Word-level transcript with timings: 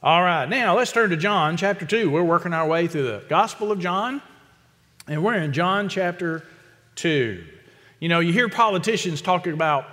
All 0.00 0.22
right, 0.22 0.48
now 0.48 0.76
let's 0.76 0.92
turn 0.92 1.10
to 1.10 1.16
John 1.16 1.56
chapter 1.56 1.84
2. 1.84 2.08
We're 2.08 2.22
working 2.22 2.52
our 2.52 2.68
way 2.68 2.86
through 2.86 3.02
the 3.02 3.24
Gospel 3.28 3.72
of 3.72 3.80
John, 3.80 4.22
and 5.08 5.24
we're 5.24 5.34
in 5.34 5.52
John 5.52 5.88
chapter 5.88 6.44
2. 6.94 7.44
You 7.98 8.08
know, 8.08 8.20
you 8.20 8.32
hear 8.32 8.48
politicians 8.48 9.20
talking 9.20 9.54
about 9.54 9.86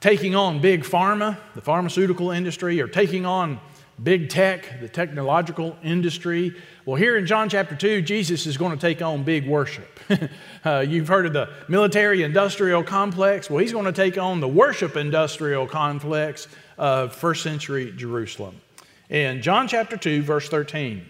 taking 0.00 0.34
on 0.34 0.60
big 0.60 0.82
pharma, 0.82 1.38
the 1.54 1.60
pharmaceutical 1.60 2.32
industry, 2.32 2.80
or 2.80 2.88
taking 2.88 3.26
on 3.26 3.60
big 4.02 4.28
tech, 4.28 4.80
the 4.80 4.88
technological 4.88 5.76
industry. 5.84 6.60
Well, 6.84 6.96
here 6.96 7.16
in 7.16 7.24
John 7.24 7.48
chapter 7.48 7.76
2, 7.76 8.02
Jesus 8.02 8.46
is 8.46 8.56
going 8.56 8.72
to 8.72 8.80
take 8.80 9.02
on 9.02 9.22
big 9.22 9.46
worship. 9.46 10.00
uh, 10.64 10.80
you've 10.80 11.06
heard 11.06 11.26
of 11.26 11.32
the 11.32 11.48
military 11.68 12.24
industrial 12.24 12.82
complex. 12.82 13.48
Well, 13.48 13.60
he's 13.60 13.72
going 13.72 13.84
to 13.84 13.92
take 13.92 14.18
on 14.18 14.40
the 14.40 14.48
worship 14.48 14.96
industrial 14.96 15.68
complex 15.68 16.48
of 16.76 17.14
first 17.14 17.44
century 17.44 17.92
Jerusalem. 17.96 18.60
In 19.10 19.42
John 19.42 19.68
chapter 19.68 19.96
2, 19.98 20.22
verse 20.22 20.48
13, 20.48 21.04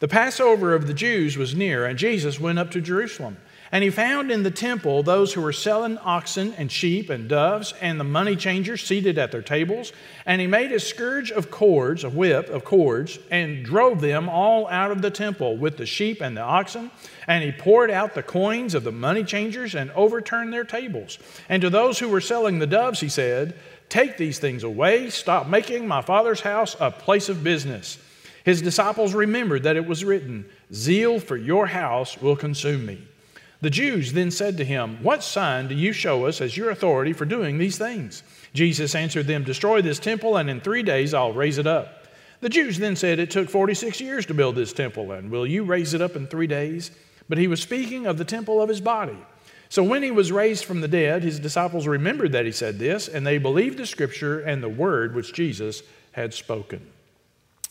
the 0.00 0.08
Passover 0.08 0.74
of 0.74 0.86
the 0.86 0.94
Jews 0.94 1.36
was 1.36 1.54
near, 1.54 1.86
and 1.86 1.98
Jesus 1.98 2.40
went 2.40 2.58
up 2.58 2.72
to 2.72 2.80
Jerusalem. 2.80 3.36
And 3.70 3.84
he 3.84 3.90
found 3.90 4.30
in 4.30 4.44
the 4.44 4.50
temple 4.50 5.02
those 5.02 5.34
who 5.34 5.42
were 5.42 5.52
selling 5.52 5.98
oxen 5.98 6.54
and 6.54 6.72
sheep 6.72 7.10
and 7.10 7.28
doves 7.28 7.74
and 7.82 8.00
the 8.00 8.04
money 8.04 8.34
changers 8.34 8.82
seated 8.82 9.18
at 9.18 9.30
their 9.30 9.42
tables. 9.42 9.92
And 10.24 10.40
he 10.40 10.46
made 10.46 10.72
a 10.72 10.80
scourge 10.80 11.30
of 11.30 11.50
cords, 11.50 12.02
a 12.02 12.08
whip 12.08 12.48
of 12.48 12.64
cords, 12.64 13.18
and 13.30 13.64
drove 13.64 14.00
them 14.00 14.28
all 14.28 14.66
out 14.68 14.90
of 14.90 15.02
the 15.02 15.10
temple 15.10 15.58
with 15.58 15.76
the 15.76 15.84
sheep 15.84 16.22
and 16.22 16.36
the 16.36 16.42
oxen. 16.42 16.90
And 17.26 17.44
he 17.44 17.52
poured 17.52 17.90
out 17.90 18.14
the 18.14 18.22
coins 18.22 18.74
of 18.74 18.84
the 18.84 18.92
money 18.92 19.22
changers 19.22 19.74
and 19.74 19.90
overturned 19.90 20.52
their 20.52 20.64
tables. 20.64 21.18
And 21.48 21.60
to 21.60 21.68
those 21.68 21.98
who 21.98 22.08
were 22.08 22.22
selling 22.22 22.58
the 22.58 22.66
doves, 22.66 23.00
he 23.00 23.10
said, 23.10 23.54
Take 23.88 24.16
these 24.16 24.38
things 24.38 24.64
away. 24.64 25.10
Stop 25.10 25.48
making 25.48 25.86
my 25.86 26.02
father's 26.02 26.40
house 26.40 26.76
a 26.78 26.90
place 26.90 27.28
of 27.28 27.44
business. 27.44 27.98
His 28.44 28.62
disciples 28.62 29.14
remembered 29.14 29.64
that 29.64 29.76
it 29.76 29.86
was 29.86 30.04
written, 30.04 30.46
Zeal 30.72 31.20
for 31.20 31.36
your 31.36 31.66
house 31.66 32.20
will 32.20 32.36
consume 32.36 32.86
me. 32.86 33.06
The 33.60 33.70
Jews 33.70 34.12
then 34.12 34.30
said 34.30 34.56
to 34.58 34.64
him, 34.64 35.02
What 35.02 35.24
sign 35.24 35.68
do 35.68 35.74
you 35.74 35.92
show 35.92 36.26
us 36.26 36.40
as 36.40 36.56
your 36.56 36.70
authority 36.70 37.12
for 37.12 37.24
doing 37.24 37.58
these 37.58 37.76
things? 37.76 38.22
Jesus 38.54 38.94
answered 38.94 39.26
them, 39.26 39.42
Destroy 39.42 39.82
this 39.82 39.98
temple, 39.98 40.36
and 40.36 40.48
in 40.48 40.60
three 40.60 40.82
days 40.82 41.12
I'll 41.12 41.32
raise 41.32 41.58
it 41.58 41.66
up. 41.66 42.06
The 42.40 42.48
Jews 42.48 42.78
then 42.78 42.94
said, 42.94 43.18
It 43.18 43.30
took 43.30 43.50
46 43.50 44.00
years 44.00 44.26
to 44.26 44.34
build 44.34 44.54
this 44.54 44.72
temple, 44.72 45.10
and 45.12 45.30
will 45.30 45.46
you 45.46 45.64
raise 45.64 45.92
it 45.92 46.00
up 46.00 46.14
in 46.14 46.26
three 46.28 46.46
days? 46.46 46.92
But 47.28 47.38
he 47.38 47.48
was 47.48 47.60
speaking 47.60 48.06
of 48.06 48.16
the 48.16 48.24
temple 48.24 48.62
of 48.62 48.68
his 48.68 48.80
body. 48.80 49.18
So 49.70 49.82
when 49.82 50.02
he 50.02 50.10
was 50.10 50.32
raised 50.32 50.64
from 50.64 50.80
the 50.80 50.88
dead, 50.88 51.22
his 51.22 51.38
disciples 51.38 51.86
remembered 51.86 52.32
that 52.32 52.46
he 52.46 52.52
said 52.52 52.78
this, 52.78 53.06
and 53.08 53.26
they 53.26 53.38
believed 53.38 53.78
the 53.78 53.86
scripture 53.86 54.40
and 54.40 54.62
the 54.62 54.68
word 54.68 55.14
which 55.14 55.32
Jesus 55.34 55.82
had 56.12 56.32
spoken. 56.32 56.80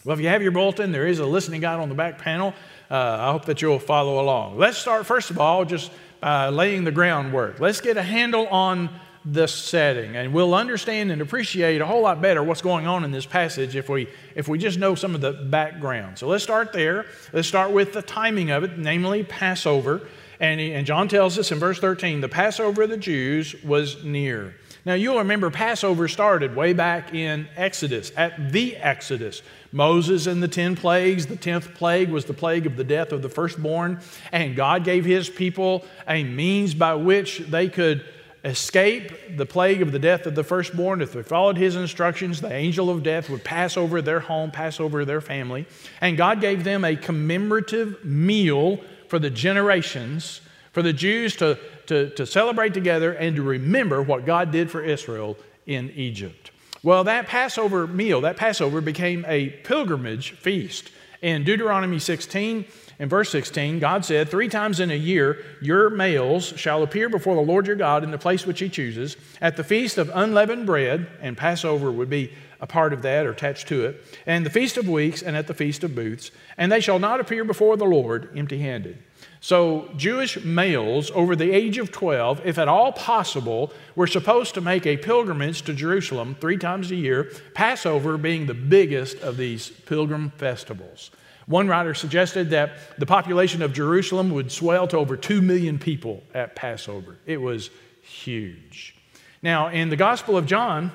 Well, 0.06 0.14
if 0.14 0.22
you 0.22 0.30
have 0.30 0.42
your 0.42 0.52
bulletin, 0.52 0.92
there 0.92 1.08
is 1.08 1.20
a 1.20 1.26
listening 1.26 1.62
guide 1.62 1.80
on 1.80 1.90
the 1.90 1.96
back 1.96 2.20
panel. 2.20 2.54
Uh, 2.90 2.96
I 2.96 3.32
hope 3.32 3.46
that 3.46 3.62
you'll 3.62 3.80
follow 3.80 4.22
along. 4.22 4.58
Let's 4.58 4.78
start, 4.78 5.06
first 5.06 5.32
of 5.32 5.40
all, 5.40 5.66
just 5.66 5.92
uh, 6.22 6.50
laying 6.52 6.84
the 6.84 6.92
groundwork. 6.92 7.60
Let's 7.60 7.82
get 7.82 7.98
a 7.98 8.04
handle 8.04 8.48
on 8.48 8.90
the 9.26 9.48
setting, 9.48 10.16
and 10.16 10.34
we'll 10.34 10.56
understand 10.56 11.12
and 11.12 11.22
appreciate 11.22 11.82
a 11.82 11.86
whole 11.86 12.04
lot 12.04 12.22
better 12.22 12.42
what's 12.42 12.62
going 12.62 12.88
on 12.88 13.04
in 13.04 13.12
this 13.12 13.26
passage 13.26 13.76
if 13.76 13.90
we, 13.90 14.08
if 14.36 14.48
we 14.48 14.58
just 14.58 14.80
know 14.80 14.96
some 14.96 15.16
of 15.16 15.20
the 15.20 15.34
background. 15.34 16.18
So 16.18 16.28
let's 16.28 16.44
start 16.44 16.72
there. 16.72 17.08
Let's 17.34 17.48
start 17.48 17.72
with 17.72 17.92
the 17.92 18.02
timing 18.02 18.52
of 18.52 18.64
it, 18.64 18.78
namely 18.78 19.24
Passover. 19.24 20.08
And, 20.40 20.60
he, 20.60 20.74
and 20.74 20.86
John 20.86 21.08
tells 21.08 21.38
us 21.38 21.52
in 21.52 21.60
verse 21.60 21.80
13 21.80 22.22
the 22.22 22.30
Passover 22.30 22.84
of 22.84 22.90
the 22.90 22.98
Jews 22.98 23.56
was 23.64 24.04
near. 24.04 24.56
Now, 24.86 24.94
you'll 24.94 25.18
remember 25.18 25.50
Passover 25.50 26.08
started 26.08 26.56
way 26.56 26.72
back 26.72 27.14
in 27.14 27.50
Exodus, 27.58 28.14
at 28.16 28.54
the 28.54 28.78
Exodus. 28.78 29.42
Moses 29.74 30.28
and 30.28 30.42
the 30.42 30.48
10 30.48 30.78
plagues, 30.78 31.26
the 31.26 31.36
10th 31.36 31.76
plague 31.76 32.10
was 32.10 32.24
the 32.24 32.34
plague 32.34 32.66
of 32.66 32.78
the 32.78 32.86
death 32.86 33.12
of 33.12 33.22
the 33.22 33.28
firstborn, 33.28 34.00
and 34.32 34.56
God 34.56 34.86
gave 34.86 35.04
his 35.04 35.30
people 35.30 35.84
a 36.08 36.24
means 36.24 36.74
by 36.74 36.94
which 36.94 37.40
they 37.40 37.68
could 37.68 38.06
escape 38.46 39.36
the 39.36 39.46
plague 39.46 39.82
of 39.82 39.92
the 39.92 40.00
death 40.00 40.26
of 40.26 40.36
the 40.36 40.44
firstborn. 40.44 41.02
If 41.02 41.12
they 41.12 41.22
followed 41.22 41.58
his 41.58 41.76
instructions, 41.76 42.40
the 42.40 42.54
angel 42.54 42.90
of 42.90 43.04
death 43.04 43.30
would 43.30 43.44
pass 43.44 43.76
over 43.76 44.02
their 44.02 44.22
home, 44.22 44.52
pass 44.52 44.80
over 44.80 45.04
their 45.04 45.20
family. 45.20 45.66
And 46.00 46.16
God 46.16 46.40
gave 46.40 46.64
them 46.64 46.86
a 46.86 46.96
commemorative 46.96 48.06
meal 48.06 48.80
for 49.08 49.20
the 49.20 49.30
generations, 49.30 50.42
for 50.72 50.82
the 50.82 50.94
Jews 50.94 51.36
to 51.38 51.58
to, 51.88 52.10
to 52.12 52.26
celebrate 52.26 52.74
together 52.74 53.14
and 53.14 53.36
to 53.36 53.42
remember 53.42 54.02
what 54.02 54.26
God 54.26 54.52
did 54.52 54.70
for 54.70 54.82
Israel 54.82 55.38
in 55.66 55.90
Egypt. 55.92 56.52
Well, 56.84 57.04
that 57.06 57.28
Passover 57.28 57.88
meal, 57.88 58.22
that 58.22 58.38
Passover 58.38 58.82
became 58.82 59.26
a 59.28 59.50
pilgrimage 59.50 60.32
feast. 60.32 60.92
In 61.22 61.44
Deuteronomy 61.44 61.98
16 61.98 62.66
and 63.00 63.10
verse 63.10 63.30
16, 63.30 63.80
God 63.80 64.06
said, 64.06 64.30
Three 64.30 64.50
times 64.50 64.80
in 64.80 64.90
a 64.90 64.96
year 64.96 65.44
your 65.62 65.90
males 65.90 66.46
shall 66.56 66.82
appear 66.82 67.10
before 67.10 67.36
the 67.36 67.42
Lord 67.42 67.68
your 67.68 67.76
God 67.76 68.04
in 68.04 68.10
the 68.10 68.18
place 68.18 68.46
which 68.46 68.60
he 68.60 68.70
chooses, 68.70 69.18
at 69.40 69.56
the 69.56 69.64
feast 69.64 70.00
of 70.00 70.10
unleavened 70.14 70.66
bread, 70.66 71.08
and 71.22 71.38
Passover 71.38 71.92
would 71.92 72.10
be 72.10 72.34
a 72.60 72.66
part 72.66 72.94
of 72.94 73.04
that 73.04 73.28
or 73.28 73.32
attached 73.32 73.68
to 73.68 73.86
it, 73.86 74.04
and 74.26 74.44
the 74.44 74.50
feast 74.50 74.78
of 74.78 74.90
weeks, 74.90 75.22
and 75.22 75.38
at 75.38 75.46
the 75.46 75.54
feast 75.54 75.84
of 75.84 75.94
booths, 75.94 76.32
and 76.58 76.72
they 76.72 76.80
shall 76.80 76.98
not 76.98 77.20
appear 77.20 77.44
before 77.44 77.78
the 77.78 77.86
Lord 77.86 78.36
empty 78.36 78.58
handed. 78.58 78.98
So, 79.40 79.92
Jewish 79.96 80.44
males 80.44 81.12
over 81.14 81.36
the 81.36 81.52
age 81.52 81.78
of 81.78 81.92
12, 81.92 82.42
if 82.46 82.58
at 82.58 82.68
all 82.68 82.92
possible, 82.92 83.72
were 83.96 84.08
supposed 84.08 84.56
to 84.56 84.62
make 84.62 84.88
a 84.88 84.98
pilgrimage 84.98 85.62
to 85.64 85.74
Jerusalem 85.74 86.36
three 86.40 86.58
times 86.58 86.90
a 86.90 86.96
year, 86.96 87.32
Passover 87.54 88.18
being 88.18 88.48
the 88.48 88.56
biggest 88.56 89.20
of 89.20 89.38
these 89.38 89.70
pilgrim 89.70 90.32
festivals. 90.32 91.12
One 91.48 91.70
writer 91.70 91.94
suggested 91.94 92.50
that 92.50 92.72
the 92.98 93.06
population 93.06 93.62
of 93.62 93.74
Jerusalem 93.74 94.32
would 94.32 94.52
swell 94.52 94.88
to 94.90 94.98
over 94.98 95.16
2 95.16 95.42
million 95.42 95.80
people 95.80 96.22
at 96.34 96.56
Passover. 96.56 97.18
It 97.26 97.42
was 97.42 97.70
huge. 98.02 98.96
Now, 99.42 99.70
in 99.70 99.90
the 99.90 99.96
Gospel 99.96 100.38
of 100.38 100.46
John, 100.46 100.92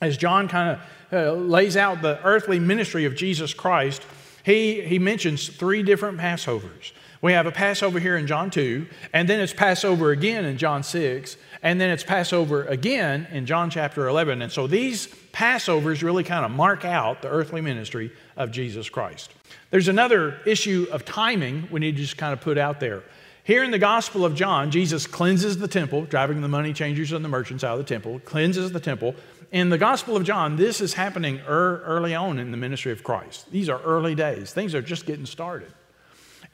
as 0.00 0.16
John 0.16 0.48
kind 0.48 0.70
of 0.70 0.80
uh, 1.12 1.32
lays 1.34 1.76
out 1.76 2.02
the 2.02 2.20
earthly 2.24 2.58
ministry 2.58 3.04
of 3.04 3.14
Jesus 3.14 3.54
Christ, 3.54 4.02
he, 4.44 4.80
he 4.80 4.98
mentions 4.98 5.48
three 5.48 5.84
different 5.84 6.18
Passovers. 6.18 6.92
We 7.22 7.32
have 7.32 7.46
a 7.46 7.52
Passover 7.52 8.00
here 8.00 8.16
in 8.16 8.26
John 8.26 8.50
2, 8.50 8.86
and 9.12 9.28
then 9.28 9.40
it's 9.40 9.52
Passover 9.52 10.10
again 10.10 10.44
in 10.44 10.58
John 10.58 10.82
6, 10.82 11.36
and 11.62 11.80
then 11.80 11.90
it's 11.90 12.04
Passover 12.04 12.64
again 12.64 13.26
in 13.30 13.46
John 13.46 13.70
chapter 13.70 14.08
11. 14.08 14.42
And 14.42 14.52
so 14.52 14.66
these 14.66 15.06
Passovers 15.32 16.02
really 16.02 16.24
kind 16.24 16.44
of 16.44 16.50
mark 16.50 16.84
out 16.84 17.22
the 17.22 17.28
earthly 17.28 17.60
ministry 17.60 18.12
of 18.36 18.50
Jesus 18.50 18.88
Christ. 18.88 19.32
There's 19.70 19.88
another 19.88 20.38
issue 20.46 20.86
of 20.92 21.04
timing 21.04 21.68
we 21.70 21.80
need 21.80 21.96
to 21.96 22.02
just 22.02 22.16
kind 22.16 22.32
of 22.32 22.40
put 22.40 22.56
out 22.56 22.80
there. 22.80 23.02
Here 23.42 23.62
in 23.62 23.70
the 23.70 23.78
Gospel 23.78 24.24
of 24.24 24.34
John, 24.34 24.70
Jesus 24.70 25.06
cleanses 25.06 25.58
the 25.58 25.68
temple, 25.68 26.04
driving 26.04 26.40
the 26.40 26.48
money 26.48 26.72
changers 26.72 27.12
and 27.12 27.24
the 27.24 27.28
merchants 27.28 27.62
out 27.62 27.78
of 27.78 27.86
the 27.86 27.94
temple, 27.94 28.20
cleanses 28.20 28.72
the 28.72 28.80
temple. 28.80 29.14
In 29.52 29.68
the 29.68 29.78
Gospel 29.78 30.16
of 30.16 30.24
John, 30.24 30.56
this 30.56 30.80
is 30.80 30.94
happening 30.94 31.40
early 31.46 32.14
on 32.14 32.38
in 32.38 32.50
the 32.50 32.56
ministry 32.56 32.90
of 32.90 33.04
Christ. 33.04 33.50
These 33.52 33.68
are 33.68 33.80
early 33.82 34.14
days, 34.14 34.52
things 34.52 34.74
are 34.74 34.82
just 34.82 35.06
getting 35.06 35.26
started. 35.26 35.72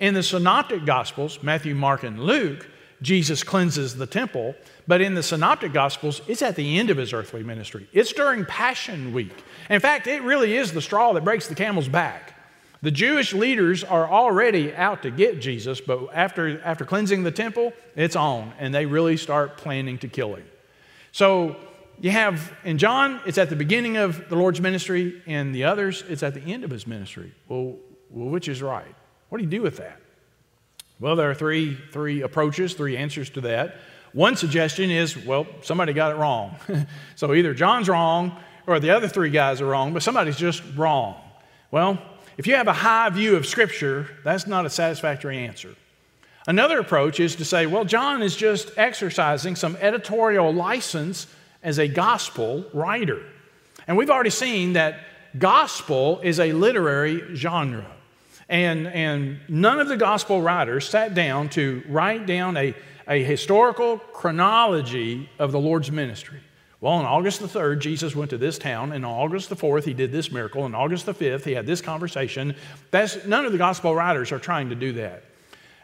In 0.01 0.15
the 0.15 0.23
Synoptic 0.23 0.85
Gospels, 0.85 1.43
Matthew, 1.43 1.75
Mark, 1.75 2.03
and 2.03 2.21
Luke, 2.21 2.69
Jesus 3.01 3.43
cleanses 3.43 3.97
the 3.97 4.07
temple, 4.07 4.55
but 4.87 5.01
in 5.01 5.15
the 5.15 5.23
Synoptic 5.23 5.73
Gospels, 5.73 6.23
it's 6.29 6.43
at 6.43 6.57
the 6.57 6.79
end 6.79 6.91
of 6.91 6.97
his 6.97 7.13
earthly 7.13 7.43
ministry. 7.43 7.89
It's 7.93 8.13
during 8.13 8.45
Passion 8.45 9.13
Week. 9.13 9.45
In 9.71 9.81
fact, 9.81 10.07
it 10.07 10.23
really 10.23 10.57
is 10.57 10.73
the 10.73 10.83
straw 10.83 11.13
that 11.15 11.25
breaks 11.25 11.47
the 11.47 11.55
camel's 11.55 11.89
back. 11.89 12.32
The 12.83 12.91
Jewish 12.91 13.33
leaders 13.33 13.85
are 13.85 14.11
already 14.11 14.75
out 14.75 15.03
to 15.03 15.11
get 15.13 15.41
Jesus, 15.41 15.81
but 15.81 16.09
after, 16.13 16.61
after 16.63 16.85
cleansing 16.85 17.23
the 17.23 17.31
temple, 17.31 17.73
it's 17.95 18.17
on, 18.17 18.53
and 18.59 18.75
they 18.75 18.87
really 18.87 19.17
start 19.17 19.57
planning 19.57 19.99
to 19.99 20.09
kill 20.09 20.35
him. 20.35 20.45
So 21.13 21.57
you 22.01 22.11
have 22.11 22.53
in 22.65 22.79
John, 22.79 23.21
it's 23.25 23.39
at 23.39 23.51
the 23.51 23.57
beginning 23.57 23.99
of 23.99 24.29
the 24.29 24.35
Lord's 24.35 24.61
ministry, 24.61 25.23
and 25.27 25.55
the 25.55 25.63
others, 25.63 26.03
it's 26.09 26.25
at 26.25 26.35
the 26.35 26.41
end 26.41 26.65
of 26.65 26.71
his 26.71 26.85
ministry. 26.85 27.33
Well, 27.49 27.77
well 28.11 28.29
which 28.29 28.49
is 28.49 28.61
right? 28.61 28.95
What 29.29 29.39
do 29.39 29.45
you 29.45 29.51
do 29.51 29.63
with 29.63 29.77
that? 29.77 30.01
Well, 30.99 31.15
there 31.15 31.31
are 31.31 31.35
three, 31.35 31.79
three 31.93 32.23
approaches, 32.23 32.75
three 32.75 32.97
answers 32.97 33.31
to 33.31 33.43
that. 33.43 33.77
One 34.13 34.35
suggestion 34.35 34.91
is, 34.91 35.17
well, 35.17 35.47
somebody 35.63 35.93
got 35.93 36.13
it 36.13 36.17
wrong. 36.17 36.57
so 37.15 37.33
either 37.33 37.55
John's 37.55 37.89
wrong 37.89 38.37
or 38.67 38.81
the 38.81 38.91
other 38.91 39.07
three 39.07 39.31
guys 39.31 39.61
are 39.61 39.67
wrong, 39.67 39.93
but 39.93 40.03
somebody's 40.03 40.37
just 40.37 40.63
wrong. 40.77 41.17
Well, 41.71 42.03
if 42.39 42.47
you 42.47 42.55
have 42.55 42.69
a 42.69 42.73
high 42.73 43.11
view 43.11 43.37
of 43.37 43.47
Scripture, 43.47 44.09
that's 44.25 44.47
not 44.47 44.67
a 44.67 44.71
satisfactory 44.71 45.39
answer. 45.39 45.75
Another 46.47 46.81
approach 46.81 47.21
is 47.21 47.37
to 47.37 47.45
say, 47.45 47.67
well, 47.67 47.85
John 47.85 48.23
is 48.23 48.35
just 48.35 48.71
exercising 48.77 49.55
some 49.55 49.77
editorial 49.77 50.53
license 50.53 51.27
as 51.63 51.79
a 51.79 51.87
gospel 51.87 52.65
writer. 52.73 53.23
And 53.87 53.97
we've 53.97 54.11
already 54.11 54.31
seen 54.31 54.73
that 54.73 55.01
gospel 55.39 56.21
is 56.23 56.41
a 56.41 56.53
literary 56.53 57.37
genre. 57.37 57.87
And, 58.49 58.87
and 58.89 59.39
none 59.49 59.81
of 59.81 59.89
the 59.89 59.97
gospel 59.97 60.43
writers 60.43 60.89
sat 60.89 61.15
down 61.15 61.49
to 61.51 61.83
write 61.89 62.27
down 62.27 62.57
a, 62.57 62.75
a 63.09 63.23
historical 63.23 63.99
chronology 63.99 65.29
of 65.39 65.53
the 65.53 65.61
Lord's 65.61 65.91
ministry. 65.91 66.41
Well, 66.83 66.95
on 66.95 67.05
August 67.05 67.39
the 67.39 67.47
3rd, 67.47 67.79
Jesus 67.79 68.17
went 68.17 68.31
to 68.31 68.39
this 68.39 68.59
town, 68.59 68.91
and 68.91 69.07
on 69.07 69.13
August 69.13 69.49
the 69.49 69.55
4th, 69.55 69.85
he 69.85 69.95
did 69.95 70.11
this 70.11 70.33
miracle. 70.33 70.65
On 70.65 70.75
August 70.75 71.07
the 71.07 71.15
5th, 71.15 71.45
he 71.45 71.53
had 71.53 71.65
this 71.65 71.81
conversation. 71.81 72.57
That's, 72.91 73.25
none 73.25 73.47
of 73.47 73.53
the 73.53 73.59
gospel 73.59 73.95
writers 73.95 74.33
are 74.33 74.41
trying 74.41 74.71
to 74.71 74.75
do 74.75 74.95
that. 74.95 75.23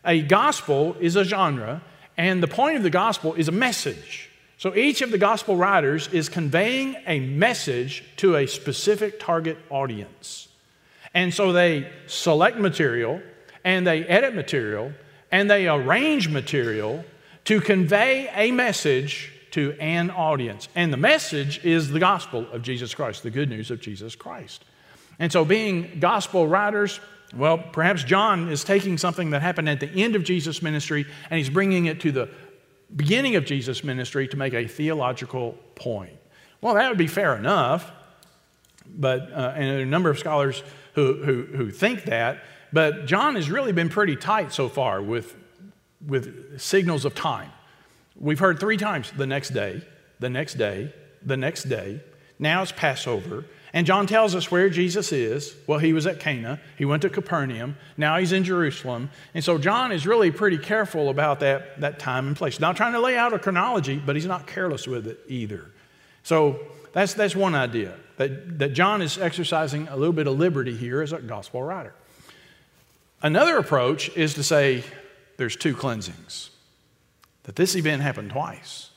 A 0.05 0.23
gospel 0.23 0.97
is 0.99 1.15
a 1.15 1.23
genre, 1.23 1.83
and 2.17 2.43
the 2.43 2.49
point 2.49 2.79
of 2.79 2.83
the 2.83 2.91
gospel 2.91 3.35
is 3.35 3.47
a 3.47 3.53
message. 3.53 4.29
So 4.56 4.75
each 4.75 5.00
of 5.00 5.12
the 5.12 5.19
gospel 5.19 5.56
writers 5.56 6.09
is 6.09 6.29
conveying 6.29 6.97
a 7.06 7.21
message 7.21 8.03
to 8.17 8.35
a 8.35 8.49
specific 8.49 9.21
target 9.21 9.56
audience. 9.71 10.49
And 11.15 11.33
so 11.33 11.53
they 11.53 11.89
select 12.09 12.59
material, 12.59 13.23
and 13.62 13.87
they 13.87 14.05
edit 14.05 14.35
material, 14.35 14.93
and 15.31 15.49
they 15.49 15.69
arrange 15.69 16.29
material 16.29 17.05
to 17.45 17.61
convey 17.61 18.29
a 18.35 18.50
message 18.50 19.33
to 19.59 19.77
an 19.81 20.09
audience. 20.11 20.69
And 20.77 20.93
the 20.93 20.97
message 20.97 21.65
is 21.65 21.91
the 21.91 21.99
gospel 21.99 22.47
of 22.53 22.63
Jesus 22.63 22.95
Christ, 22.95 23.25
the 23.25 23.31
good 23.31 23.51
news 23.51 23.73
of 23.73 23.81
Jesus 23.81 24.15
Christ. 24.15 24.65
And 25.19 25.33
so, 25.33 25.45
being 25.45 25.99
gospel 25.99 26.47
writers, 26.47 27.01
well, 27.37 27.59
perhaps 27.59 28.05
John 28.05 28.51
is 28.51 28.63
taking 28.63 28.99
something 28.99 29.31
that 29.31 29.43
happened 29.43 29.69
at 29.69 29.81
the 29.81 29.91
end 29.91 30.15
of 30.15 30.23
Jesus' 30.23 30.63
ministry 30.63 31.07
and 31.29 31.39
he's 31.39 31.51
bringing 31.51 31.87
it 31.87 32.01
to 32.03 32.13
the 32.13 32.29
beginning 32.95 33.35
of 33.35 33.45
Jesus' 33.45 33.83
ministry 33.83 34.29
to 34.29 34.37
make 34.37 34.55
a 34.55 34.69
theological 34.69 35.59
point. 35.75 36.17
Well, 36.61 36.75
that 36.75 36.89
would 36.89 36.99
be 36.99 37.09
fair 37.09 37.37
enough, 37.37 37.91
but, 38.87 39.33
uh, 39.33 39.55
and 39.57 39.65
there 39.65 39.79
are 39.81 39.83
a 39.83 39.87
number 39.87 40.09
of 40.09 40.21
scholars 40.21 40.63
who, 40.95 41.15
who, 41.15 41.43
who 41.43 41.71
think 41.73 42.05
that, 42.05 42.45
but 42.73 43.07
John 43.07 43.35
has 43.35 43.51
really 43.51 43.73
been 43.73 43.89
pretty 43.89 44.15
tight 44.15 44.53
so 44.53 44.69
far 44.69 45.03
with, 45.03 45.35
with 46.07 46.61
signals 46.61 47.05
of 47.05 47.17
time. 47.17 47.51
We've 48.20 48.38
heard 48.38 48.59
three 48.59 48.76
times 48.76 49.12
the 49.17 49.26
next 49.26 49.50
day, 49.50 49.82
the 50.19 50.31
next 50.31 50.55
day, 50.55 50.93
the 51.23 51.37
next 51.37 51.65
day. 51.65 52.00
Now 52.38 52.62
it's 52.62 52.73
Passover. 52.73 53.44
And 53.73 53.87
John 53.87 54.06
tells 54.06 54.35
us 54.35 54.50
where 54.50 54.70
Jesus 54.70 55.12
is. 55.12 55.55
Well, 55.67 55.79
he 55.79 55.93
was 55.93 56.06
at 56.06 56.20
Cana. 56.20 56.59
He 56.76 56.85
went 56.85 57.03
to 57.03 57.11
Capernaum. 57.11 57.76
Now 57.97 58.19
he's 58.19 58.32
in 58.32 58.44
Jerusalem. 58.44 59.11
And 59.35 59.44
so 59.44 59.59
John 59.59 59.93
is 59.93 60.06
really 60.06 60.31
pretty 60.31 60.59
careful 60.59 61.11
about 61.11 61.41
that, 61.41 61.81
that 61.81 61.99
time 61.99 62.29
and 62.29 62.37
place. 62.37 62.61
Not 62.61 62.76
trying 62.76 62.94
to 62.94 63.00
lay 63.00 63.17
out 63.17 63.35
a 63.35 63.38
chronology, 63.38 63.99
but 64.05 64.17
he's 64.17 64.26
not 64.26 64.47
careless 64.47 64.87
with 64.87 65.06
it 65.06 65.21
either. 65.29 65.71
So 66.23 66.61
that's, 66.93 67.14
that's 67.14 67.37
one 67.37 67.55
idea 67.55 67.94
that, 68.17 68.59
that 68.59 68.73
John 68.73 69.03
is 69.03 69.19
exercising 69.19 69.87
a 69.88 69.97
little 69.97 70.14
bit 70.14 70.26
of 70.26 70.38
liberty 70.38 70.76
here 70.76 71.03
as 71.03 71.12
a 71.12 71.19
gospel 71.19 71.62
writer. 71.62 71.94
Another 73.23 73.59
approach 73.59 74.09
is 74.17 74.35
to 74.35 74.43
say 74.43 74.82
there's 75.37 75.56
two 75.56 75.75
cleansings 75.75 76.50
that 77.49 77.56
this 77.56 77.75
event 77.77 78.03
happened 78.03 78.29
twice, 78.29 78.91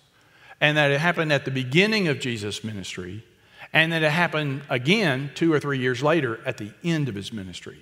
and 0.59 0.75
that 0.75 0.91
it 0.91 0.99
happened 0.99 1.31
at 1.31 1.45
the 1.45 1.51
beginning 1.51 2.09
of 2.09 2.19
Jesus' 2.19 2.65
ministry, 2.65 3.23
and 3.71 3.93
that 3.93 4.03
it 4.03 4.11
happened 4.11 4.61
again 4.69 5.31
two 5.35 5.53
or 5.53 5.59
three 5.61 5.79
years 5.79 6.03
later 6.03 6.37
at 6.45 6.57
the 6.57 6.73
end 6.83 7.07
of 7.07 7.15
his 7.15 7.31
ministry. 7.31 7.77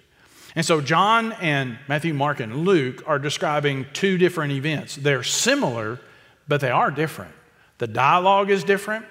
And 0.56 0.64
so, 0.64 0.80
John 0.80 1.32
and 1.42 1.80
Matthew, 1.88 2.14
Mark, 2.14 2.40
and 2.40 2.68
Luke 2.68 3.02
are 3.08 3.18
describing 3.18 3.88
two 3.94 4.20
different 4.20 4.54
events. 4.54 4.96
They're 4.96 5.24
similar, 5.24 6.00
but 6.48 6.62
they 6.62 6.70
are 6.70 6.92
different. 6.92 7.34
The 7.80 7.88
dialogue 7.88 8.52
is 8.52 8.64
different, 8.64 9.08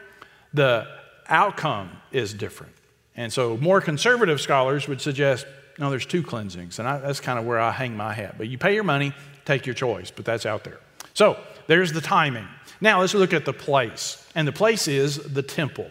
the 0.54 0.86
outcome 1.26 1.90
is 2.12 2.34
different. 2.34 2.74
And 3.16 3.32
so, 3.32 3.56
more 3.56 3.80
conservative 3.80 4.40
scholars 4.40 4.86
would 4.86 5.00
suggest 5.00 5.44
no, 5.76 5.90
there's 5.90 6.06
two 6.06 6.22
cleansings. 6.22 6.78
And 6.78 6.86
I, 6.86 6.98
that's 6.98 7.18
kind 7.18 7.36
of 7.36 7.46
where 7.46 7.58
I 7.58 7.72
hang 7.72 7.96
my 7.96 8.12
hat. 8.12 8.36
But 8.38 8.46
you 8.46 8.58
pay 8.58 8.74
your 8.74 8.84
money, 8.84 9.12
take 9.44 9.66
your 9.66 9.74
choice, 9.74 10.12
but 10.12 10.24
that's 10.24 10.46
out 10.46 10.62
there. 10.62 10.78
So 11.18 11.36
there's 11.66 11.92
the 11.92 12.00
timing. 12.00 12.46
Now 12.80 13.00
let's 13.00 13.12
look 13.12 13.32
at 13.32 13.44
the 13.44 13.52
place. 13.52 14.24
And 14.36 14.46
the 14.46 14.52
place 14.52 14.86
is 14.86 15.16
the 15.16 15.42
temple. 15.42 15.90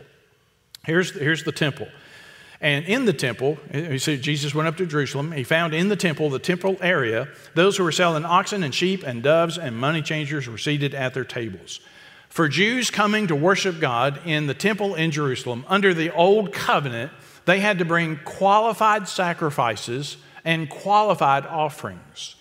Here's, 0.86 1.12
here's 1.12 1.44
the 1.44 1.52
temple. 1.52 1.90
And 2.62 2.86
in 2.86 3.04
the 3.04 3.12
temple, 3.12 3.58
eh, 3.72 3.92
you 3.92 4.00
see, 4.00 4.18
Jesus 4.18 4.56
went 4.56 4.70
up 4.70 4.78
to 4.78 4.86
Jerusalem. 4.86 5.34
He 5.34 5.44
found 5.44 5.74
in 5.74 5.90
the 5.90 5.98
temple, 5.98 6.30
the 6.30 6.40
temple 6.40 6.78
area, 6.80 7.28
those 7.56 7.76
who 7.76 7.84
were 7.84 7.92
selling 7.92 8.24
oxen 8.24 8.64
and 8.64 8.74
sheep 8.74 9.04
and 9.06 9.22
doves 9.22 9.58
and 9.58 9.76
money 9.76 10.02
changers 10.02 10.48
were 10.48 10.58
seated 10.58 10.96
at 10.96 11.14
their 11.14 11.26
tables. 11.26 11.82
For 12.30 12.48
Jews 12.48 12.90
coming 12.90 13.28
to 13.28 13.36
worship 13.36 13.82
God 13.82 14.22
in 14.26 14.48
the 14.48 14.54
temple 14.54 14.96
in 14.96 15.12
Jerusalem 15.12 15.66
under 15.68 15.94
the 15.94 16.10
old 16.16 16.54
covenant, 16.54 17.12
they 17.44 17.60
had 17.60 17.80
to 17.80 17.86
bring 17.86 18.18
qualified 18.24 19.10
sacrifices 19.10 20.16
and 20.46 20.70
qualified 20.70 21.46
offerings. 21.46 22.37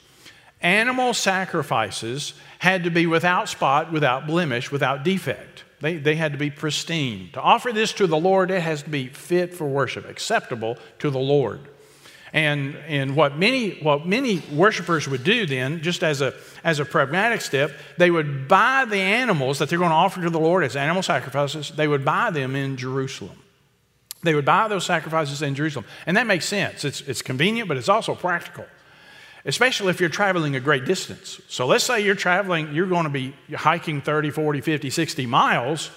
Animal 0.67 1.15
sacrifices 1.15 2.35
had 2.59 2.83
to 2.83 2.91
be 2.91 3.07
without 3.07 3.49
spot, 3.49 3.93
without 3.93 4.27
blemish, 4.27 4.73
without 4.73 5.05
defect. 5.05 5.63
They, 5.81 5.97
they 5.97 6.17
had 6.17 6.33
to 6.33 6.39
be 6.39 6.51
pristine. 6.51 7.31
To 7.35 7.41
offer 7.41 7.71
this 7.71 7.93
to 7.93 8.09
the 8.09 8.17
Lord, 8.17 8.51
it 8.51 8.61
has 8.61 8.83
to 8.83 8.91
be 8.91 9.07
fit 9.07 9.55
for 9.55 9.65
worship, 9.65 10.09
acceptable 10.09 10.77
to 10.99 11.09
the 11.09 11.21
Lord. 11.21 11.61
And, 12.33 12.75
and 12.89 13.15
what, 13.15 13.39
many, 13.39 13.79
what 13.79 14.09
many 14.09 14.43
worshipers 14.53 15.07
would 15.07 15.23
do 15.23 15.47
then, 15.47 15.83
just 15.83 16.03
as 16.03 16.21
a, 16.21 16.35
as 16.65 16.81
a 16.81 16.85
pragmatic 16.85 17.43
step, 17.43 17.71
they 17.97 18.11
would 18.11 18.49
buy 18.49 18.87
the 18.87 18.99
animals 18.99 19.61
that 19.61 19.69
they're 19.69 19.79
going 19.79 19.91
to 19.91 19.95
offer 19.95 20.21
to 20.21 20.31
the 20.31 20.41
Lord 20.41 20.65
as 20.65 20.75
animal 20.75 21.05
sacrifices, 21.05 21.71
they 21.77 21.87
would 21.87 22.05
buy 22.05 22.31
them 22.33 22.57
in 22.57 22.77
Jerusalem. 22.77 23.41
They 24.25 24.35
would 24.35 24.45
buy 24.45 24.67
those 24.67 24.85
sacrifices 24.85 25.43
in 25.43 25.55
Jerusalem. 25.55 25.87
And 26.07 26.17
that 26.17 26.27
makes 26.27 26.47
sense. 26.47 26.85
It's, 26.85 27.03
it's 27.03 27.23
convenient, 27.23 27.69
but 27.69 27.77
it's 27.77 27.89
also 27.89 28.17
practical 28.17 28.65
especially 29.47 29.91
if 29.91 30.01
you're 30.01 30.09
traveling 30.09 30.57
a 30.57 30.61
great 30.61 30.85
distance. 30.85 31.41
So 31.49 31.67
let's 31.67 31.85
say 31.85 32.01
you're 32.01 32.17
traveling, 32.17 32.75
you're 32.75 32.87
going 32.87 33.05
to 33.05 33.11
be 33.11 33.35
hiking 33.55 34.01
30, 34.01 34.31
40, 34.31 34.61
50, 34.61 34.91
60 34.91 35.27
miles. 35.27 35.91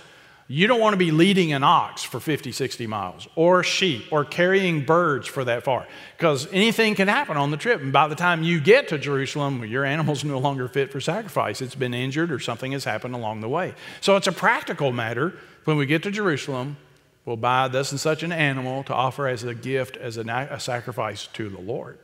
You 0.48 0.68
don't 0.68 0.80
want 0.80 0.94
to 0.94 0.98
be 0.98 1.12
leading 1.12 1.51
an 1.54 1.63
ox 1.63 2.04
for 2.04 2.19
50, 2.19 2.51
60 2.51 2.88
miles, 2.88 3.28
or 3.36 3.63
sheep, 3.63 4.06
or 4.12 4.25
carrying 4.25 4.84
birds 4.84 5.28
for 5.28 5.44
that 5.44 5.63
far, 5.63 5.86
because 6.18 6.51
anything 6.51 6.96
can 6.96 7.07
happen 7.07 7.38
on 7.38 7.51
the 7.51 7.57
trip. 7.57 7.81
And 7.81 7.94
by 7.94 8.07
the 8.07 8.16
time 8.16 8.42
you 8.42 8.60
get 8.60 8.88
to 8.88 8.98
Jerusalem, 8.98 9.63
your 9.66 9.86
animal's 9.86 10.24
no 10.24 10.40
longer 10.40 10.68
fit 10.68 10.92
for 10.92 11.00
sacrifice. 11.00 11.62
It's 11.62 11.75
been 11.75 11.94
injured, 11.94 12.31
or 12.31 12.40
something 12.40 12.72
has 12.72 12.84
happened 12.84 13.13
along 13.13 13.42
the 13.42 13.50
way. 13.50 13.75
So 14.02 14.16
it's 14.16 14.25
a 14.25 14.31
practical 14.31 14.92
matter. 14.92 15.38
When 15.66 15.78
we 15.78 15.86
get 15.86 16.02
to 16.04 16.12
Jerusalem, 16.12 16.78
we'll 17.25 17.38
buy 17.38 17.68
thus 17.68 17.92
and 17.92 18.00
such 18.00 18.24
an 18.24 18.31
animal 18.31 18.84
to 18.86 18.94
offer 18.94 19.28
as 19.28 19.44
a 19.44 19.54
gift, 19.54 19.98
as 19.98 20.18
a, 20.18 20.24
a 20.50 20.60
sacrifice 20.60 21.28
to 21.34 21.50
the 21.50 21.62
Lord. 21.62 22.00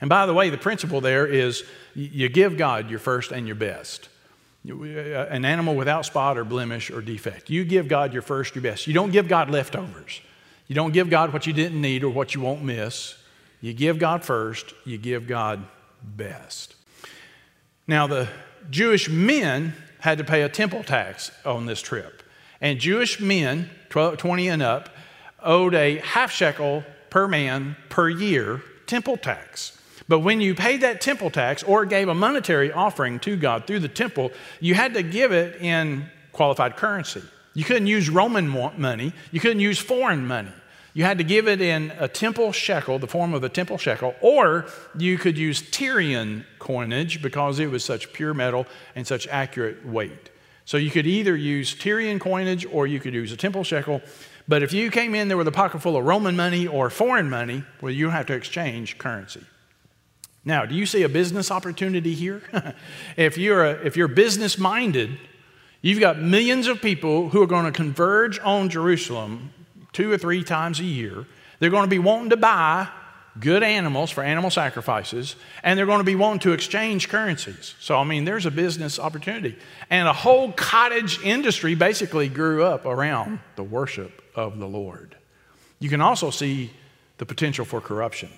And 0.00 0.08
by 0.08 0.26
the 0.26 0.34
way, 0.34 0.50
the 0.50 0.58
principle 0.58 1.00
there 1.00 1.26
is 1.26 1.64
you 1.94 2.28
give 2.28 2.56
God 2.56 2.90
your 2.90 2.98
first 2.98 3.32
and 3.32 3.46
your 3.46 3.56
best. 3.56 4.08
Uh, 4.68 4.74
an 5.30 5.44
animal 5.44 5.74
without 5.74 6.04
spot 6.04 6.36
or 6.36 6.44
blemish 6.44 6.90
or 6.90 7.00
defect. 7.00 7.48
You 7.48 7.64
give 7.64 7.88
God 7.88 8.12
your 8.12 8.22
first, 8.22 8.54
your 8.54 8.62
best. 8.62 8.86
You 8.86 8.92
don't 8.92 9.10
give 9.10 9.28
God 9.28 9.50
leftovers. 9.50 10.20
You 10.66 10.74
don't 10.74 10.92
give 10.92 11.08
God 11.08 11.32
what 11.32 11.46
you 11.46 11.52
didn't 11.52 11.80
need 11.80 12.04
or 12.04 12.10
what 12.10 12.34
you 12.34 12.40
won't 12.40 12.62
miss. 12.62 13.16
You 13.60 13.72
give 13.72 13.98
God 13.98 14.22
first, 14.24 14.74
you 14.84 14.98
give 14.98 15.26
God 15.26 15.64
best. 16.02 16.74
Now, 17.86 18.06
the 18.06 18.28
Jewish 18.70 19.08
men 19.08 19.74
had 20.00 20.18
to 20.18 20.24
pay 20.24 20.42
a 20.42 20.48
temple 20.48 20.84
tax 20.84 21.30
on 21.44 21.66
this 21.66 21.80
trip. 21.80 22.22
And 22.60 22.78
Jewish 22.78 23.20
men, 23.20 23.70
20 23.88 24.48
and 24.48 24.62
up, 24.62 24.90
owed 25.42 25.74
a 25.74 25.98
half 25.98 26.30
shekel 26.30 26.84
per 27.10 27.26
man 27.26 27.76
per 27.88 28.08
year 28.08 28.62
temple 28.88 29.16
tax. 29.16 29.78
But 30.08 30.20
when 30.20 30.40
you 30.40 30.54
paid 30.54 30.80
that 30.80 31.00
temple 31.00 31.30
tax 31.30 31.62
or 31.62 31.84
gave 31.84 32.08
a 32.08 32.14
monetary 32.14 32.72
offering 32.72 33.20
to 33.20 33.36
God 33.36 33.66
through 33.66 33.80
the 33.80 33.88
temple, 33.88 34.32
you 34.58 34.74
had 34.74 34.94
to 34.94 35.02
give 35.02 35.32
it 35.32 35.60
in 35.60 36.06
qualified 36.32 36.76
currency. 36.76 37.22
You 37.54 37.64
couldn't 37.64 37.88
use 37.88 38.08
Roman 38.08 38.48
money, 38.48 39.12
you 39.32 39.40
couldn't 39.40 39.60
use 39.60 39.78
foreign 39.78 40.26
money. 40.26 40.52
You 40.94 41.04
had 41.04 41.18
to 41.18 41.24
give 41.24 41.46
it 41.46 41.60
in 41.60 41.92
a 41.98 42.08
temple 42.08 42.50
shekel, 42.50 42.98
the 42.98 43.06
form 43.06 43.34
of 43.34 43.44
a 43.44 43.48
temple 43.48 43.78
shekel, 43.78 44.16
or 44.20 44.66
you 44.96 45.18
could 45.18 45.38
use 45.38 45.62
Tyrian 45.62 46.44
coinage 46.58 47.22
because 47.22 47.58
it 47.60 47.70
was 47.70 47.84
such 47.84 48.12
pure 48.12 48.34
metal 48.34 48.66
and 48.96 49.06
such 49.06 49.28
accurate 49.28 49.86
weight. 49.86 50.30
So 50.64 50.76
you 50.76 50.90
could 50.90 51.06
either 51.06 51.36
use 51.36 51.74
Tyrian 51.74 52.18
coinage 52.18 52.66
or 52.66 52.86
you 52.86 53.00
could 53.00 53.14
use 53.14 53.32
a 53.32 53.36
temple 53.36 53.64
shekel. 53.64 54.02
But 54.48 54.62
if 54.62 54.72
you 54.72 54.90
came 54.90 55.14
in 55.14 55.28
there 55.28 55.36
with 55.36 55.46
a 55.46 55.52
pocket 55.52 55.82
full 55.82 55.96
of 55.96 56.04
Roman 56.04 56.34
money 56.34 56.66
or 56.66 56.88
foreign 56.88 57.28
money, 57.28 57.64
well, 57.82 57.92
you 57.92 58.08
have 58.08 58.26
to 58.26 58.32
exchange 58.32 58.96
currency. 58.96 59.42
Now, 60.44 60.64
do 60.64 60.74
you 60.74 60.86
see 60.86 61.02
a 61.02 61.08
business 61.08 61.50
opportunity 61.50 62.14
here? 62.14 62.42
if, 63.18 63.36
you're 63.36 63.64
a, 63.64 63.72
if 63.84 63.98
you're 63.98 64.08
business 64.08 64.56
minded, 64.56 65.18
you've 65.82 66.00
got 66.00 66.18
millions 66.18 66.66
of 66.66 66.80
people 66.80 67.28
who 67.28 67.42
are 67.42 67.46
going 67.46 67.66
to 67.66 67.72
converge 67.72 68.40
on 68.40 68.70
Jerusalem 68.70 69.52
two 69.92 70.10
or 70.10 70.16
three 70.16 70.42
times 70.42 70.80
a 70.80 70.84
year. 70.84 71.26
They're 71.58 71.70
going 71.70 71.84
to 71.84 71.90
be 71.90 71.98
wanting 71.98 72.30
to 72.30 72.38
buy 72.38 72.88
good 73.38 73.62
animals 73.62 74.10
for 74.10 74.24
animal 74.24 74.50
sacrifices, 74.50 75.36
and 75.62 75.78
they're 75.78 75.86
going 75.86 75.98
to 75.98 76.04
be 76.04 76.16
wanting 76.16 76.40
to 76.40 76.52
exchange 76.52 77.08
currencies. 77.08 77.74
So, 77.78 77.96
I 77.98 78.04
mean, 78.04 78.24
there's 78.24 78.46
a 78.46 78.50
business 78.50 78.98
opportunity. 78.98 79.56
And 79.90 80.08
a 80.08 80.12
whole 80.12 80.52
cottage 80.52 81.20
industry 81.20 81.74
basically 81.74 82.28
grew 82.28 82.64
up 82.64 82.86
around 82.86 83.40
the 83.56 83.62
worship 83.62 84.22
of 84.38 84.58
the 84.58 84.68
Lord. 84.68 85.16
You 85.80 85.88
can 85.88 86.00
also 86.00 86.30
see 86.30 86.70
the 87.18 87.26
potential 87.26 87.64
for 87.64 87.80
corruption. 87.80 88.30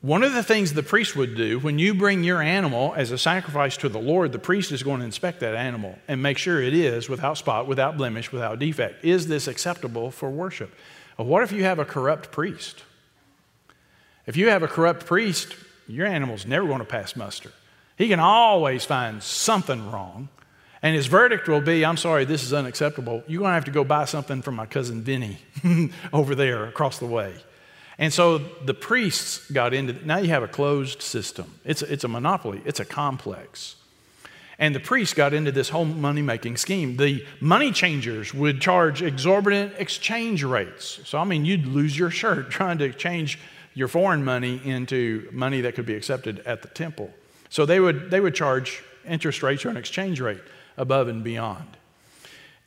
One 0.00 0.24
of 0.24 0.32
the 0.32 0.42
things 0.42 0.72
the 0.72 0.82
priest 0.82 1.14
would 1.14 1.36
do 1.36 1.60
when 1.60 1.78
you 1.78 1.94
bring 1.94 2.24
your 2.24 2.42
animal 2.42 2.92
as 2.96 3.12
a 3.12 3.18
sacrifice 3.18 3.76
to 3.78 3.88
the 3.88 4.00
Lord, 4.00 4.32
the 4.32 4.38
priest 4.38 4.72
is 4.72 4.82
going 4.82 4.98
to 4.98 5.04
inspect 5.04 5.38
that 5.40 5.54
animal 5.54 5.96
and 6.08 6.20
make 6.20 6.38
sure 6.38 6.60
it 6.60 6.74
is 6.74 7.08
without 7.08 7.38
spot, 7.38 7.68
without 7.68 7.96
blemish, 7.96 8.32
without 8.32 8.58
defect. 8.58 9.04
Is 9.04 9.28
this 9.28 9.46
acceptable 9.46 10.10
for 10.10 10.28
worship? 10.28 10.74
What 11.16 11.44
if 11.44 11.52
you 11.52 11.62
have 11.62 11.78
a 11.78 11.84
corrupt 11.84 12.32
priest? 12.32 12.82
If 14.26 14.36
you 14.36 14.48
have 14.48 14.64
a 14.64 14.68
corrupt 14.68 15.06
priest, 15.06 15.54
your 15.86 16.06
animal's 16.06 16.46
never 16.46 16.66
going 16.66 16.80
to 16.80 16.84
pass 16.84 17.14
muster. 17.14 17.52
He 17.96 18.08
can 18.08 18.18
always 18.18 18.84
find 18.84 19.22
something 19.22 19.90
wrong. 19.90 20.28
And 20.82 20.96
his 20.96 21.06
verdict 21.06 21.48
will 21.48 21.60
be 21.60 21.84
I'm 21.84 21.96
sorry, 21.96 22.24
this 22.24 22.42
is 22.42 22.52
unacceptable. 22.52 23.22
You're 23.26 23.40
going 23.40 23.50
to 23.50 23.54
have 23.54 23.64
to 23.66 23.70
go 23.70 23.84
buy 23.84 24.04
something 24.04 24.42
from 24.42 24.56
my 24.56 24.66
cousin 24.66 25.02
Vinny 25.02 25.38
over 26.12 26.34
there 26.34 26.66
across 26.66 26.98
the 26.98 27.06
way. 27.06 27.34
And 27.98 28.12
so 28.12 28.38
the 28.38 28.74
priests 28.74 29.50
got 29.50 29.74
into 29.74 29.92
now 30.04 30.18
you 30.18 30.28
have 30.28 30.42
a 30.42 30.48
closed 30.48 31.02
system. 31.02 31.54
It's 31.64 31.82
a, 31.82 31.92
it's 31.92 32.04
a 32.04 32.08
monopoly, 32.08 32.60
it's 32.64 32.80
a 32.80 32.84
complex. 32.84 33.76
And 34.58 34.74
the 34.74 34.80
priests 34.80 35.14
got 35.14 35.32
into 35.32 35.50
this 35.50 35.68
whole 35.68 35.84
money 35.84 36.22
making 36.22 36.56
scheme. 36.56 36.96
The 36.96 37.24
money 37.40 37.72
changers 37.72 38.32
would 38.34 38.60
charge 38.60 39.02
exorbitant 39.02 39.74
exchange 39.78 40.44
rates. 40.44 41.00
So, 41.04 41.18
I 41.18 41.24
mean, 41.24 41.44
you'd 41.44 41.66
lose 41.66 41.98
your 41.98 42.10
shirt 42.10 42.50
trying 42.50 42.78
to 42.78 42.92
change 42.92 43.38
your 43.74 43.88
foreign 43.88 44.24
money 44.24 44.60
into 44.64 45.28
money 45.32 45.62
that 45.62 45.74
could 45.74 45.86
be 45.86 45.94
accepted 45.94 46.40
at 46.40 46.62
the 46.62 46.68
temple. 46.68 47.10
So, 47.48 47.66
they 47.66 47.80
would, 47.80 48.10
they 48.10 48.20
would 48.20 48.34
charge 48.34 48.82
interest 49.06 49.42
rates 49.42 49.64
or 49.64 49.70
an 49.70 49.76
exchange 49.76 50.20
rate 50.20 50.42
above 50.76 51.08
and 51.08 51.22
beyond. 51.22 51.76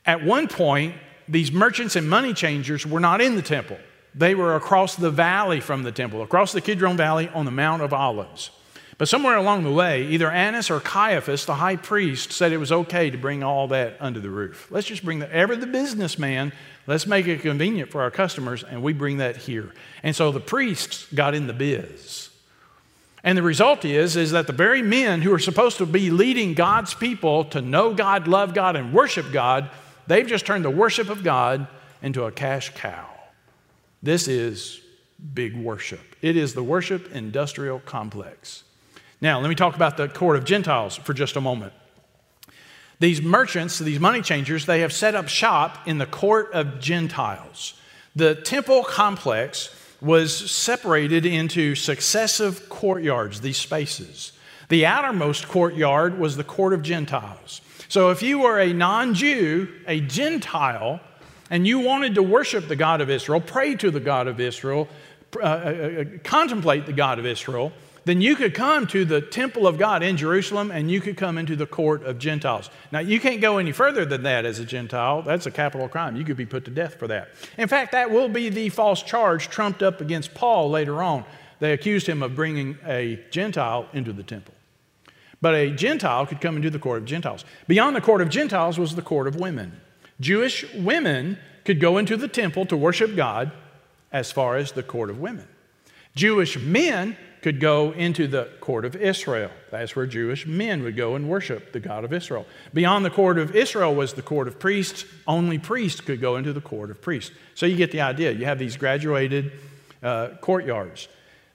At 0.06 0.24
one 0.24 0.48
point, 0.48 0.96
these 1.28 1.52
merchants 1.52 1.96
and 1.96 2.10
money 2.10 2.34
changers 2.34 2.86
were 2.86 3.00
not 3.00 3.22
in 3.22 3.36
the 3.36 3.42
temple. 3.42 3.78
They 4.14 4.36
were 4.36 4.56
across 4.56 4.96
the 4.96 5.12
valley 5.12 5.60
from 5.60 5.84
the 5.84 5.92
temple, 5.92 6.22
across 6.22 6.52
the 6.52 6.62
Kidron 6.62 6.98
Valley 6.98 7.30
on 7.30 7.46
the 7.46 7.52
Mount 7.52 7.82
of 7.82 7.92
Olives. 7.94 8.52
But 8.98 9.10
somewhere 9.10 9.36
along 9.36 9.64
the 9.64 9.72
way, 9.72 10.08
either 10.08 10.32
Annas 10.32 10.72
or 10.72 10.80
Caiaphas, 10.80 11.46
the 11.46 11.56
high 11.56 11.76
priest, 11.76 12.32
said 12.32 12.54
it 12.54 12.58
was 12.58 12.72
okay 12.72 13.10
to 13.10 13.18
bring 13.18 13.44
all 13.44 13.68
that 13.70 13.98
under 14.00 14.22
the 14.22 14.30
roof. 14.30 14.68
Let's 14.72 14.88
just 14.88 15.04
bring 15.04 15.20
that, 15.20 15.32
ever 15.32 15.56
the 15.58 15.68
businessman, 15.68 16.54
let's 16.88 17.06
make 17.06 17.28
it 17.28 17.42
convenient 17.42 17.92
for 17.92 18.02
our 18.02 18.12
customers, 18.12 18.64
and 18.64 18.82
we 18.82 18.94
bring 18.94 19.18
that 19.18 19.36
here. 19.36 19.74
And 20.02 20.16
so 20.16 20.32
the 20.32 20.40
priests 20.40 21.08
got 21.14 21.36
in 21.36 21.48
the 21.48 21.54
biz. 21.54 22.30
And 23.26 23.36
the 23.36 23.44
result 23.44 23.84
is, 23.84 24.16
is 24.16 24.32
that 24.32 24.46
the 24.46 24.54
very 24.54 24.84
men 24.84 25.24
who 25.24 25.34
are 25.34 25.40
supposed 25.40 25.80
to 25.80 25.88
be 25.88 26.12
leading 26.12 26.54
God's 26.54 26.94
people 26.94 27.44
to 27.46 27.60
know 27.60 27.92
God, 27.96 28.28
love 28.28 28.54
God, 28.54 28.76
and 28.76 28.94
worship 28.94 29.32
God, 29.32 29.72
they've 30.06 30.28
just 30.28 30.46
turned 30.46 30.64
the 30.64 30.70
worship 30.70 31.10
of 31.10 31.24
God 31.24 31.68
into 32.04 32.24
a 32.24 32.32
cash 32.32 32.70
cow. 32.76 33.10
This 34.04 34.28
is 34.28 34.80
big 35.34 35.58
worship. 35.58 36.16
It 36.22 36.38
is 36.38 36.54
the 36.54 36.62
worship 36.62 37.12
industrial 37.16 37.80
complex. 37.80 38.64
Now, 39.20 39.40
let 39.40 39.50
me 39.50 39.56
talk 39.56 39.76
about 39.76 39.98
the 39.98 40.08
court 40.08 40.36
of 40.38 40.46
Gentiles 40.46 40.96
for 40.96 41.16
just 41.16 41.36
a 41.36 41.42
moment. 41.42 41.74
These 43.00 43.24
merchants, 43.24 43.80
these 43.80 44.00
money 44.00 44.22
changers, 44.22 44.68
they 44.68 44.82
have 44.82 44.94
set 44.94 45.16
up 45.16 45.30
shop 45.30 45.80
in 45.88 45.98
the 45.98 46.06
court 46.06 46.54
of 46.54 46.80
Gentiles. 46.80 47.74
The 48.16 48.36
temple 48.36 48.84
complex 48.84 49.76
was 50.02 50.52
separated 50.52 51.26
into 51.26 51.76
successive 51.76 52.70
courtyards, 52.70 53.42
these 53.42 53.58
spaces. 53.58 54.34
The 54.70 54.86
outermost 54.86 55.48
courtyard 55.48 56.20
was 56.20 56.38
the 56.38 56.44
court 56.44 56.74
of 56.74 56.82
Gentiles. 56.82 57.62
So 57.88 58.10
if 58.10 58.24
you 58.24 58.40
were 58.40 58.60
a 58.60 58.74
non 58.74 59.14
Jew, 59.14 59.68
a 59.88 60.02
Gentile, 60.02 61.00
and 61.50 61.68
you 61.68 61.80
wanted 61.80 62.16
to 62.16 62.24
worship 62.24 62.68
the 62.68 62.76
God 62.76 63.02
of 63.02 63.10
Israel, 63.10 63.40
pray 63.40 63.76
to 63.76 63.92
the 63.92 64.00
God 64.00 64.28
of 64.28 64.40
Israel, 64.40 64.88
uh, 65.38 65.44
uh, 65.44 65.46
uh, 65.46 66.04
contemplate 66.24 66.86
the 66.86 66.94
God 66.94 67.20
of 67.20 67.26
Israel, 67.26 67.72
then 68.06 68.22
you 68.22 68.36
could 68.36 68.54
come 68.54 68.86
to 68.88 69.04
the 69.04 69.20
temple 69.20 69.68
of 69.68 69.78
God 69.78 70.04
in 70.04 70.16
Jerusalem 70.16 70.72
and 70.72 70.90
you 70.90 71.02
could 71.02 71.18
come 71.18 71.38
into 71.40 71.56
the 71.56 71.66
court 71.66 72.04
of 72.04 72.20
Gentiles. 72.20 72.70
Now, 72.92 73.00
you 73.00 73.20
can't 73.20 73.42
go 73.42 73.58
any 73.58 73.72
further 73.72 74.06
than 74.06 74.24
that 74.24 74.46
as 74.46 74.60
a 74.60 74.66
Gentile. 74.66 75.24
That's 75.24 75.48
a 75.48 75.52
capital 75.52 75.90
crime. 75.90 76.16
You 76.16 76.24
could 76.24 76.38
be 76.38 76.46
put 76.46 76.66
to 76.66 76.72
death 76.72 76.96
for 76.96 77.08
that. 77.08 77.30
In 77.58 77.68
fact, 77.68 77.92
that 77.94 78.12
will 78.12 78.30
be 78.30 78.50
the 78.50 78.70
false 78.70 79.02
charge 79.02 79.50
trumped 79.50 79.82
up 79.82 80.02
against 80.02 80.36
Paul 80.36 80.70
later 80.70 81.02
on. 81.02 81.26
They 81.60 81.74
accused 81.74 82.08
him 82.08 82.22
of 82.22 82.36
bringing 82.36 82.78
a 82.86 83.20
Gentile 83.32 83.88
into 83.92 84.14
the 84.14 84.24
temple. 84.24 84.54
But 85.42 85.56
a 85.56 85.72
Gentile 85.72 86.28
could 86.28 86.42
come 86.42 86.58
into 86.58 86.70
the 86.70 86.80
court 86.80 87.00
of 87.00 87.06
Gentiles. 87.06 87.44
Beyond 87.68 87.96
the 87.96 88.02
court 88.02 88.22
of 88.22 88.30
Gentiles 88.30 88.78
was 88.78 88.96
the 88.96 89.02
court 89.02 89.28
of 89.28 89.36
women. 89.36 89.82
Jewish 90.20 90.72
women 90.76 91.40
could 91.64 91.80
go 91.80 91.98
into 91.98 92.16
the 92.16 92.28
temple 92.28 92.66
to 92.68 92.78
worship 92.78 93.16
God 93.16 93.52
as 94.12 94.32
far 94.32 94.58
as 94.58 94.72
the 94.74 94.84
court 94.84 95.10
of 95.10 95.20
women. 95.20 95.48
Jewish 96.16 96.58
men 96.58 97.18
could 97.46 97.60
go 97.60 97.92
into 97.92 98.26
the 98.26 98.50
court 98.60 98.86
of 98.86 98.96
Israel. 98.96 99.52
That's 99.70 99.96
where 99.96 100.08
Jewish 100.08 100.48
men 100.48 100.82
would 100.82 100.98
go 100.98 101.14
and 101.14 101.30
worship 101.30 101.74
the 101.74 101.80
God 101.80 102.04
of 102.04 102.12
Israel. 102.12 102.48
Beyond 102.74 103.06
the 103.06 103.12
court 103.12 103.38
of 103.38 103.56
Israel 103.56 103.94
was 103.94 104.14
the 104.14 104.24
court 104.24 104.48
of 104.48 104.58
priests. 104.60 105.06
Only 105.28 105.60
priests 105.60 106.02
could 106.02 106.20
go 106.20 106.38
into 106.38 106.54
the 106.54 106.60
court 106.60 106.90
of 106.90 107.04
priests. 107.04 107.30
So 107.54 107.68
you 107.68 107.76
get 107.76 107.92
the 107.92 108.02
idea. 108.02 108.32
You 108.32 108.46
have 108.46 108.58
these 108.58 108.78
graduated 108.78 109.52
uh, 110.02 110.30
courtyards. 110.42 111.08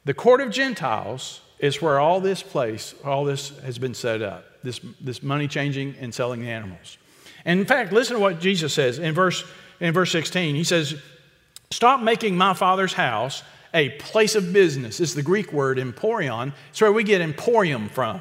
The 0.04 0.14
court 0.14 0.40
of 0.40 0.52
Gentiles 0.52 1.40
is 1.58 1.82
where 1.82 1.98
all 1.98 2.20
this 2.20 2.40
place, 2.40 2.94
all 3.04 3.24
this 3.24 3.58
has 3.64 3.76
been 3.76 3.94
set 3.94 4.22
up 4.22 4.44
this, 4.62 4.78
this 5.00 5.24
money 5.24 5.48
changing 5.48 5.96
and 5.98 6.14
selling 6.14 6.40
the 6.40 6.50
animals. 6.50 6.98
And 7.44 7.58
in 7.58 7.66
fact, 7.66 7.92
listen 7.92 8.14
to 8.14 8.20
what 8.20 8.38
Jesus 8.38 8.72
says 8.72 9.00
in 9.00 9.12
verse, 9.12 9.42
in 9.80 9.92
verse 9.92 10.12
16. 10.12 10.54
He 10.54 10.62
says, 10.62 10.94
Stop 11.72 12.00
making 12.00 12.36
my 12.36 12.54
father's 12.54 12.92
house 12.92 13.42
a 13.72 13.90
place 13.90 14.34
of 14.34 14.52
business. 14.52 15.00
Is 15.00 15.14
the 15.14 15.22
Greek 15.22 15.52
word 15.52 15.78
emporion. 15.78 16.52
It's 16.70 16.80
where 16.80 16.92
we 16.92 17.04
get 17.04 17.20
emporium 17.20 17.88
from. 17.88 18.20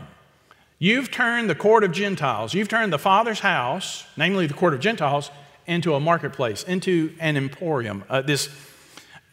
You've 0.82 1.12
turned 1.12 1.50
the 1.50 1.56
court 1.56 1.84
of 1.84 1.92
Gentiles, 1.92 2.54
you've 2.54 2.70
turned 2.70 2.94
the 2.94 3.00
Father's 3.00 3.42
house, 3.42 4.06
namely 4.16 4.48
the 4.48 4.54
court 4.54 4.74
of 4.74 4.80
Gentiles, 4.80 5.30
into 5.68 5.94
a 5.94 6.00
marketplace, 6.00 6.64
into 6.64 7.14
an 7.20 7.36
emporium. 7.36 8.06
Uh, 8.10 8.22
this, 8.22 8.48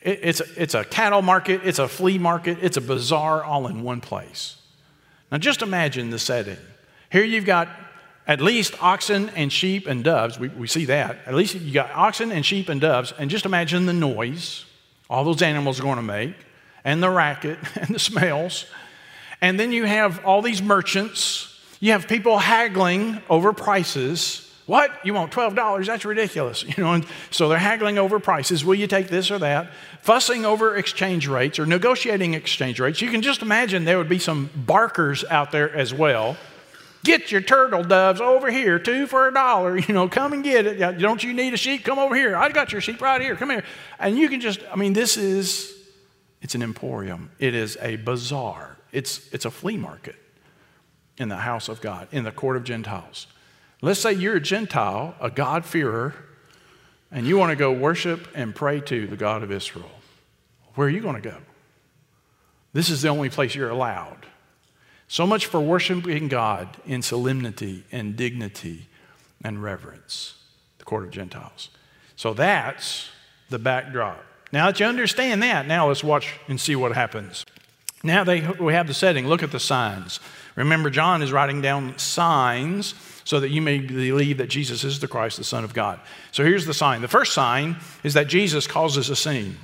it, 0.02 0.18
it's, 0.22 0.40
a, 0.40 0.62
it's 0.62 0.74
a 0.74 0.84
cattle 0.84 1.22
market, 1.22 1.60
it's 1.64 1.78
a 1.78 1.86
flea 1.86 2.18
market, 2.18 2.58
it's 2.62 2.76
a 2.76 2.80
bazaar 2.80 3.44
all 3.44 3.68
in 3.68 3.82
one 3.82 4.00
place. 4.00 4.56
Now 5.30 5.38
just 5.38 5.62
imagine 5.62 6.10
the 6.10 6.18
setting. 6.18 6.58
Here 7.10 7.24
you've 7.24 7.46
got 7.46 7.68
at 8.26 8.40
least 8.40 8.74
oxen 8.82 9.28
and 9.30 9.52
sheep 9.52 9.86
and 9.86 10.02
doves. 10.02 10.38
We, 10.40 10.48
we 10.48 10.66
see 10.66 10.84
that. 10.86 11.18
At 11.26 11.34
least 11.34 11.54
you 11.54 11.72
got 11.72 11.92
oxen 11.92 12.32
and 12.32 12.44
sheep 12.44 12.68
and 12.68 12.80
doves. 12.80 13.14
And 13.18 13.30
just 13.30 13.46
imagine 13.46 13.86
the 13.86 13.92
noise 13.92 14.65
all 15.08 15.24
those 15.24 15.42
animals 15.42 15.80
are 15.80 15.82
going 15.82 15.96
to 15.96 16.02
make, 16.02 16.34
and 16.84 17.02
the 17.02 17.10
racket 17.10 17.58
and 17.76 17.94
the 17.94 17.98
smells. 17.98 18.66
And 19.40 19.60
then 19.60 19.72
you 19.72 19.84
have 19.84 20.24
all 20.24 20.42
these 20.42 20.62
merchants. 20.62 21.52
You 21.80 21.92
have 21.92 22.08
people 22.08 22.38
haggling 22.38 23.20
over 23.28 23.52
prices. 23.52 24.42
What? 24.64 24.90
You 25.04 25.14
want 25.14 25.30
$12? 25.30 25.86
That's 25.86 26.04
ridiculous. 26.04 26.64
You 26.76 26.82
know, 26.82 26.94
and 26.94 27.06
so 27.30 27.48
they're 27.48 27.58
haggling 27.58 27.98
over 27.98 28.18
prices. 28.18 28.64
Will 28.64 28.74
you 28.74 28.86
take 28.86 29.08
this 29.08 29.30
or 29.30 29.38
that? 29.38 29.70
Fussing 30.00 30.44
over 30.44 30.76
exchange 30.76 31.28
rates 31.28 31.58
or 31.58 31.66
negotiating 31.66 32.34
exchange 32.34 32.80
rates. 32.80 33.00
You 33.00 33.10
can 33.10 33.22
just 33.22 33.42
imagine 33.42 33.84
there 33.84 33.98
would 33.98 34.08
be 34.08 34.18
some 34.18 34.50
barkers 34.54 35.24
out 35.24 35.52
there 35.52 35.72
as 35.74 35.92
well 35.92 36.36
Get 37.06 37.30
your 37.30 37.40
turtle 37.40 37.84
doves 37.84 38.20
over 38.20 38.50
here, 38.50 38.80
two 38.80 39.06
for 39.06 39.28
a 39.28 39.32
dollar. 39.32 39.78
You 39.86 39.94
know, 39.94 40.08
come 40.08 40.32
and 40.32 40.42
get 40.42 40.66
it. 40.66 40.98
Don't 40.98 41.22
you 41.22 41.32
need 41.32 41.54
a 41.54 41.56
sheep? 41.56 41.84
Come 41.84 42.00
over 42.00 42.16
here. 42.16 42.36
I 42.36 42.48
got 42.48 42.72
your 42.72 42.80
sheep 42.80 43.00
right 43.00 43.20
here. 43.20 43.36
Come 43.36 43.50
here. 43.50 43.62
And 44.00 44.18
you 44.18 44.28
can 44.28 44.40
just, 44.40 44.60
I 44.72 44.74
mean, 44.74 44.92
this 44.92 45.16
is, 45.16 45.72
it's 46.42 46.56
an 46.56 46.62
emporium. 46.64 47.30
It 47.38 47.54
is 47.54 47.78
a 47.80 47.94
bazaar. 47.94 48.76
It's, 48.90 49.32
it's 49.32 49.44
a 49.44 49.52
flea 49.52 49.76
market 49.76 50.16
in 51.16 51.28
the 51.28 51.36
house 51.36 51.68
of 51.68 51.80
God, 51.80 52.08
in 52.10 52.24
the 52.24 52.32
court 52.32 52.56
of 52.56 52.64
Gentiles. 52.64 53.28
Let's 53.80 54.00
say 54.00 54.12
you're 54.12 54.36
a 54.36 54.40
Gentile, 54.40 55.14
a 55.20 55.30
God-fearer, 55.30 56.12
and 57.12 57.24
you 57.24 57.38
want 57.38 57.50
to 57.50 57.56
go 57.56 57.70
worship 57.70 58.26
and 58.34 58.52
pray 58.52 58.80
to 58.80 59.06
the 59.06 59.16
God 59.16 59.44
of 59.44 59.52
Israel. 59.52 59.90
Where 60.74 60.88
are 60.88 60.90
you 60.90 61.00
going 61.00 61.22
to 61.22 61.28
go? 61.28 61.38
This 62.72 62.90
is 62.90 63.02
the 63.02 63.08
only 63.08 63.30
place 63.30 63.54
you're 63.54 63.70
allowed. 63.70 64.26
So 65.08 65.26
much 65.26 65.46
for 65.46 65.60
worshiping 65.60 66.28
God 66.28 66.68
in 66.86 67.02
solemnity 67.02 67.84
and 67.92 68.16
dignity 68.16 68.88
and 69.44 69.62
reverence, 69.62 70.34
the 70.78 70.84
court 70.84 71.04
of 71.04 71.10
Gentiles. 71.10 71.70
So 72.16 72.34
that's 72.34 73.10
the 73.50 73.58
backdrop. 73.58 74.24
Now 74.52 74.66
that 74.66 74.80
you 74.80 74.86
understand 74.86 75.42
that, 75.42 75.66
now 75.66 75.88
let's 75.88 76.02
watch 76.02 76.34
and 76.48 76.60
see 76.60 76.76
what 76.76 76.92
happens. 76.92 77.44
Now 78.02 78.24
they, 78.24 78.40
we 78.40 78.72
have 78.72 78.86
the 78.86 78.94
setting. 78.94 79.26
Look 79.26 79.42
at 79.42 79.52
the 79.52 79.60
signs. 79.60 80.20
Remember, 80.54 80.90
John 80.90 81.22
is 81.22 81.32
writing 81.32 81.60
down 81.60 81.98
signs 81.98 82.94
so 83.24 83.40
that 83.40 83.50
you 83.50 83.60
may 83.60 83.78
believe 83.78 84.38
that 84.38 84.48
Jesus 84.48 84.84
is 84.84 85.00
the 85.00 85.08
Christ, 85.08 85.36
the 85.36 85.44
Son 85.44 85.64
of 85.64 85.74
God. 85.74 86.00
So 86.32 86.44
here's 86.44 86.66
the 86.66 86.74
sign. 86.74 87.02
The 87.02 87.08
first 87.08 87.32
sign 87.32 87.76
is 88.04 88.14
that 88.14 88.28
Jesus 88.28 88.66
causes 88.66 89.10
a 89.10 89.16
scene. 89.16 89.56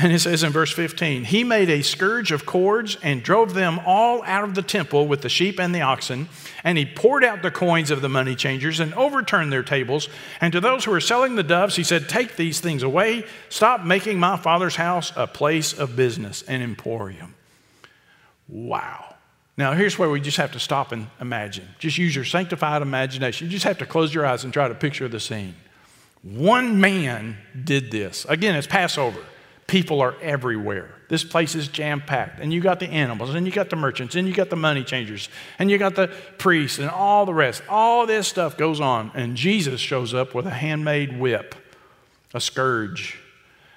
And 0.00 0.12
it 0.12 0.20
says 0.20 0.44
in 0.44 0.52
verse 0.52 0.72
15, 0.72 1.24
He 1.24 1.42
made 1.42 1.68
a 1.68 1.82
scourge 1.82 2.30
of 2.30 2.46
cords 2.46 2.96
and 3.02 3.20
drove 3.20 3.54
them 3.54 3.80
all 3.84 4.22
out 4.22 4.44
of 4.44 4.54
the 4.54 4.62
temple 4.62 5.08
with 5.08 5.22
the 5.22 5.28
sheep 5.28 5.58
and 5.58 5.74
the 5.74 5.80
oxen. 5.80 6.28
And 6.62 6.78
he 6.78 6.86
poured 6.86 7.24
out 7.24 7.42
the 7.42 7.50
coins 7.50 7.90
of 7.90 8.00
the 8.00 8.08
money 8.08 8.36
changers 8.36 8.78
and 8.78 8.94
overturned 8.94 9.52
their 9.52 9.64
tables. 9.64 10.08
And 10.40 10.52
to 10.52 10.60
those 10.60 10.84
who 10.84 10.92
were 10.92 11.00
selling 11.00 11.34
the 11.34 11.42
doves, 11.42 11.74
he 11.74 11.82
said, 11.82 12.08
Take 12.08 12.36
these 12.36 12.60
things 12.60 12.84
away. 12.84 13.26
Stop 13.48 13.84
making 13.84 14.20
my 14.20 14.36
father's 14.36 14.76
house 14.76 15.12
a 15.16 15.26
place 15.26 15.72
of 15.72 15.96
business, 15.96 16.42
an 16.42 16.62
emporium. 16.62 17.34
Wow. 18.46 19.16
Now, 19.56 19.72
here's 19.72 19.98
where 19.98 20.08
we 20.08 20.20
just 20.20 20.36
have 20.36 20.52
to 20.52 20.60
stop 20.60 20.92
and 20.92 21.08
imagine. 21.20 21.66
Just 21.80 21.98
use 21.98 22.14
your 22.14 22.24
sanctified 22.24 22.82
imagination. 22.82 23.48
You 23.48 23.50
just 23.50 23.64
have 23.64 23.78
to 23.78 23.86
close 23.86 24.14
your 24.14 24.24
eyes 24.24 24.44
and 24.44 24.52
try 24.52 24.68
to 24.68 24.74
picture 24.76 25.08
the 25.08 25.18
scene. 25.18 25.56
One 26.22 26.80
man 26.80 27.36
did 27.64 27.90
this. 27.90 28.24
Again, 28.26 28.54
it's 28.54 28.68
Passover. 28.68 29.18
People 29.68 30.00
are 30.00 30.16
everywhere. 30.22 30.90
This 31.08 31.22
place 31.22 31.54
is 31.54 31.68
jam 31.68 32.00
packed. 32.00 32.40
And 32.40 32.52
you 32.52 32.60
got 32.60 32.80
the 32.80 32.88
animals, 32.88 33.34
and 33.34 33.46
you 33.46 33.52
got 33.52 33.68
the 33.68 33.76
merchants, 33.76 34.14
and 34.14 34.26
you 34.26 34.32
got 34.32 34.48
the 34.48 34.56
money 34.56 34.82
changers, 34.82 35.28
and 35.58 35.70
you 35.70 35.76
got 35.76 35.94
the 35.94 36.08
priests, 36.38 36.78
and 36.78 36.88
all 36.88 37.26
the 37.26 37.34
rest. 37.34 37.62
All 37.68 38.06
this 38.06 38.26
stuff 38.26 38.56
goes 38.56 38.80
on. 38.80 39.12
And 39.14 39.36
Jesus 39.36 39.78
shows 39.78 40.14
up 40.14 40.34
with 40.34 40.46
a 40.46 40.50
handmade 40.50 41.20
whip, 41.20 41.54
a 42.32 42.40
scourge. 42.40 43.18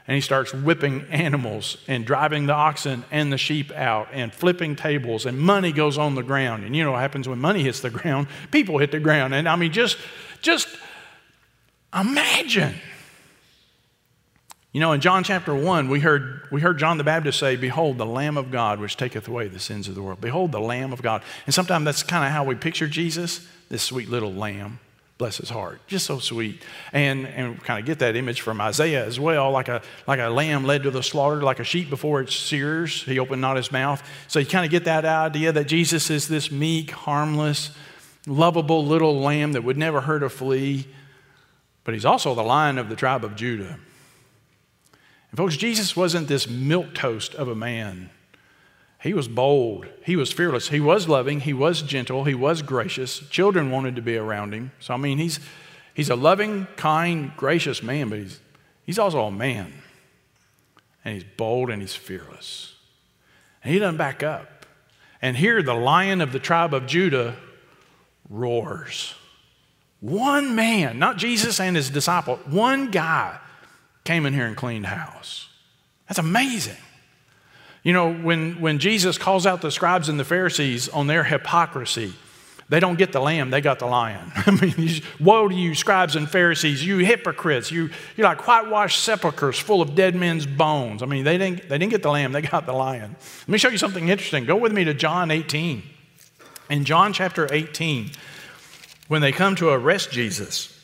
And 0.07 0.15
he 0.15 0.21
starts 0.21 0.53
whipping 0.53 1.01
animals 1.09 1.75
and 1.89 2.05
driving 2.05 2.45
the 2.45 2.53
oxen 2.53 3.03
and 3.11 3.31
the 3.31 3.37
sheep 3.37 3.69
out 3.73 4.07
and 4.13 4.33
flipping 4.33 4.77
tables, 4.77 5.25
and 5.25 5.37
money 5.37 5.73
goes 5.73 5.97
on 5.97 6.15
the 6.15 6.23
ground. 6.23 6.63
And 6.63 6.73
you 6.73 6.85
know 6.85 6.93
what 6.93 7.01
happens 7.01 7.27
when 7.27 7.39
money 7.39 7.63
hits 7.63 7.81
the 7.81 7.89
ground? 7.91 8.27
People 8.49 8.77
hit 8.77 8.91
the 8.91 8.99
ground. 9.01 9.33
And 9.33 9.47
I 9.47 9.57
mean, 9.57 9.73
just, 9.73 9.97
just 10.41 10.69
imagine 11.93 12.75
you 14.71 14.79
know, 14.79 14.93
in 14.93 15.01
John 15.01 15.23
chapter 15.25 15.53
1, 15.53 15.89
we 15.89 15.99
heard, 15.99 16.47
we 16.49 16.61
heard 16.61 16.79
John 16.79 16.97
the 16.97 17.03
Baptist 17.03 17.39
say, 17.39 17.57
Behold, 17.57 17.97
the 17.97 18.05
Lamb 18.05 18.37
of 18.37 18.51
God, 18.51 18.79
which 18.79 18.95
taketh 18.95 19.27
away 19.27 19.49
the 19.49 19.59
sins 19.59 19.89
of 19.89 19.95
the 19.95 20.01
world. 20.01 20.21
Behold, 20.21 20.53
the 20.53 20.61
Lamb 20.61 20.93
of 20.93 21.01
God. 21.01 21.23
And 21.45 21.53
sometimes 21.53 21.83
that's 21.83 22.03
kind 22.03 22.23
of 22.23 22.31
how 22.31 22.45
we 22.45 22.55
picture 22.55 22.87
Jesus, 22.87 23.45
this 23.67 23.83
sweet 23.83 24.09
little 24.09 24.31
lamb. 24.31 24.79
Bless 25.17 25.37
his 25.37 25.49
heart. 25.49 25.85
Just 25.87 26.05
so 26.05 26.19
sweet. 26.19 26.63
And, 26.93 27.27
and 27.27 27.61
kind 27.61 27.81
of 27.81 27.85
get 27.85 27.99
that 27.99 28.15
image 28.15 28.41
from 28.41 28.61
Isaiah 28.61 29.05
as 29.05 29.19
well, 29.19 29.51
like 29.51 29.67
a, 29.67 29.81
like 30.07 30.19
a 30.19 30.29
lamb 30.29 30.63
led 30.63 30.83
to 30.83 30.91
the 30.91 31.03
slaughter, 31.03 31.43
like 31.43 31.59
a 31.59 31.65
sheep 31.65 31.89
before 31.89 32.21
its 32.21 32.31
shears. 32.31 33.03
He 33.03 33.19
opened 33.19 33.41
not 33.41 33.57
his 33.57 33.73
mouth. 33.73 34.01
So 34.29 34.39
you 34.39 34.45
kind 34.45 34.63
of 34.63 34.71
get 34.71 34.85
that 34.85 35.03
idea 35.03 35.51
that 35.51 35.65
Jesus 35.65 36.09
is 36.09 36.29
this 36.29 36.49
meek, 36.49 36.91
harmless, 36.91 37.71
lovable 38.25 38.85
little 38.85 39.19
lamb 39.19 39.51
that 39.51 39.65
would 39.65 39.77
never 39.77 39.99
hurt 39.99 40.23
a 40.23 40.29
flea. 40.29 40.87
But 41.83 41.93
he's 41.93 42.05
also 42.05 42.33
the 42.33 42.41
lion 42.41 42.77
of 42.77 42.87
the 42.87 42.95
tribe 42.95 43.25
of 43.25 43.35
Judah. 43.35 43.77
And 45.31 45.37
folks, 45.37 45.57
Jesus 45.57 45.95
wasn't 45.95 46.27
this 46.27 46.47
milk 46.47 46.93
toast 46.93 47.33
of 47.35 47.47
a 47.47 47.55
man. 47.55 48.09
He 49.01 49.13
was 49.13 49.27
bold. 49.27 49.87
He 50.05 50.15
was 50.15 50.31
fearless. 50.31 50.69
He 50.69 50.79
was 50.79 51.07
loving. 51.07 51.39
He 51.39 51.53
was 51.53 51.81
gentle. 51.81 52.25
He 52.25 52.35
was 52.35 52.61
gracious. 52.61 53.19
Children 53.29 53.71
wanted 53.71 53.95
to 53.95 54.01
be 54.01 54.15
around 54.15 54.53
him. 54.53 54.71
So, 54.79 54.93
I 54.93 54.97
mean, 54.97 55.17
he's, 55.17 55.39
he's 55.93 56.09
a 56.09 56.15
loving, 56.15 56.67
kind, 56.75 57.31
gracious 57.35 57.81
man, 57.81 58.09
but 58.09 58.19
he's, 58.19 58.39
he's 58.83 58.99
also 58.99 59.21
a 59.21 59.31
man. 59.31 59.73
And 61.03 61.15
he's 61.15 61.23
bold 61.23 61.71
and 61.71 61.81
he's 61.81 61.95
fearless. 61.95 62.75
And 63.63 63.73
he 63.73 63.79
doesn't 63.79 63.97
back 63.97 64.21
up. 64.21 64.67
And 65.21 65.37
here, 65.37 65.63
the 65.63 65.73
lion 65.73 66.21
of 66.21 66.31
the 66.31 66.39
tribe 66.39 66.73
of 66.73 66.85
Judah 66.85 67.35
roars. 68.29 69.15
One 69.99 70.55
man, 70.55 70.99
not 70.99 71.17
Jesus 71.17 71.59
and 71.59 71.75
his 71.75 71.89
disciple, 71.89 72.37
one 72.47 72.91
guy 72.91 73.39
came 74.03 74.25
in 74.25 74.33
here 74.33 74.45
and 74.45 74.55
cleaned 74.55 74.85
house. 74.85 75.49
That's 76.07 76.19
amazing. 76.19 76.77
You 77.83 77.93
know, 77.93 78.13
when, 78.13 78.61
when 78.61 78.79
Jesus 78.79 79.17
calls 79.17 79.45
out 79.45 79.61
the 79.61 79.71
scribes 79.71 80.09
and 80.09 80.19
the 80.19 80.25
Pharisees 80.25 80.89
on 80.89 81.07
their 81.07 81.23
hypocrisy, 81.23 82.13
they 82.69 82.79
don't 82.79 82.97
get 82.97 83.11
the 83.11 83.19
lamb, 83.19 83.49
they 83.49 83.59
got 83.59 83.79
the 83.79 83.85
lion. 83.85 84.31
I 84.35 84.51
mean, 84.51 85.01
woe 85.19 85.47
to 85.47 85.53
you, 85.53 85.75
scribes 85.75 86.15
and 86.15 86.29
Pharisees, 86.29 86.85
you 86.85 86.99
hypocrites. 86.99 87.71
You, 87.71 87.89
you're 88.15 88.27
like 88.27 88.47
whitewashed 88.47 89.03
sepulchres 89.03 89.59
full 89.59 89.81
of 89.81 89.95
dead 89.95 90.15
men's 90.15 90.45
bones. 90.45 91.03
I 91.03 91.05
mean, 91.05 91.23
they 91.23 91.37
didn't, 91.37 91.67
they 91.67 91.77
didn't 91.77 91.91
get 91.91 92.03
the 92.03 92.11
lamb, 92.11 92.31
they 92.31 92.41
got 92.41 92.65
the 92.65 92.73
lion. 92.73 93.15
Let 93.41 93.49
me 93.49 93.57
show 93.57 93.69
you 93.69 93.77
something 93.77 94.07
interesting. 94.07 94.45
Go 94.45 94.55
with 94.55 94.71
me 94.71 94.83
to 94.85 94.93
John 94.93 95.31
18. 95.31 95.83
In 96.69 96.85
John 96.85 97.11
chapter 97.11 97.53
18, 97.53 98.11
when 99.09 99.21
they 99.21 99.33
come 99.33 99.57
to 99.57 99.69
arrest 99.69 100.11
Jesus, 100.11 100.80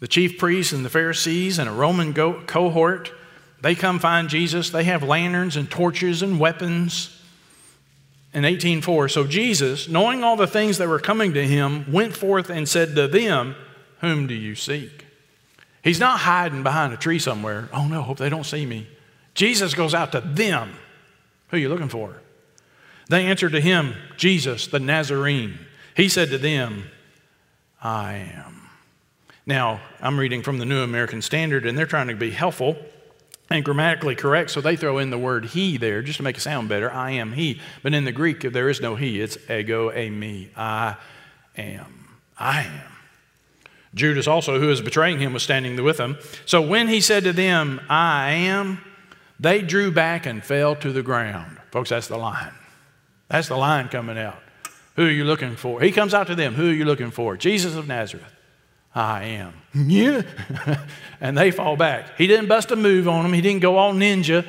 the 0.00 0.08
chief 0.08 0.38
priests 0.38 0.72
and 0.72 0.84
the 0.84 0.90
Pharisees 0.90 1.58
and 1.58 1.68
a 1.68 1.72
Roman 1.72 2.12
go- 2.12 2.42
cohort, 2.46 3.12
they 3.60 3.74
come 3.74 3.98
find 3.98 4.28
Jesus. 4.28 4.70
They 4.70 4.84
have 4.84 5.02
lanterns 5.02 5.56
and 5.56 5.70
torches 5.70 6.22
and 6.22 6.38
weapons. 6.38 7.10
In 8.34 8.44
18:4, 8.44 9.08
so 9.08 9.26
Jesus, 9.26 9.88
knowing 9.88 10.22
all 10.22 10.36
the 10.36 10.46
things 10.46 10.76
that 10.78 10.88
were 10.88 10.98
coming 10.98 11.32
to 11.32 11.46
him, 11.46 11.90
went 11.90 12.14
forth 12.14 12.50
and 12.50 12.68
said 12.68 12.94
to 12.94 13.08
them, 13.08 13.56
"Whom 14.02 14.26
do 14.26 14.34
you 14.34 14.54
seek?" 14.54 15.06
He's 15.82 16.00
not 16.00 16.20
hiding 16.20 16.62
behind 16.62 16.92
a 16.92 16.96
tree 16.96 17.18
somewhere. 17.18 17.70
Oh 17.72 17.86
no, 17.86 18.02
hope 18.02 18.18
they 18.18 18.28
don't 18.28 18.44
see 18.44 18.66
me. 18.66 18.88
Jesus 19.34 19.72
goes 19.72 19.94
out 19.94 20.12
to 20.12 20.20
them. 20.20 20.74
Who 21.48 21.56
are 21.56 21.60
you 21.60 21.68
looking 21.68 21.88
for? 21.88 22.20
They 23.08 23.26
answered 23.26 23.52
to 23.52 23.60
him, 23.60 23.94
Jesus, 24.16 24.66
the 24.66 24.80
Nazarene. 24.80 25.58
He 25.96 26.08
said 26.08 26.30
to 26.30 26.38
them, 26.38 26.90
I 27.80 28.14
am. 28.34 28.65
Now, 29.46 29.80
I'm 30.00 30.18
reading 30.18 30.42
from 30.42 30.58
the 30.58 30.64
New 30.64 30.82
American 30.82 31.22
Standard, 31.22 31.66
and 31.66 31.78
they're 31.78 31.86
trying 31.86 32.08
to 32.08 32.16
be 32.16 32.32
helpful 32.32 32.76
and 33.48 33.64
grammatically 33.64 34.16
correct, 34.16 34.50
so 34.50 34.60
they 34.60 34.74
throw 34.74 34.98
in 34.98 35.10
the 35.10 35.18
word 35.18 35.44
he 35.44 35.76
there 35.76 36.02
just 36.02 36.16
to 36.16 36.24
make 36.24 36.36
it 36.36 36.40
sound 36.40 36.68
better. 36.68 36.90
I 36.90 37.12
am 37.12 37.32
he. 37.32 37.60
But 37.84 37.94
in 37.94 38.04
the 38.04 38.10
Greek, 38.10 38.40
there 38.40 38.68
is 38.68 38.80
no 38.80 38.96
he, 38.96 39.20
it's 39.20 39.38
ego 39.48 39.92
eimi. 39.92 40.48
I 40.56 40.96
am. 41.56 42.08
I 42.36 42.62
am. 42.62 42.92
Judas 43.94 44.26
also, 44.26 44.58
who 44.58 44.68
is 44.68 44.80
betraying 44.80 45.20
him, 45.20 45.32
was 45.32 45.44
standing 45.44 45.80
with 45.82 45.96
them. 45.96 46.18
So 46.44 46.60
when 46.60 46.88
he 46.88 47.00
said 47.00 47.22
to 47.22 47.32
them, 47.32 47.80
I 47.88 48.32
am, 48.32 48.80
they 49.38 49.62
drew 49.62 49.92
back 49.92 50.26
and 50.26 50.44
fell 50.44 50.74
to 50.76 50.92
the 50.92 51.02
ground. 51.02 51.58
Folks, 51.70 51.90
that's 51.90 52.08
the 52.08 52.18
lion. 52.18 52.52
That's 53.28 53.46
the 53.46 53.56
lion 53.56 53.88
coming 53.88 54.18
out. 54.18 54.38
Who 54.96 55.06
are 55.06 55.10
you 55.10 55.24
looking 55.24 55.54
for? 55.54 55.80
He 55.80 55.92
comes 55.92 56.14
out 56.14 56.26
to 56.26 56.34
them. 56.34 56.54
Who 56.54 56.68
are 56.68 56.74
you 56.74 56.84
looking 56.84 57.12
for? 57.12 57.36
Jesus 57.36 57.76
of 57.76 57.86
Nazareth. 57.86 58.35
I 58.96 59.24
am. 59.24 59.52
Yeah. 59.74 60.22
and 61.20 61.36
they 61.36 61.50
fall 61.50 61.76
back. 61.76 62.16
He 62.16 62.26
didn't 62.26 62.48
bust 62.48 62.70
a 62.70 62.76
move 62.76 63.06
on 63.06 63.24
them, 63.24 63.32
he 63.34 63.42
didn't 63.42 63.60
go 63.60 63.76
all 63.76 63.92
ninja. 63.92 64.44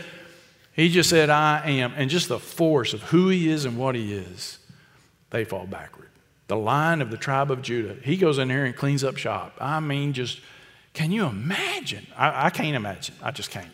He 0.71 0.89
just 0.89 1.09
said, 1.09 1.29
I 1.29 1.67
am. 1.69 1.93
And 1.97 2.09
just 2.09 2.29
the 2.29 2.39
force 2.39 2.93
of 2.93 3.01
who 3.03 3.29
he 3.29 3.49
is 3.49 3.65
and 3.65 3.77
what 3.77 3.95
he 3.95 4.13
is, 4.13 4.59
they 5.31 5.43
fall 5.43 5.65
backward. 5.65 6.09
The 6.47 6.55
lion 6.55 7.01
of 7.01 7.09
the 7.11 7.17
tribe 7.17 7.51
of 7.51 7.61
Judah. 7.61 7.97
He 8.03 8.15
goes 8.15 8.37
in 8.37 8.47
there 8.47 8.63
and 8.63 8.75
cleans 8.75 9.03
up 9.03 9.17
shop. 9.17 9.57
I 9.59 9.79
mean, 9.79 10.13
just, 10.13 10.39
can 10.93 11.11
you 11.11 11.25
imagine? 11.25 12.05
I, 12.15 12.45
I 12.45 12.49
can't 12.51 12.75
imagine. 12.75 13.15
I 13.21 13.31
just 13.31 13.49
can't. 13.49 13.71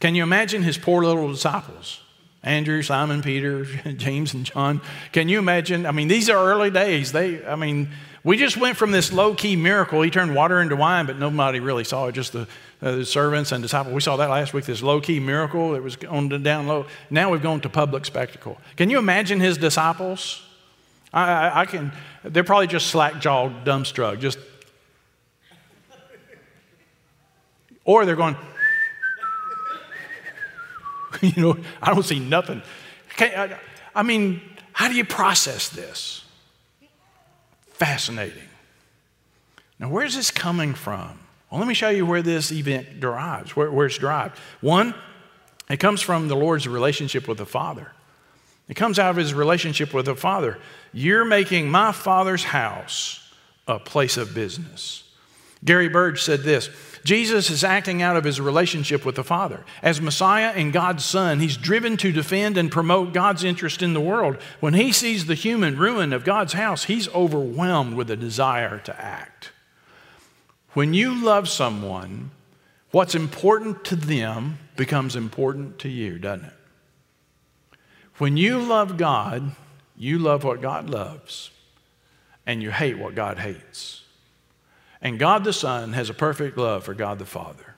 Can 0.00 0.14
you 0.14 0.22
imagine 0.22 0.62
his 0.62 0.78
poor 0.78 1.04
little 1.04 1.30
disciples? 1.30 2.00
Andrew, 2.42 2.82
Simon, 2.82 3.20
Peter, 3.20 3.64
James, 3.96 4.32
and 4.32 4.46
John. 4.46 4.80
Can 5.12 5.28
you 5.28 5.38
imagine? 5.38 5.86
I 5.86 5.92
mean, 5.92 6.08
these 6.08 6.30
are 6.30 6.50
early 6.50 6.70
days. 6.70 7.12
They, 7.12 7.44
I 7.44 7.56
mean, 7.56 7.90
we 8.24 8.36
just 8.36 8.56
went 8.56 8.76
from 8.76 8.90
this 8.90 9.12
low 9.12 9.34
key 9.34 9.56
miracle. 9.56 10.02
He 10.02 10.10
turned 10.10 10.34
water 10.34 10.60
into 10.60 10.76
wine, 10.76 11.06
but 11.06 11.18
nobody 11.18 11.60
really 11.60 11.84
saw 11.84 12.06
it, 12.06 12.12
just 12.12 12.32
the, 12.32 12.48
uh, 12.82 12.96
the 12.96 13.06
servants 13.06 13.52
and 13.52 13.62
disciples. 13.62 13.94
We 13.94 14.00
saw 14.00 14.16
that 14.16 14.28
last 14.28 14.52
week, 14.52 14.64
this 14.64 14.82
low 14.82 15.00
key 15.00 15.20
miracle 15.20 15.72
that 15.72 15.82
was 15.82 15.96
on 16.08 16.28
the 16.28 16.38
down 16.38 16.66
low. 16.66 16.86
Now 17.10 17.30
we've 17.30 17.42
gone 17.42 17.60
to 17.60 17.68
public 17.68 18.04
spectacle. 18.04 18.58
Can 18.76 18.90
you 18.90 18.98
imagine 18.98 19.40
his 19.40 19.56
disciples? 19.56 20.42
I, 21.12 21.30
I, 21.30 21.60
I 21.60 21.66
can, 21.66 21.92
they're 22.24 22.44
probably 22.44 22.66
just 22.66 22.88
slack 22.88 23.20
jawed, 23.20 23.64
dumbstruck, 23.64 24.20
just. 24.20 24.38
Or 27.84 28.04
they're 28.04 28.16
going, 28.16 28.36
you 31.22 31.42
know, 31.42 31.56
I 31.80 31.94
don't 31.94 32.04
see 32.04 32.18
nothing. 32.18 32.62
I, 33.18 33.56
I 33.94 34.02
mean, 34.02 34.42
how 34.72 34.88
do 34.88 34.94
you 34.94 35.04
process 35.04 35.68
this? 35.70 36.24
Fascinating. 37.78 38.42
Now, 39.78 39.88
where's 39.88 40.16
this 40.16 40.32
coming 40.32 40.74
from? 40.74 41.20
Well, 41.50 41.60
let 41.60 41.68
me 41.68 41.74
show 41.74 41.88
you 41.88 42.04
where 42.04 42.22
this 42.22 42.50
event 42.50 43.00
derives, 43.00 43.54
where, 43.54 43.70
where 43.70 43.86
it's 43.86 43.98
derived. 43.98 44.36
One, 44.60 44.94
it 45.70 45.78
comes 45.78 46.02
from 46.02 46.28
the 46.28 46.36
Lord's 46.36 46.66
relationship 46.66 47.28
with 47.28 47.38
the 47.38 47.46
Father. 47.46 47.92
It 48.68 48.74
comes 48.74 48.98
out 48.98 49.10
of 49.10 49.16
his 49.16 49.32
relationship 49.32 49.94
with 49.94 50.06
the 50.06 50.16
Father. 50.16 50.58
You're 50.92 51.24
making 51.24 51.70
my 51.70 51.92
Father's 51.92 52.44
house 52.44 53.20
a 53.68 53.78
place 53.78 54.16
of 54.16 54.34
business. 54.34 55.04
Gary 55.64 55.88
Burge 55.88 56.22
said 56.22 56.42
this 56.42 56.68
Jesus 57.04 57.50
is 57.50 57.64
acting 57.64 58.02
out 58.02 58.16
of 58.16 58.24
his 58.24 58.40
relationship 58.40 59.04
with 59.04 59.14
the 59.14 59.24
Father. 59.24 59.64
As 59.82 60.00
Messiah 60.00 60.52
and 60.54 60.72
God's 60.72 61.04
Son, 61.04 61.40
he's 61.40 61.56
driven 61.56 61.96
to 61.98 62.12
defend 62.12 62.56
and 62.56 62.70
promote 62.70 63.12
God's 63.12 63.44
interest 63.44 63.82
in 63.82 63.94
the 63.94 64.00
world. 64.00 64.36
When 64.60 64.74
he 64.74 64.92
sees 64.92 65.26
the 65.26 65.34
human 65.34 65.78
ruin 65.78 66.12
of 66.12 66.24
God's 66.24 66.52
house, 66.52 66.84
he's 66.84 67.08
overwhelmed 67.14 67.94
with 67.94 68.10
a 68.10 68.16
desire 68.16 68.78
to 68.80 69.00
act. 69.00 69.52
When 70.72 70.94
you 70.94 71.24
love 71.24 71.48
someone, 71.48 72.30
what's 72.90 73.14
important 73.14 73.84
to 73.86 73.96
them 73.96 74.58
becomes 74.76 75.16
important 75.16 75.78
to 75.80 75.88
you, 75.88 76.18
doesn't 76.18 76.46
it? 76.46 76.52
When 78.18 78.36
you 78.36 78.58
love 78.58 78.96
God, 78.96 79.52
you 79.96 80.18
love 80.18 80.44
what 80.44 80.60
God 80.60 80.90
loves, 80.90 81.50
and 82.46 82.62
you 82.62 82.70
hate 82.70 82.98
what 82.98 83.14
God 83.14 83.38
hates. 83.38 83.97
And 85.00 85.18
God 85.18 85.44
the 85.44 85.52
Son 85.52 85.92
has 85.92 86.10
a 86.10 86.14
perfect 86.14 86.56
love 86.58 86.84
for 86.84 86.94
God 86.94 87.18
the 87.18 87.24
Father. 87.26 87.74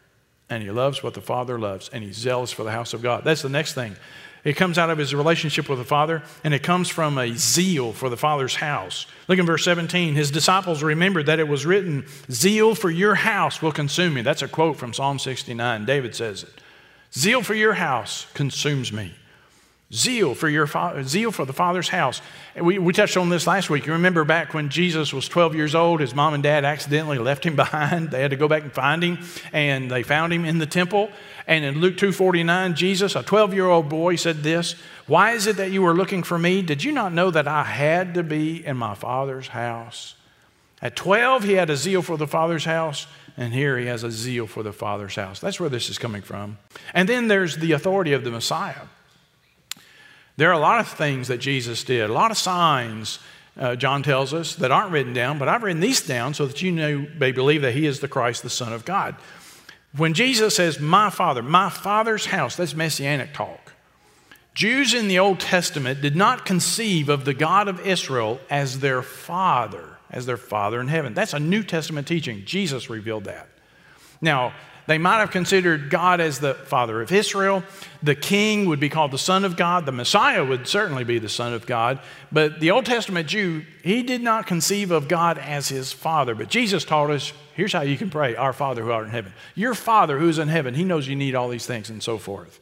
and 0.49 0.65
he 0.65 0.71
loves 0.73 1.01
what 1.01 1.15
the 1.15 1.21
Father 1.21 1.61
loves, 1.61 1.89
and 1.93 2.03
he's 2.03 2.17
zealous 2.17 2.51
for 2.51 2.65
the 2.65 2.73
house 2.73 2.93
of 2.93 3.03
God. 3.03 3.23
That's 3.23 3.43
the 3.43 3.49
next 3.49 3.75
thing. 3.75 3.95
It 4.43 4.57
comes 4.57 4.79
out 4.79 4.91
of 4.91 4.99
his 4.99 5.15
relationship 5.15 5.69
with 5.69 5.79
the 5.79 5.85
Father, 5.85 6.23
and 6.43 6.53
it 6.53 6.63
comes 6.65 6.89
from 6.89 7.19
a 7.19 7.37
zeal 7.37 7.93
for 7.93 8.09
the 8.09 8.17
Father's 8.17 8.57
house. 8.57 9.07
Look 9.29 9.39
in 9.39 9.47
verse 9.47 9.65
17. 9.65 10.15
His 10.15 10.31
disciples 10.31 10.83
remembered 10.83 11.27
that 11.27 11.39
it 11.39 11.47
was 11.47 11.67
written, 11.67 12.05
Zeal 12.33 12.75
for 12.75 12.91
your 12.91 13.15
house 13.15 13.63
will 13.63 13.71
consume 13.71 14.15
me. 14.15 14.23
That's 14.23 14.43
a 14.43 14.49
quote 14.49 14.77
from 14.77 14.93
Psalm 14.93 15.19
69. 15.21 15.85
David 15.85 16.17
says 16.17 16.43
it. 16.43 16.53
Zeal 17.13 17.43
for 17.43 17.55
your 17.55 17.75
house 17.75 18.27
consumes 18.35 18.93
me. 18.93 19.15
Zeal 19.93 20.37
for, 20.37 20.49
your 20.49 20.69
fa- 20.69 21.03
zeal 21.03 21.33
for 21.33 21.45
the 21.45 21.53
Father's 21.53 21.89
house. 21.89 22.23
We, 22.55 22.79
we 22.79 22.93
touched 22.93 23.17
on 23.17 23.29
this 23.29 23.49
last 23.49 23.71
week. 23.71 23.87
You 23.87 23.95
remember 23.95 24.25
back 24.25 24.55
when 24.55 24.69
Jesus 24.69 25.13
was 25.13 25.29
12 25.29 25.57
years 25.57 25.75
old, 25.75 25.99
his 25.99 26.15
mom 26.15 26.33
and 26.33 26.45
dad 26.45 26.65
accidentally 26.65 27.19
left 27.19 27.45
him 27.45 27.57
behind. 27.57 28.13
They 28.13 28.23
had 28.23 28.31
to 28.31 28.37
go 28.37 28.47
back 28.47 28.63
and 28.63 28.73
find 28.73 29.03
him, 29.03 29.19
and 29.53 29.91
they 29.91 30.05
found 30.05 30.33
him 30.33 30.45
in 30.45 30.59
the 30.59 30.67
temple. 30.67 31.11
And 31.49 31.65
in 31.65 31.81
Luke 31.81 31.97
2:49, 31.97 32.75
Jesus, 32.75 33.17
a 33.17 33.25
12-year-old 33.25 33.89
boy, 33.89 34.15
said 34.15 34.45
this, 34.45 34.77
"Why 35.09 35.33
is 35.33 35.49
it 35.49 35.57
that 35.57 35.73
you 35.73 35.83
were 35.83 35.95
looking 35.95 36.23
for 36.23 36.39
me? 36.39 36.63
Did 36.63 36.85
you 36.85 36.93
not 36.93 37.13
know 37.13 37.33
that 37.33 37.49
I 37.49 37.65
had 37.65 38.15
to 38.15 38.23
be 38.23 38.65
in 38.65 38.77
my 38.77 38.95
Father's 38.95 39.49
house?" 39.49 40.15
At 40.81 40.95
12, 40.95 41.43
he 41.43 41.55
had 41.55 41.69
a 41.69 41.77
zeal 41.77 42.01
for 42.01 42.17
the 42.17 42.29
Father's 42.29 42.65
house, 42.65 43.09
and 43.37 43.53
here 43.53 43.77
he 43.77 43.87
has 43.87 44.05
a 44.05 44.11
zeal 44.13 44.47
for 44.47 44.63
the 44.63 44.73
Father's 44.73 45.17
house. 45.17 45.41
That's 45.41 45.59
where 45.59 45.69
this 45.69 45.91
is 45.91 45.99
coming 45.99 46.23
from. 46.23 46.59
And 46.95 47.09
then 47.09 47.27
there's 47.27 47.57
the 47.57 47.73
authority 47.73 48.13
of 48.13 48.23
the 48.23 48.31
Messiah. 48.31 48.87
There 50.41 50.49
are 50.49 50.55
a 50.55 50.59
lot 50.59 50.81
of 50.81 50.89
things 50.89 51.29
that 51.29 51.37
Jesus 51.37 51.85
did, 51.85 52.09
a 52.09 52.15
lot 52.15 52.31
of 52.31 52.39
signs, 52.39 53.19
uh, 53.59 53.77
John 53.77 54.03
tells 54.03 54.33
us, 54.33 54.55
that 54.55 54.71
aren't 54.71 54.91
written 54.91 55.13
down, 55.13 55.39
but 55.39 55.49
I've 55.49 55.63
written 55.63 55.83
these 55.83 56.01
down 56.01 56.33
so 56.33 56.47
that 56.47 56.63
you 56.63 56.73
know, 56.73 57.07
may 57.19 57.31
believe 57.31 57.61
that 57.61 57.75
he 57.75 57.85
is 57.85 58.01
the 58.01 58.09
Christ, 58.09 58.43
the 58.43 58.49
Son 58.49 58.73
of 58.73 58.87
God. 58.87 59.17
When 59.95 60.15
Jesus 60.15 60.57
says, 60.57 60.81
My 60.81 61.11
Father, 61.11 61.43
my 61.43 61.69
Father's 61.69 62.25
house, 62.25 62.57
that's 62.57 62.75
messianic 62.75 63.35
talk. 63.35 63.75
Jews 64.55 64.95
in 64.95 65.09
the 65.09 65.19
Old 65.19 65.41
Testament 65.41 66.01
did 66.01 66.17
not 66.17 66.47
conceive 66.47 67.11
of 67.11 67.27
the 67.27 67.35
God 67.35 67.69
of 67.69 67.87
Israel 67.87 68.41
as 68.49 68.79
their 68.79 69.03
Father, 69.03 69.99
as 70.11 70.25
their 70.25 70.39
Father 70.39 70.81
in 70.81 70.89
heaven. 70.89 71.13
That's 71.13 71.35
a 71.35 71.39
New 71.39 71.63
Testament 71.63 72.09
teaching. 72.09 72.47
Jesus 72.47 72.89
revealed 72.89 73.25
that. 73.25 73.47
Now, 74.23 74.55
they 74.87 74.99
might 74.99 75.19
have 75.19 75.31
considered 75.31 75.91
God 75.91 76.21
as 76.21 76.41
the 76.41 76.55
Father 76.55 77.01
of 77.01 77.13
Israel. 77.13 77.63
The 78.03 78.15
king 78.15 78.67
would 78.67 78.81
be 78.81 78.89
called 78.89 79.11
the 79.11 79.19
Son 79.19 79.45
of 79.45 79.57
God. 79.57 79.87
The 79.87 79.93
Messiah 79.93 80.45
would 80.45 80.67
certainly 80.67 81.05
be 81.05 81.19
the 81.19 81.29
Son 81.29 81.53
of 81.53 81.67
God. 81.67 82.01
But 82.33 82.61
the 82.61 82.71
Old 82.71 82.87
Testament 82.87 83.29
Jew, 83.29 83.65
he 83.83 84.03
did 84.03 84.21
not 84.23 84.47
conceive 84.47 84.91
of 84.91 85.09
God 85.09 85.39
as 85.39 85.69
his 85.69 85.93
Father. 85.93 86.35
But 86.35 86.49
Jesus 86.49 86.85
taught 86.85 87.11
us 87.11 87.33
here's 87.55 87.73
how 87.73 87.83
you 87.83 87.97
can 87.97 88.11
pray 88.11 88.37
Our 88.37 88.53
Father 88.53 88.83
who 88.83 88.91
art 88.91 89.07
in 89.07 89.13
heaven. 89.13 89.33
Your 89.55 89.75
Father 89.75 90.19
who 90.19 90.29
is 90.29 90.39
in 90.39 90.49
heaven, 90.49 90.75
he 90.75 90.85
knows 90.85 91.07
you 91.07 91.17
need 91.17 91.35
all 91.35 91.49
these 91.49 91.67
things 91.67 91.91
and 91.91 92.03
so 92.03 92.19
forth. 92.19 92.59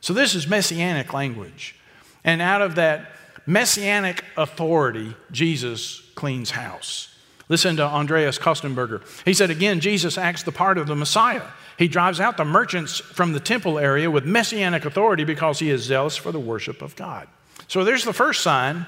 So 0.00 0.12
this 0.12 0.34
is 0.34 0.48
messianic 0.48 1.12
language. 1.12 1.76
And 2.24 2.42
out 2.42 2.62
of 2.62 2.74
that 2.76 3.12
messianic 3.46 4.24
authority, 4.36 5.16
Jesus 5.30 6.02
cleans 6.14 6.50
house. 6.50 7.11
Listen 7.48 7.76
to 7.76 7.84
Andreas 7.84 8.38
Kostenberger. 8.38 9.02
He 9.24 9.34
said, 9.34 9.50
again, 9.50 9.80
Jesus 9.80 10.16
acts 10.16 10.42
the 10.42 10.52
part 10.52 10.78
of 10.78 10.86
the 10.86 10.96
Messiah. 10.96 11.42
He 11.76 11.88
drives 11.88 12.20
out 12.20 12.36
the 12.36 12.44
merchants 12.44 12.98
from 12.98 13.32
the 13.32 13.40
temple 13.40 13.78
area 13.78 14.10
with 14.10 14.24
messianic 14.24 14.84
authority 14.84 15.24
because 15.24 15.58
he 15.58 15.70
is 15.70 15.82
zealous 15.82 16.16
for 16.16 16.32
the 16.32 16.40
worship 16.40 16.82
of 16.82 16.96
God. 16.96 17.28
So 17.68 17.84
there's 17.84 18.04
the 18.04 18.12
first 18.12 18.42
sign 18.42 18.86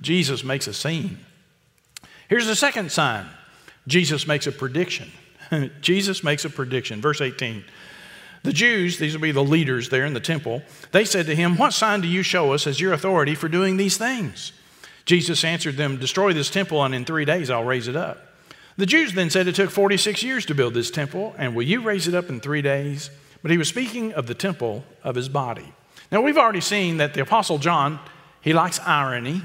Jesus 0.00 0.44
makes 0.44 0.66
a 0.66 0.72
scene. 0.72 1.18
Here's 2.28 2.46
the 2.46 2.56
second 2.56 2.92
sign 2.92 3.26
Jesus 3.86 4.26
makes 4.26 4.46
a 4.46 4.52
prediction. 4.52 5.10
Jesus 5.80 6.22
makes 6.22 6.44
a 6.44 6.50
prediction. 6.50 7.00
Verse 7.00 7.20
18. 7.20 7.64
The 8.42 8.52
Jews, 8.52 8.98
these 8.98 9.14
will 9.14 9.20
be 9.20 9.32
the 9.32 9.44
leaders 9.44 9.90
there 9.90 10.06
in 10.06 10.14
the 10.14 10.20
temple, 10.20 10.62
they 10.92 11.04
said 11.04 11.26
to 11.26 11.34
him, 11.34 11.58
What 11.58 11.74
sign 11.74 12.00
do 12.00 12.08
you 12.08 12.22
show 12.22 12.54
us 12.54 12.66
as 12.66 12.80
your 12.80 12.92
authority 12.92 13.34
for 13.34 13.48
doing 13.48 13.76
these 13.76 13.98
things? 13.98 14.52
Jesus 15.10 15.42
answered 15.42 15.76
them, 15.76 15.96
Destroy 15.96 16.32
this 16.32 16.50
temple, 16.50 16.84
and 16.84 16.94
in 16.94 17.04
three 17.04 17.24
days 17.24 17.50
I'll 17.50 17.64
raise 17.64 17.88
it 17.88 17.96
up. 17.96 18.28
The 18.76 18.86
Jews 18.86 19.12
then 19.12 19.28
said 19.28 19.48
it 19.48 19.56
took 19.56 19.68
46 19.68 20.22
years 20.22 20.46
to 20.46 20.54
build 20.54 20.72
this 20.72 20.88
temple, 20.88 21.34
and 21.36 21.56
will 21.56 21.64
you 21.64 21.82
raise 21.82 22.06
it 22.06 22.14
up 22.14 22.28
in 22.28 22.38
three 22.38 22.62
days? 22.62 23.10
But 23.42 23.50
he 23.50 23.58
was 23.58 23.66
speaking 23.66 24.12
of 24.12 24.28
the 24.28 24.36
temple 24.36 24.84
of 25.02 25.16
his 25.16 25.28
body. 25.28 25.74
Now, 26.12 26.20
we've 26.20 26.38
already 26.38 26.60
seen 26.60 26.98
that 26.98 27.14
the 27.14 27.22
Apostle 27.22 27.58
John, 27.58 27.98
he 28.40 28.52
likes 28.52 28.78
irony, 28.86 29.42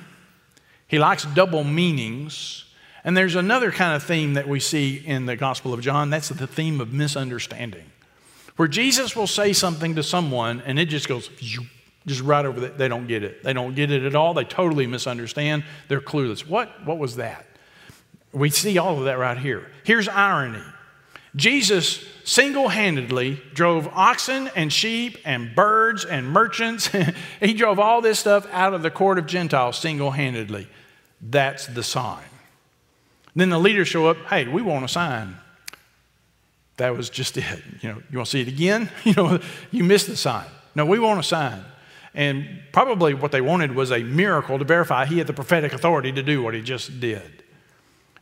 he 0.88 1.00
likes 1.00 1.26
double 1.34 1.64
meanings, 1.64 2.66
and 3.04 3.18
there's 3.18 3.34
another 3.34 3.72
kind 3.72 3.96
of 3.96 4.04
theme 4.04 4.36
that 4.36 4.48
we 4.48 4.60
see 4.60 4.98
in 5.04 5.26
the 5.26 5.36
Gospel 5.36 5.74
of 5.74 5.82
John 5.82 6.12
that's 6.12 6.30
the 6.30 6.46
theme 6.46 6.80
of 6.80 6.94
misunderstanding, 6.94 7.92
where 8.56 8.68
Jesus 8.68 9.16
will 9.16 9.26
say 9.26 9.52
something 9.52 9.96
to 9.96 10.04
someone 10.04 10.62
and 10.64 10.78
it 10.78 10.90
just 10.90 11.08
goes, 11.08 11.32
just 12.06 12.22
right 12.22 12.46
over 12.46 12.60
there, 12.60 12.70
They 12.70 12.88
don't 12.88 13.08
get 13.08 13.24
it. 13.24 13.44
They 13.44 13.54
don't 13.54 13.76
get 13.76 13.92
it 13.92 14.04
at 14.04 14.16
all. 14.16 14.34
They 14.34 14.44
totally 14.44 14.88
misunderstand. 14.88 15.64
They're 15.88 16.02
clueless. 16.02 16.48
What, 16.48 16.86
what 16.86 16.98
was 16.98 17.16
that? 17.16 17.46
We 18.32 18.50
see 18.50 18.78
all 18.78 19.00
of 19.00 19.06
that 19.06 19.18
right 19.18 19.38
here. 19.38 19.68
Here's 19.84 20.08
irony 20.08 20.62
Jesus 21.36 22.06
single 22.24 22.70
handedly 22.70 23.42
drove 23.54 23.88
oxen 23.94 24.50
and 24.56 24.72
sheep 24.72 25.18
and 25.26 25.54
birds 25.54 26.06
and 26.06 26.28
merchants. 26.28 26.90
he 27.40 27.54
drove 27.54 27.80
all 27.80 28.02
this 28.02 28.20
stuff 28.20 28.48
out 28.52 28.74
of 28.74 28.82
the 28.82 28.92
court 28.92 29.20
of 29.20 29.26
Gentiles 29.26 29.78
single 29.78 30.12
handedly. 30.12 30.68
That's 31.22 31.68
the 31.68 31.84
sign. 31.84 32.24
Then 33.36 33.50
the 33.50 33.60
leaders 33.60 33.88
show 33.88 34.08
up 34.08 34.18
hey, 34.28 34.48
we 34.48 34.62
want 34.62 34.86
a 34.86 34.88
sign. 34.88 35.38
That 36.78 36.96
was 36.96 37.10
just 37.10 37.38
it. 37.38 37.64
You 37.82 37.90
know, 37.90 38.02
you 38.12 38.18
want 38.18 38.28
to 38.28 38.32
see 38.32 38.42
it 38.42 38.48
again? 38.48 38.90
You 39.04 39.14
know, 39.14 39.40
you 39.72 39.84
missed 39.84 40.08
the 40.08 40.18
sign. 40.18 40.46
No, 40.74 40.86
we 40.86 41.00
want 41.00 41.20
a 41.20 41.24
sign. 41.24 41.64
And 42.16 42.62
probably 42.72 43.14
what 43.14 43.32
they 43.32 43.42
wanted 43.42 43.76
was 43.76 43.92
a 43.92 44.00
miracle 44.00 44.58
to 44.58 44.66
verify 44.66 45.06
he 45.06 45.18
had 45.18 45.28
the 45.28 45.34
prophetic 45.34 45.74
authority 45.74 46.14
to 46.14 46.24
do 46.24 46.42
what 46.42 46.54
he 46.54 46.62
just 46.62 47.00
did. 47.00 47.44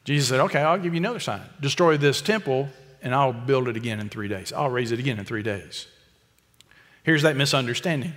Jesus 0.03 0.27
said, 0.29 0.41
Okay, 0.41 0.59
I'll 0.59 0.79
give 0.79 0.93
you 0.93 0.99
another 0.99 1.19
sign. 1.19 1.41
Destroy 1.61 1.95
this 1.95 2.19
temple, 2.19 2.69
and 3.01 3.13
I'll 3.13 3.31
build 3.31 3.67
it 3.67 3.77
again 3.77 3.99
in 3.99 4.09
three 4.09 4.27
days. 4.27 4.51
I'll 4.51 4.71
raise 4.71 4.91
it 4.91 4.99
again 4.99 5.19
in 5.19 5.25
three 5.25 5.43
days. 5.43 5.87
Here's 7.03 7.21
that 7.21 7.35
misunderstanding. 7.35 8.13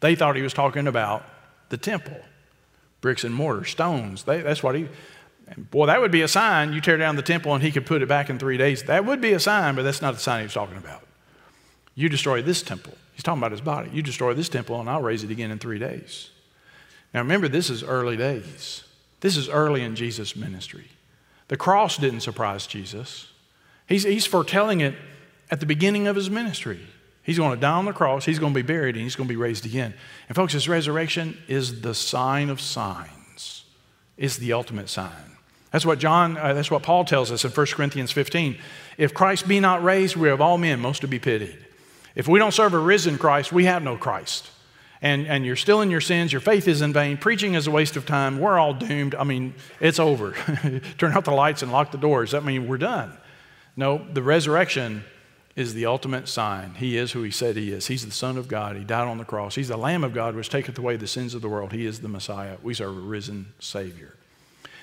They 0.00 0.14
thought 0.14 0.34
he 0.34 0.42
was 0.42 0.54
talking 0.54 0.86
about 0.86 1.24
the 1.68 1.76
temple 1.76 2.20
bricks 3.00 3.24
and 3.24 3.34
mortar, 3.34 3.64
stones. 3.64 4.24
They, 4.24 4.42
that's 4.42 4.62
what 4.62 4.74
he. 4.74 4.88
Boy, 5.56 5.86
that 5.86 6.00
would 6.00 6.12
be 6.12 6.22
a 6.22 6.28
sign. 6.28 6.72
You 6.72 6.80
tear 6.80 6.96
down 6.96 7.16
the 7.16 7.22
temple 7.22 7.54
and 7.54 7.62
he 7.62 7.72
could 7.72 7.84
put 7.84 8.02
it 8.02 8.08
back 8.08 8.30
in 8.30 8.38
three 8.38 8.56
days. 8.56 8.84
That 8.84 9.04
would 9.04 9.20
be 9.20 9.32
a 9.32 9.40
sign, 9.40 9.74
but 9.74 9.82
that's 9.82 10.00
not 10.00 10.14
the 10.14 10.20
sign 10.20 10.40
he 10.40 10.44
was 10.44 10.54
talking 10.54 10.76
about. 10.76 11.02
You 11.94 12.08
destroy 12.08 12.40
this 12.40 12.62
temple. 12.62 12.94
He's 13.20 13.24
talking 13.24 13.42
about 13.42 13.52
his 13.52 13.60
body. 13.60 13.90
You 13.92 14.00
destroy 14.00 14.32
this 14.32 14.48
temple 14.48 14.80
and 14.80 14.88
I'll 14.88 15.02
raise 15.02 15.22
it 15.22 15.30
again 15.30 15.50
in 15.50 15.58
three 15.58 15.78
days. 15.78 16.30
Now 17.12 17.20
remember, 17.20 17.48
this 17.48 17.68
is 17.68 17.82
early 17.82 18.16
days. 18.16 18.82
This 19.20 19.36
is 19.36 19.46
early 19.46 19.82
in 19.82 19.94
Jesus' 19.94 20.34
ministry. 20.34 20.88
The 21.48 21.58
cross 21.58 21.98
didn't 21.98 22.20
surprise 22.20 22.66
Jesus. 22.66 23.30
He's, 23.86 24.04
he's 24.04 24.24
foretelling 24.24 24.80
it 24.80 24.94
at 25.50 25.60
the 25.60 25.66
beginning 25.66 26.06
of 26.06 26.16
his 26.16 26.30
ministry. 26.30 26.80
He's 27.22 27.36
going 27.36 27.54
to 27.54 27.60
die 27.60 27.72
on 27.72 27.84
the 27.84 27.92
cross, 27.92 28.24
he's 28.24 28.38
going 28.38 28.54
to 28.54 28.58
be 28.58 28.66
buried, 28.66 28.94
and 28.94 29.04
he's 29.04 29.16
going 29.16 29.28
to 29.28 29.34
be 29.34 29.36
raised 29.36 29.66
again. 29.66 29.92
And 30.30 30.34
folks, 30.34 30.54
his 30.54 30.66
resurrection 30.66 31.36
is 31.46 31.82
the 31.82 31.94
sign 31.94 32.48
of 32.48 32.58
signs, 32.58 33.64
is 34.16 34.38
the 34.38 34.54
ultimate 34.54 34.88
sign. 34.88 35.36
That's 35.72 35.84
what 35.84 35.98
John, 35.98 36.38
uh, 36.38 36.54
that's 36.54 36.70
what 36.70 36.82
Paul 36.82 37.04
tells 37.04 37.30
us 37.30 37.44
in 37.44 37.50
1 37.50 37.66
Corinthians 37.66 38.12
15. 38.12 38.56
If 38.96 39.12
Christ 39.12 39.46
be 39.46 39.60
not 39.60 39.84
raised, 39.84 40.16
we 40.16 40.30
are 40.30 40.32
of 40.32 40.40
all 40.40 40.56
men 40.56 40.80
most 40.80 41.02
to 41.02 41.06
be 41.06 41.18
pitied. 41.18 41.66
If 42.14 42.28
we 42.28 42.38
don't 42.38 42.52
serve 42.52 42.74
a 42.74 42.78
risen 42.78 43.18
Christ, 43.18 43.52
we 43.52 43.64
have 43.66 43.82
no 43.82 43.96
Christ 43.96 44.50
and, 45.02 45.26
and 45.26 45.46
you're 45.46 45.56
still 45.56 45.80
in 45.80 45.90
your 45.90 46.00
sins, 46.00 46.32
your 46.32 46.40
faith 46.40 46.68
is 46.68 46.82
in 46.82 46.92
vain, 46.92 47.16
preaching 47.16 47.54
is 47.54 47.66
a 47.66 47.70
waste 47.70 47.96
of 47.96 48.04
time, 48.04 48.38
we're 48.38 48.58
all 48.58 48.74
doomed. 48.74 49.14
I 49.14 49.24
mean, 49.24 49.54
it's 49.80 49.98
over. 49.98 50.32
Turn 50.98 51.12
out 51.12 51.24
the 51.24 51.30
lights 51.30 51.62
and 51.62 51.72
lock 51.72 51.90
the 51.90 51.98
doors. 51.98 52.32
That 52.32 52.44
means 52.44 52.68
we're 52.68 52.78
done. 52.78 53.16
No, 53.76 54.04
the 54.12 54.22
resurrection 54.22 55.04
is 55.56 55.74
the 55.74 55.86
ultimate 55.86 56.28
sign. 56.28 56.74
He 56.74 56.96
is 56.96 57.12
who 57.12 57.22
he 57.22 57.30
said 57.30 57.56
he 57.56 57.72
is. 57.72 57.86
He's 57.86 58.04
the 58.04 58.12
Son 58.12 58.36
of 58.36 58.46
God. 58.46 58.76
He 58.76 58.84
died 58.84 59.08
on 59.08 59.18
the 59.18 59.24
cross. 59.24 59.54
He's 59.54 59.68
the 59.68 59.76
Lamb 59.76 60.04
of 60.04 60.12
God, 60.12 60.34
which 60.34 60.50
taketh 60.50 60.78
away 60.78 60.96
the 60.96 61.06
sins 61.06 61.34
of 61.34 61.40
the 61.40 61.48
world. 61.48 61.72
He 61.72 61.86
is 61.86 62.00
the 62.00 62.08
Messiah. 62.08 62.56
We 62.62 62.74
serve 62.74 62.96
a 62.96 63.00
risen 63.00 63.52
Savior. 63.58 64.14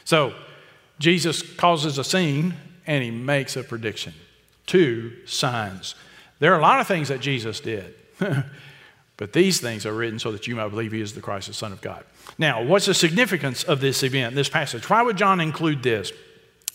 So, 0.03 0.33
Jesus 0.99 1.43
causes 1.43 1.99
a 1.99 2.03
scene 2.03 2.55
and 2.87 3.03
he 3.03 3.11
makes 3.11 3.55
a 3.55 3.63
prediction. 3.63 4.13
Two 4.65 5.13
signs. 5.27 5.93
There 6.39 6.53
are 6.53 6.59
a 6.59 6.61
lot 6.61 6.79
of 6.79 6.87
things 6.87 7.09
that 7.09 7.19
Jesus 7.19 7.59
did. 7.59 7.93
But 9.17 9.33
these 9.33 9.59
things 9.59 9.85
are 9.85 9.93
written 9.93 10.19
so 10.19 10.31
that 10.31 10.45
you 10.45 10.55
might 10.55 10.69
believe 10.69 10.91
he 10.91 11.01
is 11.01 11.13
the 11.13 11.21
Christ, 11.21 11.47
the 11.47 11.53
Son 11.53 11.73
of 11.73 11.81
God. 11.81 12.05
Now, 12.37 12.63
what's 12.63 12.85
the 12.85 12.93
significance 12.93 13.63
of 13.63 13.81
this 13.81 14.03
event, 14.03 14.35
this 14.35 14.47
passage? 14.47 14.87
Why 14.87 15.01
would 15.01 15.17
John 15.17 15.41
include 15.41 15.81
this? 15.81 16.11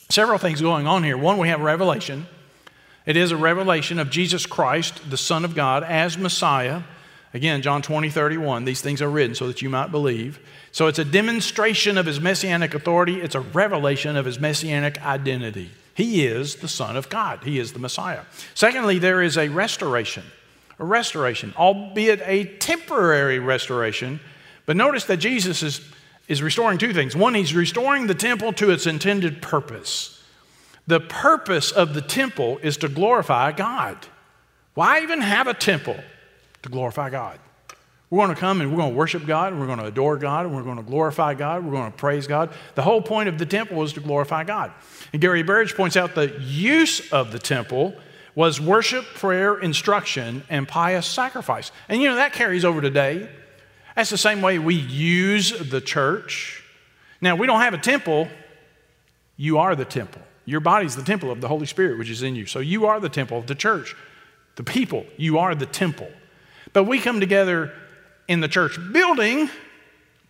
Several 0.09 0.39
things 0.39 0.61
going 0.61 0.89
on 0.89 1.05
here. 1.05 1.17
One, 1.17 1.39
we 1.39 1.49
have 1.49 1.61
revelation. 1.61 2.27
It 3.07 3.17
is 3.17 3.31
a 3.31 3.37
revelation 3.37 3.99
of 4.01 4.11
Jesus 4.11 4.45
Christ, 4.45 5.09
the 5.09 5.17
Son 5.17 5.45
of 5.45 5.55
God, 5.55 5.85
as 5.85 6.19
Messiah. 6.19 6.83
Again, 7.33 7.63
John 7.63 7.81
20, 7.81 8.11
31, 8.11 8.65
these 8.65 8.83
things 8.83 9.01
are 9.01 9.09
written 9.09 9.35
so 9.35 9.47
that 9.47 9.63
you 9.63 9.71
might 9.71 9.91
believe. 9.91 10.41
So 10.73 10.89
it's 10.89 10.99
a 10.99 11.05
demonstration 11.05 11.97
of 11.97 12.07
his 12.07 12.21
messianic 12.21 12.75
authority, 12.75 13.21
it's 13.21 13.35
a 13.35 13.41
revelation 13.41 14.17
of 14.17 14.27
his 14.27 14.39
messianic 14.39 15.01
identity. 15.03 15.71
He 15.95 16.27
is 16.27 16.57
the 16.57 16.69
Son 16.69 16.97
of 16.97 17.09
God, 17.09 17.45
He 17.45 17.59
is 17.59 17.73
the 17.73 17.79
Messiah. 17.79 18.23
Secondly, 18.55 18.99
there 18.99 19.23
is 19.23 19.37
a 19.37 19.49
restoration, 19.49 20.25
a 20.79 20.85
restoration, 20.85 21.53
albeit 21.57 22.21
a 22.25 22.45
temporary 22.45 23.39
restoration. 23.39 24.21
But 24.65 24.77
notice 24.77 25.05
that 25.05 25.19
Jesus 25.19 25.63
is, 25.63 25.81
is 26.29 26.43
restoring 26.43 26.79
two 26.79 26.93
things. 26.93 27.15
One, 27.15 27.35
He's 27.35 27.55
restoring 27.55 28.07
the 28.07 28.15
temple 28.15 28.53
to 28.55 28.71
its 28.71 28.87
intended 28.87 29.43
purpose. 29.43 30.23
The 30.87 31.01
purpose 31.01 31.71
of 31.71 31.95
the 31.95 32.01
temple 32.01 32.59
is 32.63 32.77
to 32.79 32.89
glorify 32.89 33.53
God. 33.53 33.99
Why 34.75 35.03
even 35.03 35.21
have 35.21 35.47
a 35.47 35.55
temple? 35.55 35.97
To 36.63 36.69
glorify 36.69 37.11
God. 37.11 37.39
We're 38.13 38.27
going 38.27 38.35
to 38.35 38.41
come 38.43 38.61
and 38.61 38.71
we're 38.71 38.77
going 38.77 38.91
to 38.91 38.95
worship 38.99 39.25
God, 39.25 39.53
and 39.53 39.61
we're 39.61 39.67
going 39.67 39.79
to 39.79 39.87
adore 39.87 40.19
God, 40.19 40.45
and 40.45 40.55
we're 40.55 40.65
going 40.65 40.77
to 40.77 40.83
glorify 40.83 41.33
God, 41.33 41.65
we're 41.65 41.73
going 41.73 41.91
to 41.91 41.97
praise 41.97 42.27
God. 42.27 42.53
The 42.75 42.83
whole 42.83 43.01
point 43.01 43.31
of 43.31 43.39
the 43.39 43.47
temple 43.47 43.79
was 43.79 43.95
to 43.95 44.01
glorify 44.01 44.45
God. 44.45 44.71
And 45.15 45.23
Gary 45.23 45.43
Burge 45.43 45.75
points 45.75 45.97
out 45.97 46.15
the 46.15 46.39
use 46.43 47.11
of 47.11 47.33
the 47.33 47.39
temple 47.39 47.97
was 48.35 48.61
worship, 48.61 49.07
prayer, 49.15 49.59
instruction, 49.59 50.43
and 50.51 50.69
pious 50.69 51.07
sacrifice. 51.07 51.73
And 51.89 52.03
you 52.03 52.09
know, 52.11 52.17
that 52.17 52.35
carries 52.35 52.67
over 52.67 52.83
today. 52.83 53.31
That's 53.97 54.11
the 54.11 54.19
same 54.19 54.43
way 54.43 54.59
we 54.59 54.75
use 54.75 55.71
the 55.71 55.81
church. 55.81 56.63
Now, 57.23 57.35
we 57.35 57.47
don't 57.47 57.61
have 57.63 57.73
a 57.73 57.79
temple, 57.79 58.29
you 59.39 59.57
are 59.57 59.75
the 59.75 59.87
temple. 59.87 60.21
Your 60.45 60.61
body's 60.61 60.97
the 60.97 61.03
temple 61.03 61.31
of 61.31 61.41
the 61.41 61.49
Holy 61.49 61.65
Spirit, 61.65 61.97
which 61.97 62.11
is 62.11 62.23
in 62.23 62.35
you. 62.35 62.45
So 62.45 62.59
you 62.59 62.85
are 62.85 63.01
the 63.01 63.09
temple 63.09 63.39
of 63.39 63.47
the 63.47 63.55
church. 63.55 63.97
The 64.57 64.65
people, 64.65 65.07
you 65.17 65.39
are 65.39 65.55
the 65.55 65.65
temple. 65.65 66.11
But 66.75 66.85
we 66.85 66.99
come 67.01 67.19
together 67.19 67.73
in 68.29 68.41
the 68.41 68.49
church 68.49 68.79
building 68.93 69.51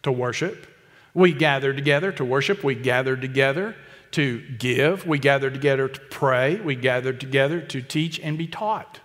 to 0.03 0.13
worship. 0.13 0.67
We 1.15 1.33
gather 1.33 1.73
together 1.73 2.13
to 2.13 2.25
worship. 2.25 2.65
We 2.65 2.75
gather 2.75 3.17
together 3.17 3.77
to 4.13 4.41
give. 4.59 5.07
We 5.07 5.19
gather 5.19 5.51
together 5.51 5.89
to 5.89 6.01
pray. 6.01 6.57
We 6.57 6.75
gather 6.75 7.13
together 7.13 7.61
to 7.61 7.83
teach 7.83 8.19
and 8.21 8.39
be 8.39 8.47
taught. 8.47 9.01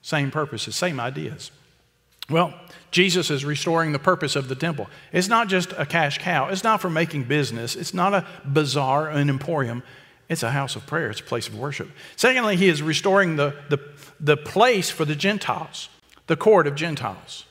Same 0.00 0.30
purposes, 0.30 0.74
same 0.74 0.98
ideas. 0.98 1.52
Well, 2.28 2.54
Jesus 2.90 3.30
is 3.30 3.44
restoring 3.44 3.92
the 3.92 3.98
purpose 3.98 4.36
of 4.36 4.48
the 4.48 4.54
temple. 4.54 4.88
It's 5.12 5.28
not 5.28 5.48
just 5.48 5.72
a 5.72 5.86
cash 5.86 6.18
cow, 6.18 6.48
it's 6.48 6.64
not 6.64 6.80
for 6.80 6.90
making 6.90 7.24
business, 7.24 7.76
it's 7.76 7.94
not 7.94 8.14
a 8.14 8.26
bazaar, 8.44 9.08
an 9.08 9.28
emporium. 9.28 9.82
It's 10.28 10.42
a 10.42 10.50
house 10.50 10.76
of 10.76 10.86
prayer, 10.86 11.10
it's 11.10 11.20
a 11.20 11.24
place 11.24 11.48
of 11.48 11.58
worship. 11.58 11.90
Secondly, 12.16 12.56
he 12.56 12.68
is 12.68 12.80
restoring 12.80 13.36
the, 13.36 13.54
the, 13.68 13.78
the 14.18 14.36
place 14.36 14.88
for 14.88 15.04
the 15.04 15.14
Gentiles, 15.14 15.88
the 16.26 16.36
court 16.36 16.66
of 16.66 16.74
Gentiles. 16.74 17.44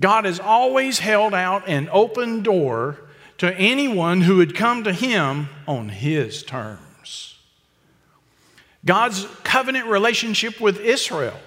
God 0.00 0.24
has 0.24 0.38
always 0.38 1.00
held 1.00 1.34
out 1.34 1.68
an 1.68 1.88
open 1.92 2.42
door 2.42 2.98
to 3.38 3.54
anyone 3.54 4.20
who 4.20 4.36
would 4.36 4.54
come 4.54 4.84
to 4.84 4.92
him 4.92 5.48
on 5.66 5.88
his 5.88 6.42
terms. 6.42 7.36
God's 8.84 9.26
covenant 9.42 9.86
relationship 9.86 10.60
with 10.60 10.80
Israel 10.80 11.38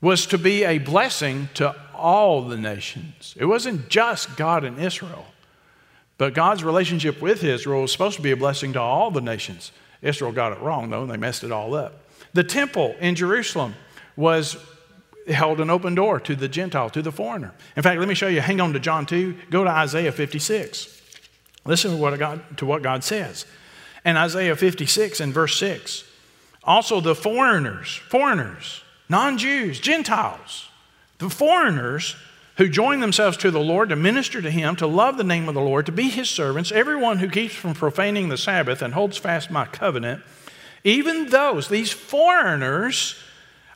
was 0.00 0.26
to 0.26 0.38
be 0.38 0.64
a 0.64 0.78
blessing 0.78 1.48
to 1.54 1.74
all 1.94 2.42
the 2.42 2.56
nations. 2.56 3.34
It 3.38 3.44
wasn't 3.44 3.88
just 3.88 4.36
God 4.36 4.64
and 4.64 4.78
Israel, 4.78 5.26
but 6.18 6.34
God's 6.34 6.64
relationship 6.64 7.20
with 7.20 7.44
Israel 7.44 7.82
was 7.82 7.92
supposed 7.92 8.16
to 8.16 8.22
be 8.22 8.30
a 8.30 8.36
blessing 8.36 8.72
to 8.74 8.80
all 8.80 9.10
the 9.10 9.20
nations. 9.20 9.72
Israel 10.02 10.32
got 10.32 10.52
it 10.52 10.60
wrong, 10.60 10.88
though, 10.88 11.02
and 11.02 11.10
they 11.10 11.16
messed 11.16 11.44
it 11.44 11.52
all 11.52 11.74
up. 11.74 12.04
The 12.32 12.44
temple 12.44 12.94
in 13.00 13.14
Jerusalem 13.14 13.74
was 14.16 14.56
held 15.30 15.60
an 15.60 15.70
open 15.70 15.94
door 15.94 16.20
to 16.20 16.34
the 16.34 16.48
Gentile, 16.48 16.90
to 16.90 17.02
the 17.02 17.12
foreigner. 17.12 17.52
In 17.76 17.82
fact, 17.82 17.98
let 17.98 18.08
me 18.08 18.14
show 18.14 18.28
you. 18.28 18.40
Hang 18.40 18.60
on 18.60 18.72
to 18.72 18.80
John 18.80 19.06
2. 19.06 19.34
Go 19.50 19.64
to 19.64 19.70
Isaiah 19.70 20.12
56. 20.12 21.00
Listen 21.64 21.92
to 21.92 21.96
what 21.96 22.18
God, 22.18 22.42
to 22.58 22.66
what 22.66 22.82
God 22.82 23.04
says. 23.04 23.46
And 24.04 24.16
Isaiah 24.16 24.56
56 24.56 25.20
and 25.20 25.32
verse 25.32 25.56
6. 25.58 26.04
Also, 26.64 27.00
the 27.00 27.14
foreigners, 27.14 27.96
foreigners, 28.08 28.82
non 29.08 29.38
Jews, 29.38 29.80
Gentiles, 29.80 30.68
the 31.18 31.30
foreigners 31.30 32.16
who 32.56 32.68
join 32.68 33.00
themselves 33.00 33.36
to 33.38 33.50
the 33.50 33.60
Lord 33.60 33.88
to 33.88 33.96
minister 33.96 34.42
to 34.42 34.50
Him, 34.50 34.76
to 34.76 34.86
love 34.86 35.16
the 35.16 35.24
name 35.24 35.48
of 35.48 35.54
the 35.54 35.62
Lord, 35.62 35.86
to 35.86 35.92
be 35.92 36.10
His 36.10 36.28
servants, 36.28 36.70
everyone 36.70 37.18
who 37.18 37.28
keeps 37.28 37.54
from 37.54 37.72
profaning 37.72 38.28
the 38.28 38.36
Sabbath 38.36 38.82
and 38.82 38.92
holds 38.92 39.16
fast 39.16 39.50
my 39.50 39.64
covenant, 39.64 40.22
even 40.84 41.26
those, 41.26 41.68
these 41.68 41.90
foreigners, 41.90 43.16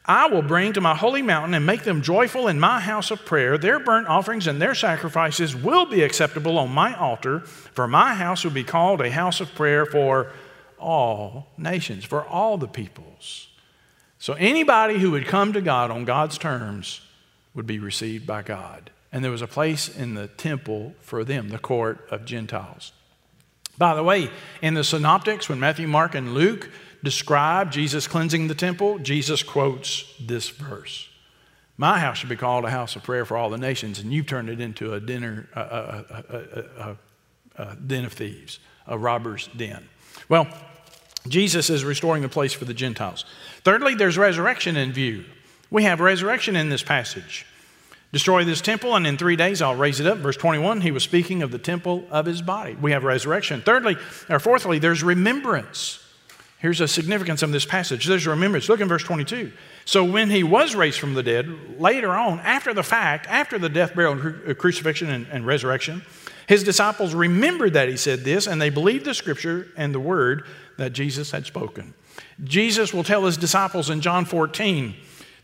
I 0.06 0.26
will 0.26 0.42
bring 0.42 0.74
to 0.74 0.82
my 0.82 0.94
holy 0.94 1.22
mountain 1.22 1.54
and 1.54 1.64
make 1.64 1.84
them 1.84 2.02
joyful 2.02 2.46
in 2.46 2.60
my 2.60 2.78
house 2.80 3.10
of 3.10 3.24
prayer. 3.24 3.56
Their 3.56 3.78
burnt 3.78 4.06
offerings 4.06 4.46
and 4.46 4.60
their 4.60 4.74
sacrifices 4.74 5.56
will 5.56 5.86
be 5.86 6.02
acceptable 6.02 6.58
on 6.58 6.70
my 6.70 6.94
altar, 6.94 7.40
for 7.40 7.88
my 7.88 8.14
house 8.14 8.44
will 8.44 8.50
be 8.50 8.64
called 8.64 9.00
a 9.00 9.10
house 9.10 9.40
of 9.40 9.54
prayer 9.54 9.86
for 9.86 10.30
all 10.78 11.48
nations, 11.56 12.04
for 12.04 12.22
all 12.22 12.58
the 12.58 12.68
peoples. 12.68 13.48
So 14.18 14.34
anybody 14.34 14.98
who 14.98 15.10
would 15.12 15.26
come 15.26 15.54
to 15.54 15.62
God 15.62 15.90
on 15.90 16.04
God's 16.04 16.36
terms 16.36 17.00
would 17.54 17.66
be 17.66 17.78
received 17.78 18.26
by 18.26 18.42
God. 18.42 18.90
And 19.10 19.24
there 19.24 19.30
was 19.30 19.42
a 19.42 19.46
place 19.46 19.88
in 19.88 20.14
the 20.14 20.28
temple 20.28 20.94
for 21.00 21.24
them, 21.24 21.48
the 21.48 21.58
court 21.58 22.06
of 22.10 22.26
Gentiles. 22.26 22.92
By 23.78 23.94
the 23.94 24.02
way, 24.02 24.30
in 24.60 24.74
the 24.74 24.84
synoptics, 24.84 25.48
when 25.48 25.60
Matthew, 25.60 25.88
Mark, 25.88 26.14
and 26.14 26.34
Luke 26.34 26.68
describe 27.04 27.70
Jesus 27.70 28.08
cleansing 28.08 28.48
the 28.48 28.54
temple, 28.54 28.98
Jesus 28.98 29.42
quotes 29.42 30.04
this 30.18 30.48
verse. 30.48 31.08
My 31.76 31.98
house 31.98 32.18
should 32.18 32.28
be 32.28 32.36
called 32.36 32.64
a 32.64 32.70
house 32.70 32.96
of 32.96 33.02
prayer 33.02 33.24
for 33.24 33.36
all 33.36 33.50
the 33.50 33.58
nations, 33.58 33.98
and 33.98 34.12
you've 34.12 34.26
turned 34.26 34.48
it 34.48 34.60
into 34.60 34.94
a 34.94 35.00
dinner, 35.00 35.48
a, 35.54 35.60
a, 35.60 36.64
a, 36.78 36.96
a 37.56 37.76
den 37.76 38.04
of 38.04 38.12
thieves, 38.12 38.58
a 38.86 38.96
robber's 38.96 39.48
den. 39.56 39.88
Well, 40.28 40.46
Jesus 41.26 41.70
is 41.70 41.84
restoring 41.84 42.22
the 42.22 42.28
place 42.28 42.52
for 42.52 42.64
the 42.64 42.74
Gentiles. 42.74 43.24
Thirdly, 43.64 43.94
there's 43.94 44.18
resurrection 44.18 44.76
in 44.76 44.92
view. 44.92 45.24
We 45.70 45.84
have 45.84 46.00
resurrection 46.00 46.54
in 46.54 46.68
this 46.68 46.82
passage. 46.82 47.46
Destroy 48.12 48.44
this 48.44 48.60
temple, 48.60 48.94
and 48.94 49.06
in 49.06 49.16
three 49.16 49.34
days 49.34 49.60
I'll 49.60 49.74
raise 49.74 49.98
it 49.98 50.06
up. 50.06 50.18
Verse 50.18 50.36
21, 50.36 50.82
he 50.82 50.92
was 50.92 51.02
speaking 51.02 51.42
of 51.42 51.50
the 51.50 51.58
temple 51.58 52.06
of 52.12 52.26
his 52.26 52.42
body. 52.42 52.76
We 52.80 52.92
have 52.92 53.02
resurrection. 53.02 53.62
Thirdly, 53.62 53.96
or 54.30 54.38
fourthly, 54.38 54.78
there's 54.78 55.02
remembrance. 55.02 56.03
Here's 56.64 56.80
a 56.80 56.88
significance 56.88 57.42
of 57.42 57.52
this 57.52 57.66
passage. 57.66 58.06
There's 58.06 58.26
a 58.26 58.30
remembrance. 58.30 58.70
Look 58.70 58.80
in 58.80 58.88
verse 58.88 59.02
22. 59.02 59.52
So 59.84 60.02
when 60.02 60.30
he 60.30 60.42
was 60.42 60.74
raised 60.74 60.98
from 60.98 61.12
the 61.12 61.22
dead, 61.22 61.78
later 61.78 62.10
on, 62.12 62.40
after 62.40 62.72
the 62.72 62.82
fact, 62.82 63.26
after 63.28 63.58
the 63.58 63.68
death, 63.68 63.94
burial, 63.94 64.14
and 64.14 64.50
uh, 64.50 64.54
crucifixion 64.54 65.10
and, 65.10 65.26
and 65.26 65.46
resurrection, 65.46 66.00
his 66.48 66.64
disciples 66.64 67.12
remembered 67.12 67.74
that 67.74 67.90
he 67.90 67.98
said 67.98 68.20
this, 68.20 68.46
and 68.46 68.62
they 68.62 68.70
believed 68.70 69.04
the 69.04 69.12
scripture 69.12 69.68
and 69.76 69.94
the 69.94 70.00
word 70.00 70.46
that 70.78 70.94
Jesus 70.94 71.32
had 71.32 71.44
spoken. 71.44 71.92
Jesus 72.42 72.94
will 72.94 73.04
tell 73.04 73.26
his 73.26 73.36
disciples 73.36 73.90
in 73.90 74.00
John 74.00 74.24
14, 74.24 74.94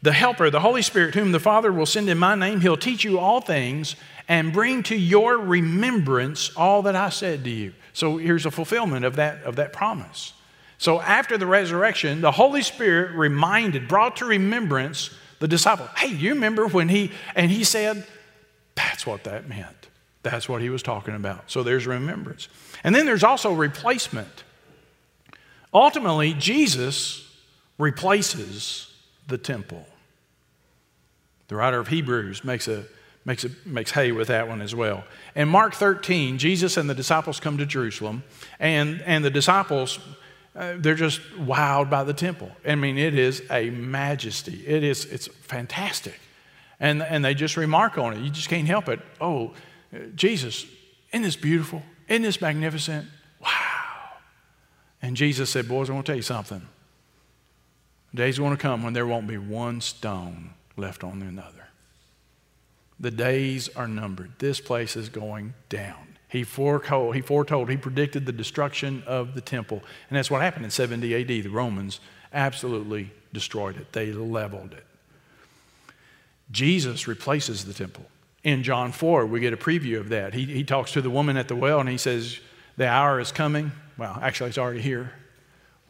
the 0.01 0.13
Helper, 0.13 0.49
the 0.49 0.61
Holy 0.61 0.81
Spirit, 0.81 1.15
whom 1.17 1.33
the 1.33 1.39
Father 1.39 1.71
will 1.71 1.85
send 1.85 2.09
in 2.09 2.17
my 2.17 2.35
name, 2.35 2.63
he'll 2.63 2.79
teach 2.79 3.05
you 3.05 3.19
all 3.19 3.43
things 3.43 3.95
and 4.27 4.55
bring 4.55 4.83
to 4.85 4.97
your 4.97 5.37
remembrance 5.37 6.51
all 6.57 6.81
that 6.81 6.97
I 6.97 7.11
said 7.11 7.45
to 7.45 7.51
you. 7.51 7.75
So 7.93 8.17
here's 8.17 8.47
a 8.47 8.51
fulfillment 8.51 9.05
of 9.05 9.17
that, 9.17 9.43
of 9.43 9.57
that 9.57 9.75
promise. 9.75 10.33
So 10.81 10.99
after 10.99 11.37
the 11.37 11.47
resurrection, 11.47 12.23
the 12.23 12.31
Holy 12.31 12.63
Spirit 12.63 13.15
reminded, 13.15 13.87
brought 13.87 14.17
to 14.17 14.25
remembrance 14.25 15.11
the 15.39 15.47
disciple. 15.47 15.87
Hey, 15.95 16.09
you 16.09 16.31
remember 16.31 16.67
when 16.67 16.89
he, 16.89 17.13
and 17.35 17.51
he 17.51 17.65
said, 17.65 18.07
that's 18.75 19.07
what 19.07 19.25
that 19.25 19.47
meant. 19.47 19.89
That's 20.23 20.49
what 20.49 20.63
he 20.63 20.71
was 20.71 20.83
talking 20.83 21.15
about. 21.15 21.51
So 21.51 21.63
there's 21.63 21.87
remembrance. 21.87 22.49
And 22.83 22.95
then 22.95 23.05
there's 23.05 23.23
also 23.23 23.53
replacement. 23.53 24.43
Ultimately, 25.75 26.33
Jesus 26.33 27.31
replaces 27.77 28.91
the 29.29 29.37
temple. 29.37 29.87
The 31.49 31.57
writer 31.57 31.79
of 31.79 31.89
Hebrews 31.89 32.43
makes 32.43 32.69
a 32.69 32.87
makes, 33.27 33.45
a, 33.45 33.51
makes 33.67 33.91
hay 33.91 34.13
with 34.13 34.29
that 34.29 34.49
one 34.49 34.63
as 34.63 34.75
well. 34.75 35.05
In 35.35 35.49
Mark 35.49 35.75
13, 35.75 36.39
Jesus 36.39 36.79
and 36.79 36.89
the 36.89 36.95
disciples 36.95 37.39
come 37.39 37.59
to 37.59 37.67
Jerusalem, 37.67 38.23
and, 38.59 39.03
and 39.03 39.23
the 39.23 39.31
disciples 39.31 39.99
they're 40.55 40.95
just 40.95 41.21
wowed 41.39 41.91
by 41.91 42.05
the 42.05 42.13
temple. 42.13 42.51
I 42.67 42.75
mean, 42.75 42.99
it 42.99 43.15
is 43.15 43.43
a 43.51 43.71
majesty. 43.71 44.65
It 44.67 44.83
is, 44.83 45.05
it's 45.07 45.29
fantastic. 45.29 46.19
And, 46.79 47.03
and 47.03 47.25
they 47.25 47.35
just 47.35 47.57
remark 47.57 47.99
on 47.99 48.15
it. 48.15 48.21
You 48.21 48.31
just 48.31 48.49
can't 48.49 48.67
help 48.67 48.89
it. 48.89 49.01
Oh, 49.21 49.53
Jesus, 50.15 50.67
isn't 51.13 51.23
this 51.23 51.37
beautiful? 51.37 51.83
Isn't 52.09 52.23
this 52.23 52.41
magnificent? 52.41 53.07
Wow. 53.41 53.49
And 55.03 55.17
Jesus 55.17 55.51
said, 55.51 55.69
Boys, 55.69 55.91
I 55.91 55.93
want 55.93 56.07
to 56.07 56.13
tell 56.13 56.17
you 56.17 56.23
something. 56.23 56.67
The 58.13 58.17
days 58.17 58.39
going 58.39 58.57
to 58.57 58.61
come 58.61 58.83
when 58.83 58.93
there 58.93 59.07
won't 59.07 59.29
be 59.29 59.39
one 59.39 59.81
stone 59.81 60.51
left 60.77 61.05
on 61.05 61.23
another. 61.23 61.69
The 62.99 63.11
days 63.11 63.69
are 63.77 63.87
numbered. 63.87 64.33
This 64.39 64.61
place 64.61 64.97
is 64.97 65.09
going 65.09 65.55
down. 65.69 66.10
He 66.31 66.45
foretold, 66.45 67.17
he 67.17 67.21
foretold, 67.21 67.69
he 67.69 67.77
predicted 67.77 68.25
the 68.25 68.33
destruction 68.33 69.03
of 69.07 69.35
the 69.35 69.41
temple. 69.41 69.83
And 70.09 70.17
that's 70.17 70.31
what 70.31 70.43
happened 70.43 70.65
in 70.65 70.71
70 70.71 71.15
AD. 71.15 71.29
The 71.29 71.49
Romans 71.49 72.01
absolutely 72.33 73.11
destroyed 73.33 73.77
it, 73.77 73.93
they 73.93 74.13
leveled 74.13 74.73
it. 74.73 74.85
Jesus 76.51 77.07
replaces 77.07 77.65
the 77.65 77.75
temple. 77.75 78.05
In 78.43 78.63
John 78.63 78.91
4, 78.91 79.27
we 79.27 79.41
get 79.41 79.53
a 79.53 79.57
preview 79.57 80.01
of 80.01 80.09
that. 80.09 80.33
He, 80.33 80.47
he 80.47 80.65
talks 80.65 80.93
to 80.93 81.03
the 81.03 81.11
woman 81.11 81.37
at 81.37 81.49
the 81.49 81.55
well 81.55 81.81
and 81.81 81.89
he 81.89 81.99
says, 81.99 82.41
The 82.77 82.89
hour 82.89 83.21
is 83.21 83.33
coming. 83.33 83.73
Well, 83.99 84.19
actually, 84.23 84.49
it's 84.49 84.59
already 84.59 84.81
here 84.81 85.13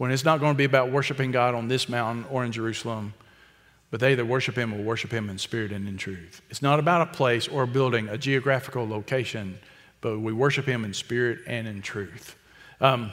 when 0.01 0.11
it's 0.11 0.25
not 0.25 0.41
going 0.41 0.55
to 0.55 0.57
be 0.57 0.65
about 0.65 0.91
worshiping 0.91 1.31
God 1.31 1.55
on 1.55 1.69
this 1.69 1.87
mountain 1.87 2.25
or 2.31 2.43
in 2.43 2.53
Jerusalem, 2.53 3.13
but 3.91 4.01
they 4.01 4.15
that 4.15 4.25
worship 4.25 4.57
him 4.57 4.73
will 4.73 4.83
worship 4.83 5.13
him 5.13 5.29
in 5.29 5.37
spirit 5.37 5.73
and 5.73 5.87
in 5.87 5.99
truth. 5.99 6.41
It's 6.49 6.63
not 6.63 6.79
about 6.79 7.03
a 7.03 7.13
place 7.13 7.47
or 7.47 7.65
a 7.65 7.67
building, 7.67 8.09
a 8.09 8.17
geographical 8.17 8.89
location, 8.89 9.59
but 10.01 10.19
we 10.19 10.33
worship 10.33 10.67
him 10.67 10.85
in 10.85 10.95
spirit 10.95 11.41
and 11.47 11.69
in 11.69 11.83
truth. 11.83 12.37
Um, 12.81 13.13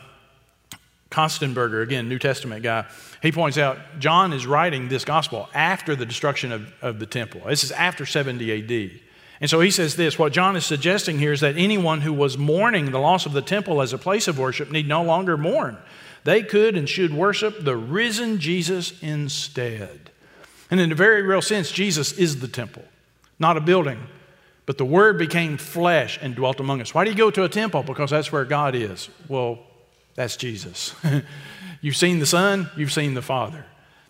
again, 1.11 2.09
New 2.09 2.19
Testament 2.19 2.63
guy, 2.63 2.85
he 3.21 3.31
points 3.31 3.57
out 3.57 3.77
John 3.99 4.33
is 4.33 4.45
writing 4.45 4.89
this 4.89 5.05
gospel 5.05 5.49
after 5.53 5.95
the 5.95 6.05
destruction 6.05 6.51
of, 6.51 6.73
of 6.81 6.99
the 6.99 7.05
temple. 7.05 7.41
This 7.47 7.63
is 7.63 7.71
after 7.71 8.05
70 8.05 8.51
AD. 8.51 8.99
And 9.39 9.49
so 9.49 9.59
he 9.59 9.71
says 9.71 9.95
this 9.95 10.17
what 10.17 10.33
John 10.33 10.55
is 10.55 10.65
suggesting 10.65 11.19
here 11.19 11.31
is 11.31 11.41
that 11.41 11.57
anyone 11.57 12.01
who 12.01 12.13
was 12.13 12.37
mourning 12.37 12.91
the 12.91 12.99
loss 12.99 13.25
of 13.25 13.33
the 13.33 13.41
temple 13.41 13.81
as 13.81 13.93
a 13.93 13.97
place 13.97 14.27
of 14.27 14.39
worship 14.39 14.71
need 14.71 14.87
no 14.87 15.03
longer 15.03 15.37
mourn. 15.37 15.77
They 16.23 16.43
could 16.43 16.75
and 16.75 16.89
should 16.89 17.13
worship 17.13 17.63
the 17.63 17.77
risen 17.77 18.39
Jesus 18.39 19.01
instead. 19.01 20.11
And 20.69 20.79
in 20.79 20.91
a 20.91 20.95
very 20.95 21.21
real 21.21 21.41
sense, 21.41 21.71
Jesus 21.71 22.11
is 22.13 22.39
the 22.39 22.47
temple, 22.47 22.83
not 23.39 23.55
a 23.55 23.61
building. 23.61 23.99
But 24.67 24.77
the 24.77 24.85
Word 24.85 25.17
became 25.17 25.57
flesh 25.57 26.19
and 26.21 26.35
dwelt 26.35 26.59
among 26.59 26.81
us. 26.81 26.93
Why 26.93 27.05
do 27.05 27.09
you 27.09 27.17
go 27.17 27.31
to 27.31 27.45
a 27.45 27.49
temple? 27.49 27.83
Because 27.83 28.11
that's 28.11 28.33
where 28.33 28.43
God 28.43 28.75
is. 28.75 29.09
Well, 29.29 29.59
that's 30.13 30.35
Jesus. 30.35 30.93
you've 31.81 31.95
seen 31.95 32.19
the 32.19 32.25
Son, 32.25 32.69
you've 32.75 32.91
seen 32.91 33.13
the 33.13 33.21
Father. 33.21 33.65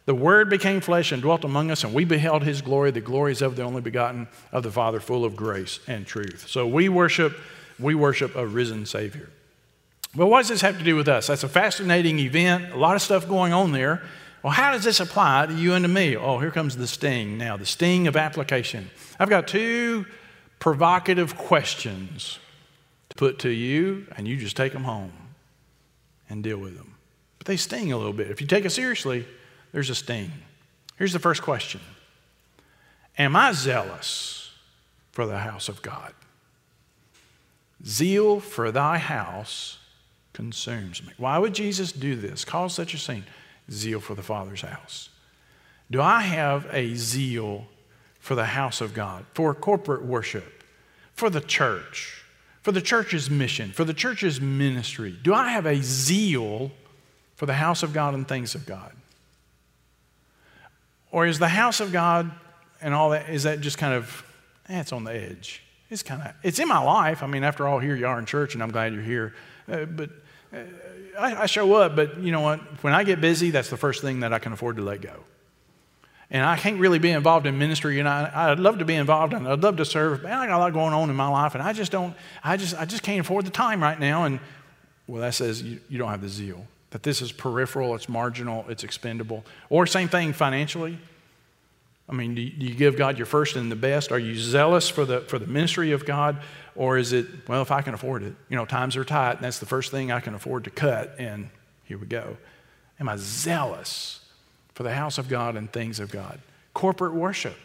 The 0.06 0.15
Word 0.15 0.50
became 0.50 0.82
flesh 0.82 1.12
and 1.12 1.22
dwelt 1.22 1.43
among 1.43 1.70
us, 1.70 1.84
and 1.84 1.93
we 1.93 2.06
beheld 2.06 2.41
His 2.43 2.63
glory. 2.63 2.89
The 2.89 3.02
glories 3.02 3.43
of 3.43 3.56
the 3.56 3.62
only 3.62 3.82
begotten 3.82 4.28
of 4.52 4.63
the 4.63 4.72
Father, 4.72 5.00
full 5.00 5.26
of 5.26 5.36
grace 5.36 5.80
and 5.88 6.08
truth. 6.08 6.48
So 6.48 6.65
we 6.65 6.89
worship, 6.89 7.38
we 7.78 7.93
worship 7.93 8.36
a 8.36 8.48
risen 8.48 8.88
Savior. 8.88 9.30
Well, 10.15 10.28
what 10.28 10.39
does 10.39 10.50
this 10.50 10.62
have 10.62 10.80
to 10.80 10.84
do 10.84 10.96
with 10.96 11.08
us? 11.08 11.28
That's 11.28 11.43
a 11.43 11.50
fascinating 11.50 12.17
event, 12.17 12.74
a 12.74 12.78
lot 12.78 12.96
of 12.96 13.04
stuff 13.04 13.28
going 13.28 13.54
on 13.54 13.74
there. 13.74 14.02
Well, 14.41 14.54
how 14.54 14.72
does 14.72 14.84
this 14.84 15.00
apply 15.00 15.48
to 15.48 15.54
you 15.54 15.74
and 15.74 15.84
to 15.84 15.89
me? 15.89 16.17
Oh, 16.17 16.39
here 16.39 16.50
comes 16.50 16.78
the 16.78 16.88
sting 16.88 17.38
now, 17.38 17.58
the 17.58 17.65
sting 17.65 18.08
of 18.08 18.15
application. 18.15 18.89
I've 19.20 19.30
got 19.30 19.48
two 19.48 20.08
provocative 20.60 21.38
questions 21.38 22.39
to 23.10 23.15
put 23.15 23.39
to 23.39 23.50
you, 23.50 24.08
and 24.15 24.28
you 24.28 24.38
just 24.38 24.58
take 24.58 24.74
them 24.74 24.84
home 24.84 25.13
and 26.30 26.43
deal 26.43 26.58
with 26.58 26.76
them. 26.76 26.96
But 27.38 27.48
they 27.48 27.58
sting 27.58 27.91
a 27.91 27.98
little 27.98 28.13
bit. 28.13 28.32
If 28.32 28.41
you 28.41 28.48
take 28.48 28.65
it 28.65 28.72
seriously, 28.72 29.26
there's 29.72 29.89
a 29.89 29.96
sting. 29.96 30.32
Here's 30.98 31.13
the 31.13 31.20
first 31.20 31.41
question 31.41 31.82
Am 33.17 33.36
I 33.36 33.52
zealous 33.52 34.52
for 35.12 35.26
the 35.26 35.39
house 35.39 35.70
of 35.70 35.82
God? 35.82 36.13
Zeal 37.86 38.39
for 38.39 38.72
thy 38.72 38.98
house 38.98 39.78
consumes 40.34 41.06
me. 41.06 41.13
Why 41.17 41.38
would 41.38 41.54
Jesus 41.54 41.91
do 41.91 42.15
this? 42.15 42.43
Cause 42.43 42.74
such 42.74 42.93
a 42.93 42.98
scene? 42.98 43.24
Zeal 43.72 44.00
for 44.00 44.15
the 44.15 44.24
Father's 44.24 44.62
house. 44.62 45.10
Do 45.89 46.02
I 46.02 46.22
have 46.22 46.67
a 46.72 46.96
zeal 46.96 47.67
for 48.28 48.36
the 48.36 48.44
house 48.44 48.82
of 48.82 48.94
God, 48.94 49.26
for 49.34 49.54
corporate 49.54 50.04
worship, 50.04 50.62
for 51.13 51.30
the 51.30 51.40
church, 51.40 52.26
for 52.62 52.74
the 52.74 52.82
church's 52.82 53.30
mission, 53.30 53.72
for 53.72 53.86
the 53.86 53.94
church's 53.94 54.42
ministry? 54.42 55.18
Do 55.24 55.34
I 55.34 55.48
have 55.52 55.66
a 55.66 55.82
zeal 55.82 56.72
for 57.36 57.46
the 57.46 57.54
house 57.54 57.84
of 57.84 57.94
God 57.94 58.16
and 58.16 58.28
things 58.28 58.54
of 58.54 58.66
God? 58.66 58.92
Or 61.10 61.26
is 61.26 61.40
the 61.40 61.48
house 61.48 61.80
of 61.80 61.94
God 61.94 62.30
and 62.82 62.94
all 62.94 63.12
that, 63.12 63.30
is 63.30 63.44
that 63.44 63.62
just 63.62 63.78
kind 63.78 63.94
of, 63.94 64.26
eh, 64.68 64.82
it's 64.82 64.92
on 64.92 65.06
the 65.06 65.13
edge? 65.13 65.63
It's 65.90 66.04
kind 66.04 66.22
of, 66.22 66.34
it's 66.44 66.60
in 66.60 66.68
my 66.68 66.84
life. 66.84 67.24
I 67.24 67.28
mean, 67.28 67.46
after 67.46 67.66
all, 67.66 67.80
here 67.80 67.96
you 67.96 68.08
are 68.08 68.20
in 68.20 68.26
church 68.26 68.56
and 68.56 68.62
I'm 68.62 68.72
glad 68.72 68.94
you're 68.94 69.04
here. 69.04 69.36
Uh, 69.72 69.86
but 69.86 70.10
uh, 70.52 70.58
I, 71.18 71.44
I, 71.44 71.46
show 71.46 71.76
up, 71.76 71.96
but 71.96 72.20
you 72.20 72.34
know 72.34 72.42
what? 72.42 72.60
When 72.84 72.94
I 72.94 73.06
get 73.06 73.22
busy, 73.22 73.52
that's 73.52 73.70
the 73.70 73.78
first 73.78 74.02
thing 74.02 74.20
that 74.20 74.34
I 74.34 74.40
can 74.40 74.52
afford 74.52 74.76
to 74.76 74.82
let 74.82 75.00
go. 75.00 75.24
And 76.30 76.44
I 76.44 76.58
can't 76.58 76.80
really 76.80 77.00
be 77.00 77.12
involved 77.12 77.48
in 77.48 77.58
ministry, 77.58 78.00
and 78.00 78.10
I, 78.10 78.50
would 78.50 78.60
love 78.60 78.80
to 78.80 78.86
be 78.86 78.96
involved, 78.96 79.34
and 79.34 79.48
I'd 79.48 79.63
love 79.63 79.78
to 79.78 79.86
serve. 79.86 80.24
But 80.24 80.32
I 80.34 80.46
got 80.46 80.58
a 80.58 80.60
lot 80.60 80.74
going 80.74 80.94
on 80.94 81.10
in 81.10 81.16
my 81.16 81.30
life, 81.30 81.54
and 81.54 81.63
I 81.63 81.72
just 81.72 81.92
don't. 81.92 82.13
I 82.44 82.58
just, 82.58 82.78
I 82.78 82.84
just 82.84 83.02
can't 83.02 83.22
afford 83.22 83.46
the 83.46 83.52
time 83.52 83.82
right 83.82 83.98
now. 83.98 84.26
And 84.26 84.42
well, 85.08 85.22
that 85.22 85.36
says 85.36 85.62
you, 85.62 85.80
you 85.88 85.98
don't 85.98 86.10
have 86.10 86.22
the 86.22 86.28
zeal. 86.28 86.68
That 86.90 87.04
this 87.04 87.22
is 87.22 87.32
peripheral, 87.32 87.96
it's 87.96 88.10
marginal, 88.10 88.66
it's 88.68 88.84
expendable. 88.84 89.46
Or 89.70 89.88
same 89.88 90.10
thing 90.10 90.34
financially. 90.34 91.00
I 92.10 92.13
mean, 92.13 92.36
do 92.36 92.42
you, 92.42 92.50
do 92.52 92.66
you 92.66 92.76
give 92.76 92.98
God 92.98 93.18
your 93.18 93.26
first 93.26 93.56
and 93.56 93.70
the 93.72 93.76
best? 93.76 94.12
Are 94.12 94.20
you 94.20 94.38
zealous 94.38 94.90
for 94.90 95.06
the 95.06 95.22
for 95.22 95.40
the 95.40 95.48
ministry 95.48 95.94
of 95.94 96.06
God, 96.06 96.42
or 96.76 96.98
is 96.98 97.13
it, 97.13 97.26
well, 97.48 97.62
if 97.62 97.72
I 97.72 97.82
can 97.82 97.94
afford 97.94 98.24
it, 98.24 98.34
you 98.50 98.58
know, 98.58 98.66
times 98.66 98.98
are 98.98 99.06
tight, 99.06 99.36
and 99.36 99.46
that's 99.46 99.60
the 99.60 99.66
first 99.66 99.92
thing 99.92 100.12
I 100.12 100.20
can 100.20 100.34
afford 100.34 100.66
to 100.66 100.72
cut, 100.72 101.16
and 101.20 101.50
here 101.86 101.98
we 101.98 102.06
go. 102.06 102.36
Am 103.00 103.08
I 103.08 103.16
zealous 103.16 104.20
for 104.78 104.84
the 104.84 104.94
house 104.94 105.18
of 105.18 105.28
God 105.28 105.56
and 105.56 105.74
things 105.74 106.00
of 106.00 106.12
God? 106.12 106.40
Corporate 106.76 107.16
worship. 107.16 107.58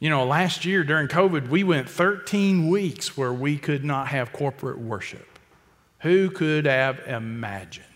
You 0.00 0.10
know, 0.10 0.26
last 0.26 0.66
year 0.66 0.84
during 0.84 1.08
COVID, 1.08 1.48
we 1.48 1.64
went 1.64 1.88
13 1.88 2.68
weeks 2.68 3.16
where 3.16 3.32
we 3.32 3.56
could 3.56 3.84
not 3.84 4.08
have 4.08 4.34
corporate 4.34 4.78
worship. 4.78 5.38
Who 6.00 6.28
could 6.28 6.66
have 6.66 7.00
imagined? 7.06 7.86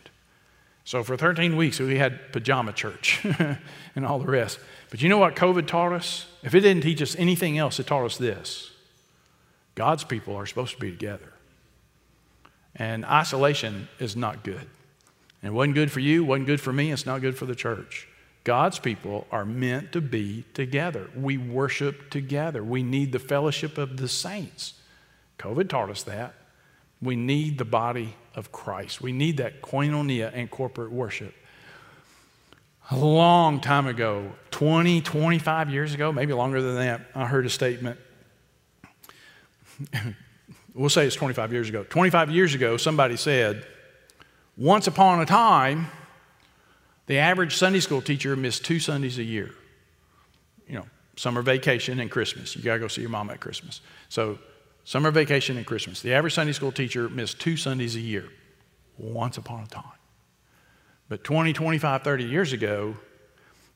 So 0.85 1.05
for 1.05 1.19
13 1.19 1.55
weeks, 1.59 1.79
we 1.81 1.99
had 1.99 2.33
pajama 2.33 2.73
church 2.73 3.23
and 3.95 4.07
all 4.07 4.19
the 4.19 4.27
rest. 4.27 4.59
But 4.89 5.03
you 5.03 5.11
know 5.11 5.19
what 5.19 5.37
COVID 5.37 5.67
taught 5.67 5.93
us? 5.93 6.25
If 6.43 6.55
it 6.55 6.61
didn't 6.61 6.83
teach 6.83 7.03
us 7.03 7.15
anything 7.17 7.59
else, 7.59 7.79
it 7.79 7.87
taught 7.87 8.07
us 8.07 8.17
this 8.17 8.71
God's 9.75 10.05
people 10.05 10.35
are 10.35 10.47
supposed 10.47 10.73
to 10.73 10.81
be 10.81 10.91
together. 10.91 11.35
And 12.75 13.05
isolation 13.05 13.89
is 13.99 14.17
not 14.17 14.45
good. 14.45 14.67
And 15.43 15.51
it 15.51 15.53
wasn't 15.53 15.75
good 15.75 15.93
for 15.93 16.01
you, 16.01 16.23
it 16.23 16.27
wasn't 16.27 16.47
good 16.47 16.61
for 16.63 16.73
me, 16.73 16.91
it's 16.91 17.05
not 17.05 17.21
good 17.21 17.37
for 17.37 17.45
the 17.45 17.55
church. 17.55 18.09
God's 18.47 18.79
people 18.79 19.27
are 19.33 19.45
meant 19.45 19.91
to 19.91 20.01
be 20.01 20.45
together. 20.55 21.11
We 21.17 21.37
worship 21.37 22.11
together. 22.11 22.63
We 22.63 22.85
need 22.85 23.11
the 23.11 23.19
fellowship 23.19 23.77
of 23.77 23.97
the 23.97 24.07
saints. 24.07 24.75
COVID 25.41 25.69
taught 25.69 25.91
us 25.91 26.05
that. 26.05 26.35
We 27.03 27.17
need 27.17 27.59
the 27.59 27.65
body 27.65 28.15
of 28.37 28.53
Christ. 28.53 29.01
We 29.01 29.11
need 29.11 29.39
that 29.39 29.63
koinonia 29.63 30.31
and 30.33 30.49
corporate 30.49 30.93
worship. 30.93 31.35
A 32.93 32.97
long 32.97 33.61
time 33.61 33.89
ago, 33.89 34.31
20, 34.53 35.01
25 35.01 35.71
years 35.71 35.93
ago, 35.93 36.13
maybe 36.13 36.33
longer 36.33 36.63
than 36.63 36.77
that, 36.77 37.01
I 37.17 37.27
heard 37.27 37.47
a 37.47 37.51
statement 37.51 37.99
we'll 40.73 40.89
say 40.89 41.05
it's 41.05 41.17
25 41.17 41.53
years 41.53 41.69
ago. 41.69 41.83
25 41.83 42.31
years 42.31 42.55
ago, 42.55 42.77
somebody 42.77 43.17
said, 43.17 43.67
once 44.57 44.87
upon 44.87 45.21
a 45.21 45.27
time, 45.27 45.89
the 47.07 47.19
average 47.19 47.57
Sunday 47.57 47.81
school 47.81 48.03
teacher 48.03 48.37
missed 48.37 48.65
two 48.65 48.79
Sundays 48.79 49.19
a 49.19 49.23
year. 49.23 49.51
You 50.69 50.77
know, 50.77 50.87
summer 51.17 51.43
vacation 51.43 52.01
and 52.01 52.11
Christmas. 52.11 52.57
You 52.57 52.63
got 52.63 52.75
to 52.75 52.81
go 52.81 52.89
see 52.89 53.01
your 53.01 53.11
mom 53.11 53.31
at 53.31 53.41
Christmas. 53.41 53.81
So, 54.09 54.39
summer 54.85 55.11
vacation 55.11 55.57
and 55.57 55.67
Christmas. 55.67 56.03
The 56.03 56.15
average 56.15 56.35
Sunday 56.35 56.53
school 56.53 56.73
teacher 56.73 57.09
missed 57.09 57.41
two 57.41 57.57
Sundays 57.57 57.97
a 57.97 58.01
year, 58.01 58.29
once 58.99 59.39
upon 59.39 59.65
a 59.65 59.67
time. 59.67 59.85
But 61.09 61.23
20, 61.23 61.53
25, 61.53 62.03
30 62.03 62.25
years 62.25 62.53
ago, 62.53 62.97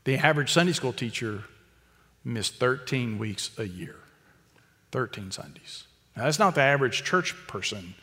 the 0.05 0.16
average 0.16 0.53
Sunday 0.53 0.73
school 0.73 0.93
teacher 0.93 1.45
missed 2.25 2.57
13 2.57 3.19
weeks 3.19 3.51
a 3.59 3.64
year, 3.64 3.97
13 4.90 5.31
Sundays. 5.31 5.85
Now, 6.16 6.25
that's 6.25 6.38
not 6.38 6.55
the 6.55 6.62
average 6.62 7.05
church 7.05 7.35
person. 7.47 7.95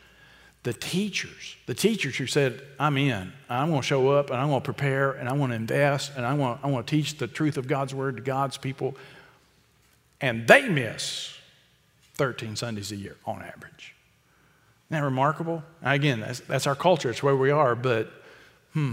The 0.68 0.74
teachers, 0.74 1.56
the 1.64 1.72
teachers 1.72 2.18
who 2.18 2.26
said, 2.26 2.60
I'm 2.78 2.98
in, 2.98 3.32
I'm 3.48 3.70
going 3.70 3.80
to 3.80 3.86
show 3.86 4.10
up 4.10 4.28
and 4.28 4.38
I'm 4.38 4.48
going 4.48 4.60
to 4.60 4.64
prepare 4.66 5.12
and 5.12 5.26
I 5.26 5.32
want 5.32 5.52
to 5.52 5.56
invest 5.56 6.12
and 6.14 6.26
I 6.26 6.34
want, 6.34 6.60
I 6.62 6.66
want 6.66 6.86
to 6.86 6.94
teach 6.94 7.16
the 7.16 7.26
truth 7.26 7.56
of 7.56 7.66
God's 7.66 7.94
word 7.94 8.18
to 8.18 8.22
God's 8.22 8.58
people. 8.58 8.94
And 10.20 10.46
they 10.46 10.68
miss 10.68 11.34
13 12.16 12.54
Sundays 12.54 12.92
a 12.92 12.96
year 12.96 13.16
on 13.24 13.40
average. 13.40 13.94
Isn't 14.90 15.00
that 15.00 15.04
remarkable? 15.04 15.62
Now, 15.80 15.94
again, 15.94 16.20
that's, 16.20 16.40
that's 16.40 16.66
our 16.66 16.74
culture, 16.74 17.08
it's 17.08 17.22
where 17.22 17.34
we 17.34 17.50
are, 17.50 17.74
but 17.74 18.12
hmm, 18.74 18.92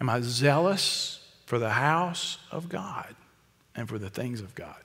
am 0.00 0.10
I 0.10 0.20
zealous 0.22 1.24
for 1.46 1.60
the 1.60 1.70
house 1.70 2.38
of 2.50 2.68
God 2.68 3.14
and 3.76 3.88
for 3.88 4.00
the 4.00 4.10
things 4.10 4.40
of 4.40 4.56
God? 4.56 4.82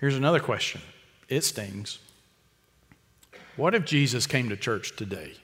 Here's 0.00 0.16
another 0.16 0.40
question 0.40 0.80
it 1.28 1.44
stings. 1.44 1.98
What 3.56 3.74
if 3.74 3.84
Jesus 3.84 4.26
came 4.26 4.48
to 4.48 4.56
church 4.56 4.96
today? 4.96 5.34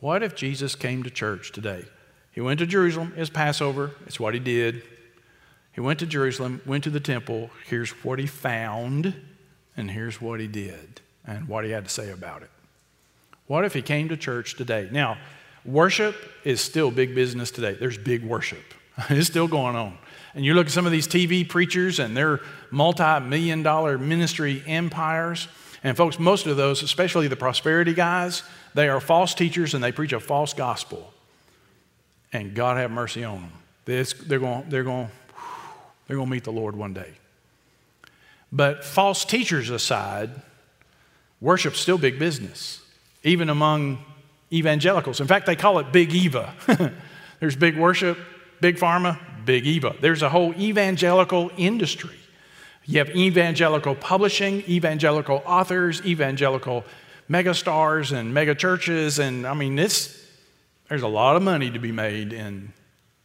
What 0.00 0.22
if 0.22 0.34
Jesus 0.34 0.74
came 0.74 1.02
to 1.02 1.10
church 1.10 1.52
today? 1.52 1.84
He 2.32 2.40
went 2.40 2.58
to 2.60 2.66
Jerusalem, 2.66 3.12
it's 3.16 3.30
Passover, 3.30 3.92
it's 4.06 4.18
what 4.18 4.34
he 4.34 4.40
did. 4.40 4.82
He 5.72 5.80
went 5.80 5.98
to 6.00 6.06
Jerusalem, 6.06 6.60
went 6.66 6.84
to 6.84 6.90
the 6.90 7.00
temple. 7.00 7.50
Here's 7.66 7.90
what 8.04 8.18
he 8.18 8.26
found, 8.26 9.14
and 9.76 9.90
here's 9.90 10.20
what 10.20 10.40
he 10.40 10.46
did, 10.46 11.00
and 11.26 11.46
what 11.48 11.64
he 11.64 11.70
had 11.70 11.84
to 11.84 11.90
say 11.90 12.10
about 12.10 12.42
it. 12.42 12.50
What 13.46 13.64
if 13.64 13.74
he 13.74 13.82
came 13.82 14.08
to 14.08 14.16
church 14.16 14.56
today? 14.56 14.88
Now, 14.90 15.18
worship 15.64 16.16
is 16.44 16.60
still 16.60 16.90
big 16.90 17.14
business 17.14 17.50
today. 17.50 17.74
There's 17.74 17.98
big 17.98 18.24
worship, 18.24 18.74
it's 19.10 19.28
still 19.28 19.48
going 19.48 19.76
on. 19.76 19.96
And 20.34 20.44
you 20.44 20.54
look 20.54 20.66
at 20.66 20.72
some 20.72 20.86
of 20.86 20.92
these 20.92 21.08
TV 21.08 21.48
preachers 21.48 21.98
and 21.98 22.16
their 22.16 22.40
multi 22.70 23.20
million 23.20 23.62
dollar 23.62 23.98
ministry 23.98 24.62
empires, 24.66 25.48
And, 25.82 25.96
folks, 25.96 26.18
most 26.18 26.46
of 26.46 26.56
those, 26.56 26.82
especially 26.82 27.28
the 27.28 27.36
prosperity 27.36 27.94
guys, 27.94 28.42
they 28.74 28.88
are 28.88 29.00
false 29.00 29.34
teachers 29.34 29.74
and 29.74 29.82
they 29.82 29.92
preach 29.92 30.12
a 30.12 30.20
false 30.20 30.52
gospel. 30.52 31.12
And 32.32 32.54
God 32.54 32.76
have 32.76 32.90
mercy 32.90 33.24
on 33.24 33.40
them. 33.40 33.52
This, 33.86 34.12
they're 34.12 34.38
going 34.38 34.68
they're 34.68 34.84
going 34.84 35.08
they're 36.06 36.16
going 36.16 36.28
to 36.28 36.32
meet 36.32 36.44
the 36.44 36.52
Lord 36.52 36.76
one 36.76 36.92
day. 36.92 37.12
But 38.52 38.84
false 38.84 39.24
teachers 39.24 39.70
aside, 39.70 40.30
worship's 41.40 41.78
still 41.78 41.98
big 41.98 42.18
business, 42.18 42.82
even 43.22 43.48
among 43.48 44.04
evangelicals. 44.52 45.20
In 45.20 45.26
fact, 45.26 45.46
they 45.46 45.56
call 45.56 45.78
it 45.78 45.92
Big 45.92 46.12
Eva. 46.12 46.52
There's 47.40 47.56
big 47.56 47.76
worship, 47.76 48.18
big 48.60 48.76
pharma, 48.76 49.18
big 49.44 49.66
Eva. 49.66 49.94
There's 50.00 50.22
a 50.22 50.28
whole 50.28 50.52
evangelical 50.54 51.50
industry. 51.56 52.19
You 52.84 52.98
have 52.98 53.10
evangelical 53.10 53.94
publishing, 53.94 54.62
evangelical 54.62 55.42
authors, 55.46 56.04
evangelical 56.04 56.84
megastars 57.30 58.12
and 58.16 58.34
mega 58.34 58.54
churches, 58.54 59.18
and 59.18 59.46
I 59.46 59.54
mean, 59.54 59.78
it's, 59.78 60.20
there's 60.88 61.02
a 61.02 61.08
lot 61.08 61.36
of 61.36 61.42
money 61.42 61.70
to 61.70 61.78
be 61.78 61.92
made 61.92 62.32
in 62.32 62.72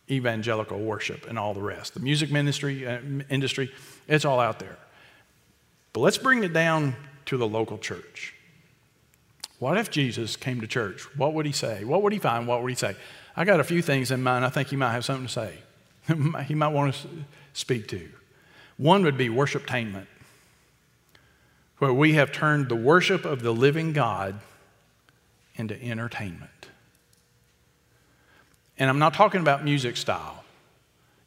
evangelical 0.10 0.80
worship 0.80 1.28
and 1.28 1.40
all 1.40 1.54
the 1.54 1.62
rest. 1.62 1.96
The 1.96 2.00
music 2.00 2.32
ministry 2.32 2.86
uh, 2.86 3.00
industry, 3.30 3.72
it's 4.08 4.26
all 4.26 4.40
out 4.40 4.60
there. 4.60 4.78
But 5.94 6.02
let's 6.02 6.18
bring 6.18 6.44
it 6.44 6.54
down 6.54 6.96
to 7.26 7.38
the 7.38 7.48
local 7.48 7.78
church. 7.78 8.34
What 9.60 9.78
if 9.78 9.90
Jesus 9.90 10.36
came 10.36 10.62
to 10.62 10.68
church? 10.68 11.04
What 11.18 11.34
would 11.34 11.46
he 11.46 11.52
say? 11.52 11.86
What 11.86 12.02
would 12.04 12.14
he 12.14 12.20
find? 12.20 12.48
What 12.48 12.62
would 12.62 12.70
he 12.70 12.76
say? 12.76 12.96
I 13.36 13.46
got 13.46 13.60
a 13.60 13.64
few 13.64 13.82
things 13.82 14.12
in 14.12 14.22
mind 14.22 14.46
I 14.46 14.50
think 14.50 14.68
he 14.68 14.76
might 14.76 14.92
have 14.92 15.06
something 15.06 15.28
to 15.28 15.32
say. 15.32 15.58
he 16.48 16.54
might 16.54 16.68
want 16.68 16.94
to 16.94 17.08
speak 17.54 17.88
to. 17.88 18.08
One 18.78 19.04
would 19.04 19.18
be 19.18 19.30
worshiptainment, 19.30 20.08
where 21.78 21.94
we 21.94 22.14
have 22.14 22.32
turned 22.32 22.70
the 22.70 22.76
worship 22.76 23.26
of 23.26 23.42
the 23.42 23.54
living 23.54 23.94
God 23.94 24.40
into 25.56 25.82
entertainment. 25.82 26.52
And 28.78 28.90
I'm 28.90 29.00
not 29.00 29.14
talking 29.14 29.42
about 29.42 29.64
music 29.64 29.96
style. 29.96 30.44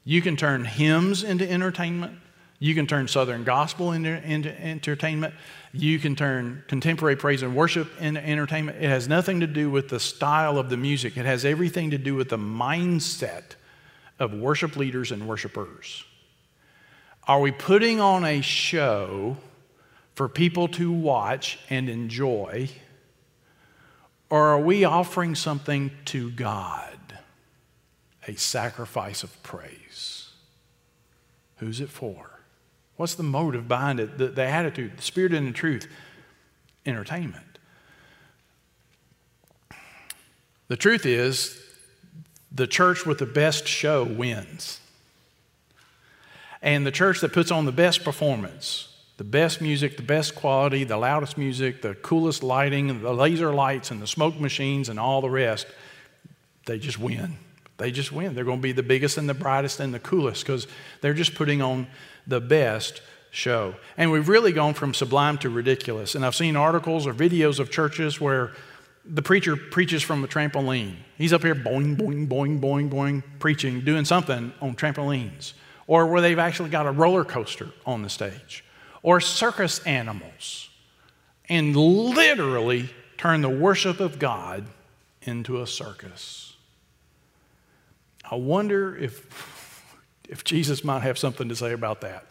You 0.05 0.21
can 0.21 0.37
turn 0.37 0.65
hymns 0.65 1.23
into 1.23 1.51
entertainment. 1.51 2.19
You 2.59 2.75
can 2.75 2.87
turn 2.87 3.09
Southern 3.09 3.45
gospel 3.45 3.93
into, 3.93 4.11
into, 4.23 4.61
entertainment. 4.61 5.33
You 5.73 5.99
can 5.99 6.17
turn 6.17 6.65
contemporary 6.67 7.17
praise 7.17 7.43
and 7.43 7.55
worship 7.55 7.89
into 8.01 8.27
entertainment. 8.27 8.79
It 8.83 8.89
has 8.89 9.07
nothing 9.07 9.41
to 9.41 9.47
do 9.47 9.71
with 9.71 9.89
the 9.89 10.01
style 10.01 10.59
of 10.59 10.69
the 10.69 10.77
music, 10.77 11.17
it 11.17 11.25
has 11.25 11.45
everything 11.45 11.91
to 11.91 11.99
do 11.99 12.15
with 12.15 12.29
the 12.31 12.39
mindset 12.39 13.55
of 14.19 14.35
worship 14.35 14.77
leaders 14.77 15.13
and 15.13 15.29
worshipers. 15.29 16.05
Are 17.29 17.41
we 17.41 17.53
putting 17.53 18.01
on 18.01 18.25
a 18.25 18.41
show 18.41 19.37
for 20.15 20.31
people 20.31 20.67
to 20.69 20.91
watch 20.91 21.59
and 21.69 21.91
enjoy? 21.91 22.71
Or 24.31 24.49
are 24.49 24.61
we 24.61 24.85
offering 24.85 25.35
something 25.35 25.91
to 26.07 26.31
God? 26.31 26.97
A 28.27 28.35
sacrifice 28.35 29.23
of 29.23 29.43
praise. 29.43 30.31
Who's 31.59 31.83
it 31.83 31.91
for? 31.91 32.41
What's 32.97 33.15
the 33.15 33.23
motive 33.23 33.69
behind 33.69 34.01
it? 34.01 34.17
The, 34.17 34.29
the 34.29 34.45
attitude, 34.45 34.97
the 34.97 35.03
spirit 35.03 35.35
and 35.35 35.49
the 35.49 35.53
truth, 35.53 35.87
entertainment. 36.87 37.59
The 40.69 40.77
truth 40.77 41.05
is, 41.05 41.63
the 42.51 42.67
church 42.67 43.05
with 43.05 43.19
the 43.19 43.27
best 43.27 43.69
show 43.69 44.03
wins. 44.03 44.81
And 46.63 46.87
the 46.87 46.91
church 46.91 47.21
that 47.21 47.33
puts 47.33 47.51
on 47.51 47.65
the 47.65 47.73
best 47.73 48.05
performance, 48.05 48.89
the 49.17 49.25
best 49.25 49.61
music, 49.61 49.97
the 49.97 50.03
best 50.03 50.35
quality, 50.35 50.85
the 50.85 50.97
loudest 50.97 51.39
music, 51.39 51.83
the 51.83 51.95
coolest 51.95 52.43
lighting, 52.43 53.03
the 53.03 53.13
laser 53.13 53.53
lights, 53.53 53.91
and 53.91 54.03
the 54.03 54.07
smoke 54.07 54.39
machines, 54.41 54.89
and 54.89 54.99
all 54.99 55.21
the 55.21 55.31
rest, 55.31 55.67
they 56.67 56.79
just 56.79 56.99
win. 56.99 57.37
They 57.79 57.93
just 57.93 58.11
win. 58.11 58.35
They're 58.35 58.45
going 58.45 58.59
to 58.59 58.63
be 58.63 58.73
the 58.73 58.83
biggest 58.83 59.19
and 59.19 59.29
the 59.29 59.35
brightest 59.35 59.81
and 59.81 59.95
the 59.95 60.01
coolest 60.01 60.45
because 60.45 60.67
they're 61.01 61.15
just 61.15 61.35
putting 61.35 61.63
on 61.63 61.87
the 62.27 62.41
best 62.41 63.03
show. 63.31 63.75
And 63.97 64.11
we've 64.11 64.29
really 64.29 64.53
gone 64.53 64.75
from 64.75 64.95
sublime 64.95 65.39
to 65.39 65.51
ridiculous. 65.51 66.15
And 66.15 66.27
I've 66.27 66.35
seen 66.35 66.57
articles 66.57 67.07
or 67.07 67.15
videos 67.15 67.61
of 67.61 67.71
churches 67.71 68.21
where 68.21 68.53
the 69.05 69.23
preacher 69.23 69.57
preaches 69.57 70.03
from 70.03 70.25
a 70.25 70.29
trampoline. 70.29 70.97
He's 71.17 71.33
up 71.33 71.43
here 71.43 71.55
boing, 71.55 71.97
boing, 71.97 72.29
boing, 72.29 72.61
boing, 72.61 72.91
boing, 72.91 73.23
preaching, 73.39 73.81
doing 73.81 74.05
something 74.05 74.53
on 74.61 74.75
trampolines. 74.75 75.53
Or 75.89 76.07
where 76.07 76.21
they've 76.21 76.39
actually 76.39 76.69
got 76.69 76.87
a 76.87 76.93
roller 76.93 77.25
coaster 77.25 77.71
on 77.85 78.03
the 78.03 78.09
stage. 78.09 78.65
Or 79.03 79.21
circus 79.21 79.81
animals. 79.81 80.69
And 81.49 81.75
literally 81.75 82.91
turn 83.17 83.41
the 83.41 83.49
worship 83.49 83.99
of 83.99 84.21
God 84.21 84.67
into 85.23 85.61
a 85.61 85.67
circus. 85.67 86.55
I 88.31 88.37
wonder 88.37 88.97
if 88.97 89.65
if 90.29 90.45
Jesus 90.45 90.85
might 90.85 91.01
have 91.01 91.19
something 91.19 91.49
to 91.49 91.57
say 91.57 91.73
about 91.73 92.03
that. 92.03 92.27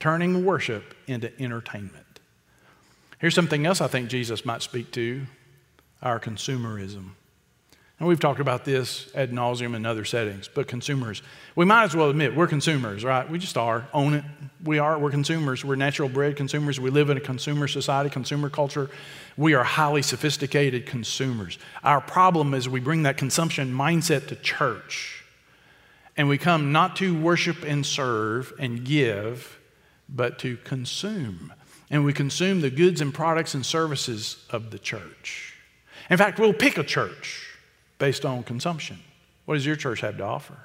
Turning 0.00 0.44
worship 0.44 0.94
into 1.06 1.32
entertainment. 1.40 2.20
Here's 3.18 3.34
something 3.34 3.66
else 3.66 3.80
I 3.80 3.88
think 3.88 4.08
Jesus 4.08 4.44
might 4.44 4.62
speak 4.62 4.92
to 4.92 5.26
our 6.02 6.20
consumerism. 6.20 7.10
And 7.98 8.06
we've 8.06 8.20
talked 8.20 8.38
about 8.38 8.64
this 8.64 9.10
ad 9.16 9.32
nauseum 9.32 9.74
in 9.74 9.84
other 9.84 10.04
settings, 10.04 10.46
but 10.46 10.68
consumers, 10.68 11.20
we 11.56 11.64
might 11.64 11.82
as 11.82 11.96
well 11.96 12.08
admit 12.08 12.36
we're 12.36 12.46
consumers, 12.46 13.02
right? 13.02 13.28
We 13.28 13.40
just 13.40 13.56
are. 13.56 13.88
Own 13.92 14.14
it. 14.14 14.24
We 14.62 14.78
are. 14.78 14.96
We're 14.98 15.10
consumers. 15.10 15.64
We're 15.64 15.74
natural 15.74 16.08
bred 16.08 16.36
consumers. 16.36 16.78
We 16.78 16.90
live 16.90 17.10
in 17.10 17.16
a 17.16 17.20
consumer 17.20 17.66
society, 17.66 18.08
consumer 18.08 18.50
culture. 18.50 18.88
We 19.36 19.54
are 19.54 19.64
highly 19.64 20.02
sophisticated 20.02 20.86
consumers. 20.86 21.58
Our 21.82 22.00
problem 22.00 22.54
is 22.54 22.68
we 22.68 22.78
bring 22.78 23.02
that 23.02 23.16
consumption 23.16 23.72
mindset 23.72 24.28
to 24.28 24.36
church. 24.36 25.24
And 26.16 26.28
we 26.28 26.38
come 26.38 26.70
not 26.70 26.96
to 26.96 27.18
worship 27.20 27.64
and 27.64 27.84
serve 27.84 28.52
and 28.60 28.84
give, 28.84 29.58
but 30.08 30.38
to 30.40 30.56
consume. 30.58 31.52
And 31.90 32.04
we 32.04 32.12
consume 32.12 32.60
the 32.60 32.70
goods 32.70 33.00
and 33.00 33.12
products 33.12 33.54
and 33.54 33.66
services 33.66 34.44
of 34.50 34.70
the 34.70 34.78
church. 34.78 35.54
In 36.10 36.16
fact, 36.16 36.38
we'll 36.38 36.52
pick 36.52 36.78
a 36.78 36.84
church 36.84 37.47
based 37.98 38.24
on 38.24 38.42
consumption. 38.42 38.98
What 39.44 39.54
does 39.54 39.66
your 39.66 39.76
church 39.76 40.00
have 40.00 40.16
to 40.18 40.24
offer? 40.24 40.56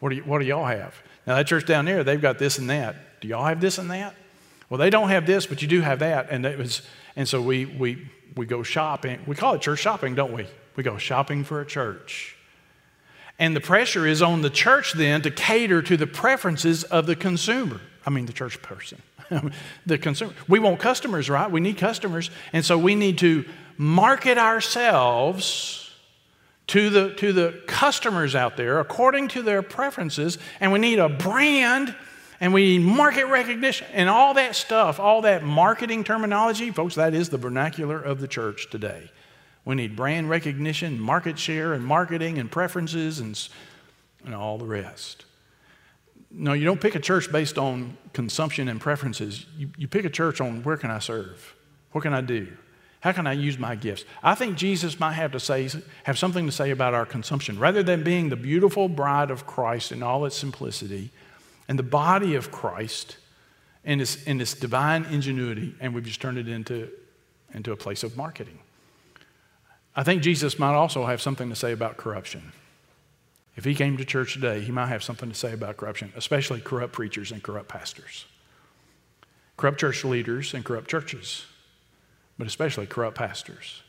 What 0.00 0.10
do, 0.10 0.16
you, 0.16 0.22
what 0.22 0.40
do 0.40 0.46
y'all 0.46 0.66
have? 0.66 0.94
Now, 1.26 1.36
that 1.36 1.46
church 1.46 1.66
down 1.66 1.84
there, 1.84 2.02
they've 2.02 2.20
got 2.20 2.38
this 2.38 2.58
and 2.58 2.70
that. 2.70 3.20
Do 3.20 3.28
y'all 3.28 3.44
have 3.44 3.60
this 3.60 3.78
and 3.78 3.90
that? 3.90 4.14
Well, 4.68 4.78
they 4.78 4.90
don't 4.90 5.10
have 5.10 5.26
this, 5.26 5.46
but 5.46 5.62
you 5.62 5.68
do 5.68 5.80
have 5.80 5.98
that. 5.98 6.30
And, 6.30 6.44
it 6.46 6.58
was, 6.58 6.82
and 7.16 7.28
so 7.28 7.42
we, 7.42 7.66
we, 7.66 8.08
we 8.36 8.46
go 8.46 8.62
shopping. 8.62 9.20
We 9.26 9.36
call 9.36 9.54
it 9.54 9.60
church 9.60 9.80
shopping, 9.80 10.14
don't 10.14 10.32
we? 10.32 10.46
We 10.76 10.82
go 10.82 10.96
shopping 10.96 11.44
for 11.44 11.60
a 11.60 11.66
church. 11.66 12.36
And 13.38 13.56
the 13.56 13.60
pressure 13.60 14.06
is 14.06 14.22
on 14.22 14.42
the 14.42 14.50
church 14.50 14.92
then 14.92 15.22
to 15.22 15.30
cater 15.30 15.82
to 15.82 15.96
the 15.96 16.06
preferences 16.06 16.84
of 16.84 17.06
the 17.06 17.16
consumer. 17.16 17.80
I 18.06 18.10
mean, 18.10 18.26
the 18.26 18.32
church 18.32 18.60
person. 18.62 19.02
the 19.86 19.98
consumer. 19.98 20.34
We 20.48 20.58
want 20.58 20.78
customers, 20.78 21.28
right? 21.28 21.50
We 21.50 21.60
need 21.60 21.78
customers. 21.78 22.30
And 22.52 22.64
so 22.64 22.78
we 22.78 22.94
need 22.94 23.18
to 23.18 23.44
market 23.76 24.38
ourselves 24.38 25.89
to 26.70 26.88
the, 26.88 27.14
to 27.14 27.32
the 27.32 27.60
customers 27.66 28.36
out 28.36 28.56
there 28.56 28.78
according 28.78 29.26
to 29.26 29.42
their 29.42 29.60
preferences. 29.60 30.38
And 30.60 30.70
we 30.70 30.78
need 30.78 31.00
a 31.00 31.08
brand 31.08 31.96
and 32.38 32.54
we 32.54 32.78
need 32.78 32.86
market 32.86 33.26
recognition 33.26 33.88
and 33.92 34.08
all 34.08 34.34
that 34.34 34.54
stuff, 34.54 35.00
all 35.00 35.22
that 35.22 35.42
marketing 35.42 36.04
terminology. 36.04 36.70
Folks, 36.70 36.94
that 36.94 37.12
is 37.12 37.28
the 37.28 37.38
vernacular 37.38 38.00
of 38.00 38.20
the 38.20 38.28
church 38.28 38.70
today. 38.70 39.10
We 39.64 39.74
need 39.74 39.96
brand 39.96 40.30
recognition, 40.30 41.00
market 41.00 41.40
share, 41.40 41.72
and 41.72 41.84
marketing, 41.84 42.38
and 42.38 42.48
preferences, 42.48 43.18
and, 43.18 43.48
and 44.24 44.32
all 44.32 44.56
the 44.56 44.64
rest. 44.64 45.24
No, 46.30 46.52
you 46.52 46.64
don't 46.64 46.80
pick 46.80 46.94
a 46.94 47.00
church 47.00 47.32
based 47.32 47.58
on 47.58 47.96
consumption 48.12 48.68
and 48.68 48.80
preferences. 48.80 49.44
You, 49.58 49.70
you 49.76 49.88
pick 49.88 50.04
a 50.04 50.10
church 50.10 50.40
on 50.40 50.62
where 50.62 50.76
can 50.76 50.92
I 50.92 51.00
serve? 51.00 51.54
What 51.90 52.02
can 52.02 52.14
I 52.14 52.20
do? 52.20 52.46
How 53.00 53.12
can 53.12 53.26
I 53.26 53.32
use 53.32 53.58
my 53.58 53.76
gifts? 53.76 54.04
I 54.22 54.34
think 54.34 54.56
Jesus 54.56 55.00
might 55.00 55.14
have 55.14 55.32
to 55.32 55.40
say, 55.40 55.68
have 56.04 56.18
something 56.18 56.44
to 56.46 56.52
say 56.52 56.70
about 56.70 56.92
our 56.92 57.06
consumption. 57.06 57.58
Rather 57.58 57.82
than 57.82 58.04
being 58.04 58.28
the 58.28 58.36
beautiful 58.36 58.88
bride 58.88 59.30
of 59.30 59.46
Christ 59.46 59.90
in 59.90 60.02
all 60.02 60.26
its 60.26 60.36
simplicity 60.36 61.10
and 61.66 61.78
the 61.78 61.82
body 61.82 62.34
of 62.34 62.52
Christ 62.52 63.16
in 63.84 64.00
its, 64.00 64.22
in 64.24 64.40
its 64.40 64.52
divine 64.52 65.06
ingenuity, 65.06 65.74
and 65.80 65.94
we've 65.94 66.04
just 66.04 66.20
turned 66.20 66.36
it 66.36 66.48
into, 66.48 66.90
into 67.54 67.72
a 67.72 67.76
place 67.76 68.02
of 68.02 68.18
marketing. 68.18 68.58
I 69.96 70.02
think 70.02 70.22
Jesus 70.22 70.58
might 70.58 70.74
also 70.74 71.06
have 71.06 71.22
something 71.22 71.48
to 71.48 71.56
say 71.56 71.72
about 71.72 71.96
corruption. 71.96 72.52
If 73.56 73.64
he 73.64 73.74
came 73.74 73.96
to 73.96 74.04
church 74.04 74.34
today, 74.34 74.60
he 74.60 74.72
might 74.72 74.88
have 74.88 75.02
something 75.02 75.28
to 75.28 75.34
say 75.34 75.52
about 75.52 75.78
corruption, 75.78 76.12
especially 76.16 76.60
corrupt 76.60 76.92
preachers 76.92 77.32
and 77.32 77.42
corrupt 77.42 77.68
pastors, 77.68 78.26
corrupt 79.56 79.80
church 79.80 80.04
leaders 80.04 80.52
and 80.52 80.64
corrupt 80.64 80.88
churches, 80.88 81.46
but 82.40 82.48
especially 82.48 82.86
corrupt 82.86 83.16
pastors. 83.16 83.82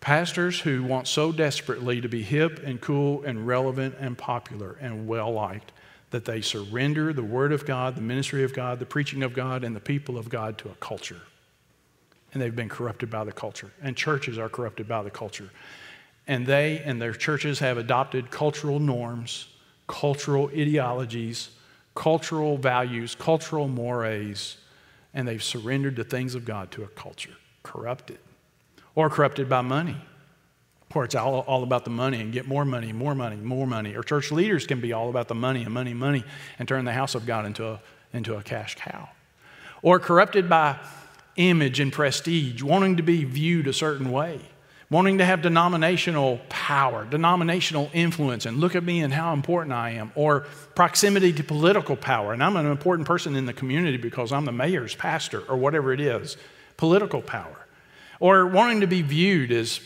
Pastors 0.00 0.58
who 0.60 0.82
want 0.82 1.06
so 1.06 1.30
desperately 1.30 2.00
to 2.00 2.08
be 2.08 2.22
hip 2.22 2.60
and 2.64 2.80
cool 2.80 3.22
and 3.22 3.46
relevant 3.46 3.94
and 4.00 4.18
popular 4.18 4.76
and 4.80 5.06
well 5.06 5.32
liked 5.32 5.70
that 6.10 6.24
they 6.24 6.40
surrender 6.40 7.12
the 7.12 7.22
Word 7.22 7.52
of 7.52 7.66
God, 7.66 7.94
the 7.94 8.00
ministry 8.00 8.42
of 8.42 8.54
God, 8.54 8.78
the 8.78 8.86
preaching 8.86 9.22
of 9.22 9.34
God, 9.34 9.62
and 9.62 9.76
the 9.76 9.80
people 9.80 10.16
of 10.18 10.28
God 10.28 10.58
to 10.58 10.68
a 10.70 10.74
culture. 10.80 11.20
and 12.32 12.42
they've 12.42 12.54
been 12.54 12.68
corrupted 12.68 13.10
by 13.10 13.24
the 13.24 13.32
culture. 13.32 13.70
And 13.82 13.96
churches 13.96 14.38
are 14.38 14.48
corrupted 14.48 14.86
by 14.86 15.02
the 15.02 15.10
culture. 15.10 15.50
And 16.26 16.46
they 16.46 16.80
and 16.84 17.00
their 17.00 17.14
churches 17.14 17.58
have 17.60 17.78
adopted 17.78 18.30
cultural 18.30 18.78
norms, 18.80 19.48
cultural 19.86 20.48
ideologies, 20.48 21.50
cultural 21.94 22.58
values, 22.58 23.14
cultural 23.14 23.66
mores, 23.66 24.58
and 25.14 25.26
they've 25.26 25.42
surrendered 25.42 25.96
the 25.96 26.04
things 26.04 26.34
of 26.34 26.44
God 26.44 26.70
to 26.72 26.84
a 26.84 26.88
culture, 26.88 27.36
corrupted, 27.62 28.18
or 28.94 29.10
corrupted 29.10 29.48
by 29.48 29.60
money, 29.60 29.96
where 30.92 31.04
it's 31.04 31.14
all, 31.14 31.40
all 31.40 31.62
about 31.62 31.84
the 31.84 31.90
money 31.90 32.20
and 32.20 32.32
get 32.32 32.46
more 32.46 32.64
money, 32.64 32.92
more 32.92 33.14
money, 33.14 33.36
more 33.36 33.66
money. 33.66 33.94
Or 33.94 34.02
church 34.02 34.32
leaders 34.32 34.66
can 34.66 34.80
be 34.80 34.92
all 34.92 35.10
about 35.10 35.28
the 35.28 35.34
money 35.34 35.62
and 35.62 35.72
money, 35.72 35.94
money, 35.94 36.24
and 36.58 36.66
turn 36.66 36.84
the 36.84 36.92
house 36.92 37.14
of 37.14 37.26
God 37.26 37.44
into 37.44 37.66
a, 37.66 37.80
into 38.12 38.36
a 38.36 38.42
cash 38.42 38.74
cow. 38.74 39.08
Or 39.82 39.98
corrupted 39.98 40.48
by 40.48 40.78
image 41.36 41.78
and 41.78 41.92
prestige, 41.92 42.62
wanting 42.62 42.96
to 42.96 43.02
be 43.02 43.24
viewed 43.24 43.68
a 43.68 43.72
certain 43.72 44.10
way, 44.10 44.40
wanting 44.90 45.18
to 45.18 45.24
have 45.24 45.42
denominational 45.42 46.40
power, 46.48 47.04
denominational 47.04 47.90
influence, 47.92 48.46
and 48.46 48.56
look 48.58 48.74
at 48.74 48.82
me 48.82 49.00
and 49.00 49.12
how 49.12 49.32
important 49.32 49.72
I 49.72 49.90
am, 49.90 50.10
or 50.14 50.46
proximity 50.74 51.32
to 51.34 51.44
political 51.44 51.96
power, 51.96 52.32
and 52.32 52.42
I'm 52.42 52.56
an 52.56 52.66
important 52.66 53.06
person 53.06 53.36
in 53.36 53.46
the 53.46 53.52
community 53.52 53.98
because 53.98 54.32
I'm 54.32 54.46
the 54.46 54.52
mayor's 54.52 54.94
pastor, 54.94 55.42
or 55.48 55.56
whatever 55.56 55.92
it 55.92 56.00
is, 56.00 56.36
political 56.78 57.20
power, 57.20 57.66
or 58.18 58.46
wanting 58.46 58.80
to 58.80 58.86
be 58.86 59.02
viewed 59.02 59.52
as 59.52 59.80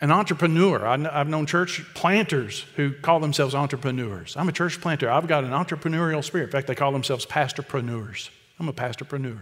an 0.00 0.10
entrepreneur. 0.10 0.86
I've 0.86 1.28
known 1.28 1.44
church 1.46 1.84
planters 1.94 2.64
who 2.76 2.92
call 2.92 3.20
themselves 3.20 3.54
entrepreneurs. 3.54 4.36
I'm 4.36 4.48
a 4.48 4.52
church 4.52 4.80
planter. 4.80 5.10
I've 5.10 5.26
got 5.26 5.44
an 5.44 5.50
entrepreneurial 5.50 6.24
spirit. 6.24 6.44
In 6.44 6.50
fact, 6.50 6.66
they 6.66 6.74
call 6.74 6.92
themselves 6.92 7.26
pastorpreneurs. 7.26 8.30
I'm 8.58 8.68
a 8.68 8.72
pastorpreneur 8.72 9.38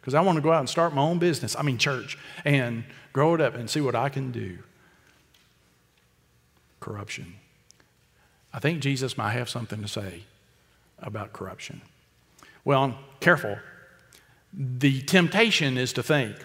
because 0.00 0.14
I 0.14 0.20
want 0.20 0.36
to 0.36 0.42
go 0.42 0.52
out 0.52 0.60
and 0.60 0.68
start 0.68 0.94
my 0.94 1.02
own 1.02 1.18
business, 1.18 1.56
I 1.56 1.62
mean, 1.62 1.78
church, 1.78 2.18
and 2.44 2.84
grow 3.12 3.34
it 3.34 3.40
up 3.40 3.54
and 3.54 3.68
see 3.68 3.80
what 3.80 3.94
I 3.94 4.08
can 4.08 4.32
do. 4.32 4.58
Corruption. 6.80 7.34
I 8.52 8.60
think 8.60 8.80
Jesus 8.80 9.18
might 9.18 9.32
have 9.32 9.48
something 9.48 9.82
to 9.82 9.88
say 9.88 10.22
about 11.00 11.32
corruption. 11.32 11.82
Well, 12.64 12.98
careful. 13.20 13.58
The 14.52 15.02
temptation 15.02 15.76
is 15.76 15.92
to 15.94 16.02
think 16.02 16.36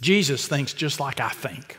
Jesus 0.00 0.46
thinks 0.46 0.72
just 0.72 1.00
like 1.00 1.20
I 1.20 1.30
think. 1.30 1.78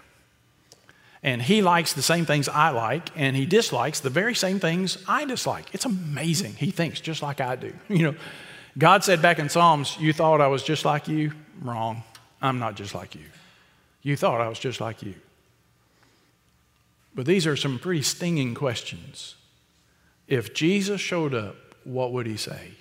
And 1.24 1.42
he 1.42 1.62
likes 1.62 1.94
the 1.94 2.02
same 2.02 2.26
things 2.26 2.48
I 2.48 2.70
like, 2.70 3.10
and 3.16 3.36
he 3.36 3.46
dislikes 3.46 4.00
the 4.00 4.10
very 4.10 4.36
same 4.36 4.60
things 4.60 4.98
I 5.08 5.26
dislike. 5.26 5.66
It's 5.74 5.86
amazing. 5.86 6.54
He 6.54 6.72
thinks 6.72 7.02
just 7.02 7.22
like 7.22 7.42
I 7.42 7.56
do. 7.56 7.74
You 7.90 8.04
know, 8.04 8.16
God 8.78 9.04
said 9.04 9.22
back 9.22 9.40
in 9.40 9.50
Psalms, 9.50 9.98
You 10.00 10.14
thought 10.14 10.42
I 10.42 10.48
was 10.48 10.64
just 10.64 10.86
like 10.86 11.08
you? 11.08 11.32
Wrong. 11.62 12.04
I'm 12.42 12.60
not 12.60 12.76
just 12.76 12.94
like 12.94 13.16
you. 13.16 13.26
You 14.04 14.16
thought 14.16 14.42
I 14.42 14.48
was 14.48 14.60
just 14.60 14.80
like 14.80 15.02
you. 15.02 15.16
But 17.16 17.26
these 17.26 17.48
are 17.48 17.56
some 17.56 17.80
pretty 17.80 18.04
stinging 18.04 18.54
questions. 18.54 19.36
If 20.28 20.54
Jesus 20.54 21.02
showed 21.02 21.34
up, 21.34 21.56
what 21.84 22.14
would 22.14 22.28
he 22.28 22.38
say? 22.38 22.72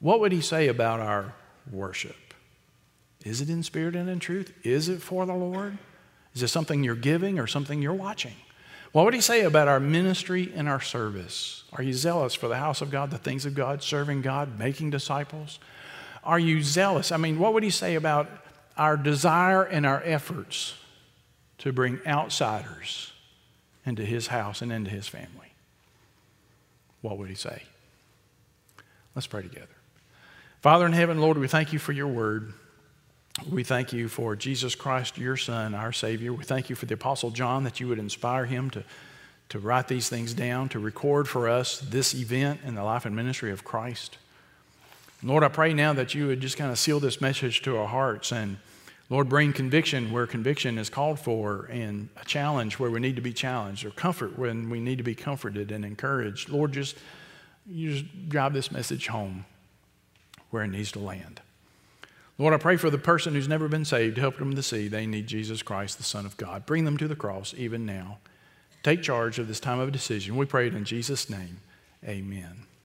What 0.00 0.18
would 0.20 0.32
he 0.32 0.40
say 0.40 0.66
about 0.66 1.00
our 1.00 1.34
worship? 1.72 2.16
Is 3.24 3.40
it 3.40 3.50
in 3.50 3.62
spirit 3.62 3.96
and 3.96 4.08
in 4.08 4.20
truth? 4.20 4.52
Is 4.64 4.88
it 4.88 5.02
for 5.02 5.26
the 5.26 5.34
Lord? 5.34 5.78
Is 6.34 6.42
it 6.42 6.48
something 6.48 6.84
you're 6.84 6.94
giving 6.94 7.38
or 7.38 7.46
something 7.46 7.82
you're 7.82 7.94
watching? 7.94 8.34
What 8.92 9.04
would 9.04 9.14
he 9.14 9.20
say 9.20 9.42
about 9.42 9.68
our 9.68 9.80
ministry 9.80 10.52
and 10.54 10.68
our 10.68 10.80
service? 10.80 11.64
Are 11.72 11.82
you 11.82 11.92
zealous 11.92 12.34
for 12.34 12.48
the 12.48 12.56
house 12.56 12.80
of 12.80 12.90
God, 12.90 13.10
the 13.10 13.18
things 13.18 13.44
of 13.44 13.54
God, 13.54 13.82
serving 13.82 14.22
God, 14.22 14.58
making 14.58 14.90
disciples? 14.90 15.58
Are 16.24 16.38
you 16.38 16.62
zealous? 16.62 17.12
I 17.12 17.16
mean, 17.16 17.38
what 17.38 17.54
would 17.54 17.62
he 17.62 17.70
say 17.70 17.96
about 17.96 18.28
our 18.76 18.96
desire 18.96 19.62
and 19.62 19.84
our 19.84 20.02
efforts 20.04 20.74
to 21.58 21.72
bring 21.72 22.00
outsiders 22.06 23.12
into 23.84 24.04
his 24.04 24.28
house 24.28 24.62
and 24.62 24.72
into 24.72 24.90
his 24.90 25.08
family? 25.08 25.52
What 27.02 27.18
would 27.18 27.28
he 27.28 27.34
say? 27.34 27.62
Let's 29.14 29.26
pray 29.26 29.42
together. 29.42 29.77
Father 30.60 30.86
in 30.86 30.92
heaven, 30.92 31.20
Lord, 31.20 31.38
we 31.38 31.46
thank 31.46 31.72
you 31.72 31.78
for 31.78 31.92
your 31.92 32.08
word. 32.08 32.52
We 33.48 33.62
thank 33.62 33.92
you 33.92 34.08
for 34.08 34.34
Jesus 34.34 34.74
Christ, 34.74 35.16
your 35.16 35.36
Son, 35.36 35.72
our 35.72 35.92
Savior. 35.92 36.32
We 36.32 36.42
thank 36.42 36.68
you 36.68 36.74
for 36.74 36.86
the 36.86 36.94
Apostle 36.94 37.30
John 37.30 37.62
that 37.62 37.78
you 37.78 37.86
would 37.86 38.00
inspire 38.00 38.44
him 38.44 38.68
to, 38.70 38.82
to 39.50 39.60
write 39.60 39.86
these 39.86 40.08
things 40.08 40.34
down, 40.34 40.68
to 40.70 40.80
record 40.80 41.28
for 41.28 41.48
us 41.48 41.78
this 41.78 42.12
event 42.12 42.58
in 42.64 42.74
the 42.74 42.82
life 42.82 43.06
and 43.06 43.14
ministry 43.14 43.52
of 43.52 43.62
Christ. 43.62 44.18
Lord, 45.22 45.44
I 45.44 45.48
pray 45.48 45.72
now 45.74 45.92
that 45.92 46.12
you 46.16 46.26
would 46.26 46.40
just 46.40 46.56
kind 46.56 46.72
of 46.72 46.78
seal 46.78 46.98
this 46.98 47.20
message 47.20 47.62
to 47.62 47.76
our 47.76 47.86
hearts 47.86 48.32
and, 48.32 48.56
Lord, 49.10 49.28
bring 49.28 49.52
conviction 49.52 50.10
where 50.10 50.26
conviction 50.26 50.76
is 50.76 50.90
called 50.90 51.20
for 51.20 51.68
and 51.70 52.08
a 52.20 52.24
challenge 52.24 52.80
where 52.80 52.90
we 52.90 52.98
need 52.98 53.14
to 53.14 53.22
be 53.22 53.32
challenged 53.32 53.84
or 53.84 53.90
comfort 53.90 54.36
when 54.36 54.70
we 54.70 54.80
need 54.80 54.98
to 54.98 55.04
be 55.04 55.14
comforted 55.14 55.70
and 55.70 55.84
encouraged. 55.84 56.48
Lord, 56.48 56.72
just, 56.72 56.96
you 57.64 57.92
just 57.92 58.28
drive 58.28 58.54
this 58.54 58.72
message 58.72 59.06
home 59.06 59.44
where 60.50 60.62
it 60.62 60.68
needs 60.68 60.92
to 60.92 60.98
land. 60.98 61.40
Lord, 62.38 62.54
I 62.54 62.58
pray 62.58 62.76
for 62.76 62.88
the 62.88 62.98
person 62.98 63.34
who's 63.34 63.48
never 63.48 63.66
been 63.66 63.84
saved, 63.84 64.16
help 64.16 64.36
them 64.36 64.54
to 64.54 64.62
see 64.62 64.86
they 64.86 65.06
need 65.06 65.26
Jesus 65.26 65.60
Christ, 65.62 65.98
the 65.98 66.04
Son 66.04 66.24
of 66.24 66.36
God. 66.36 66.66
Bring 66.66 66.84
them 66.84 66.96
to 66.98 67.08
the 67.08 67.16
cross 67.16 67.52
even 67.56 67.84
now. 67.84 68.18
Take 68.84 69.02
charge 69.02 69.40
of 69.40 69.48
this 69.48 69.58
time 69.58 69.80
of 69.80 69.90
decision. 69.90 70.36
We 70.36 70.46
pray 70.46 70.68
it 70.68 70.74
in 70.74 70.84
Jesus' 70.84 71.28
name. 71.28 71.58
Amen. 72.04 72.67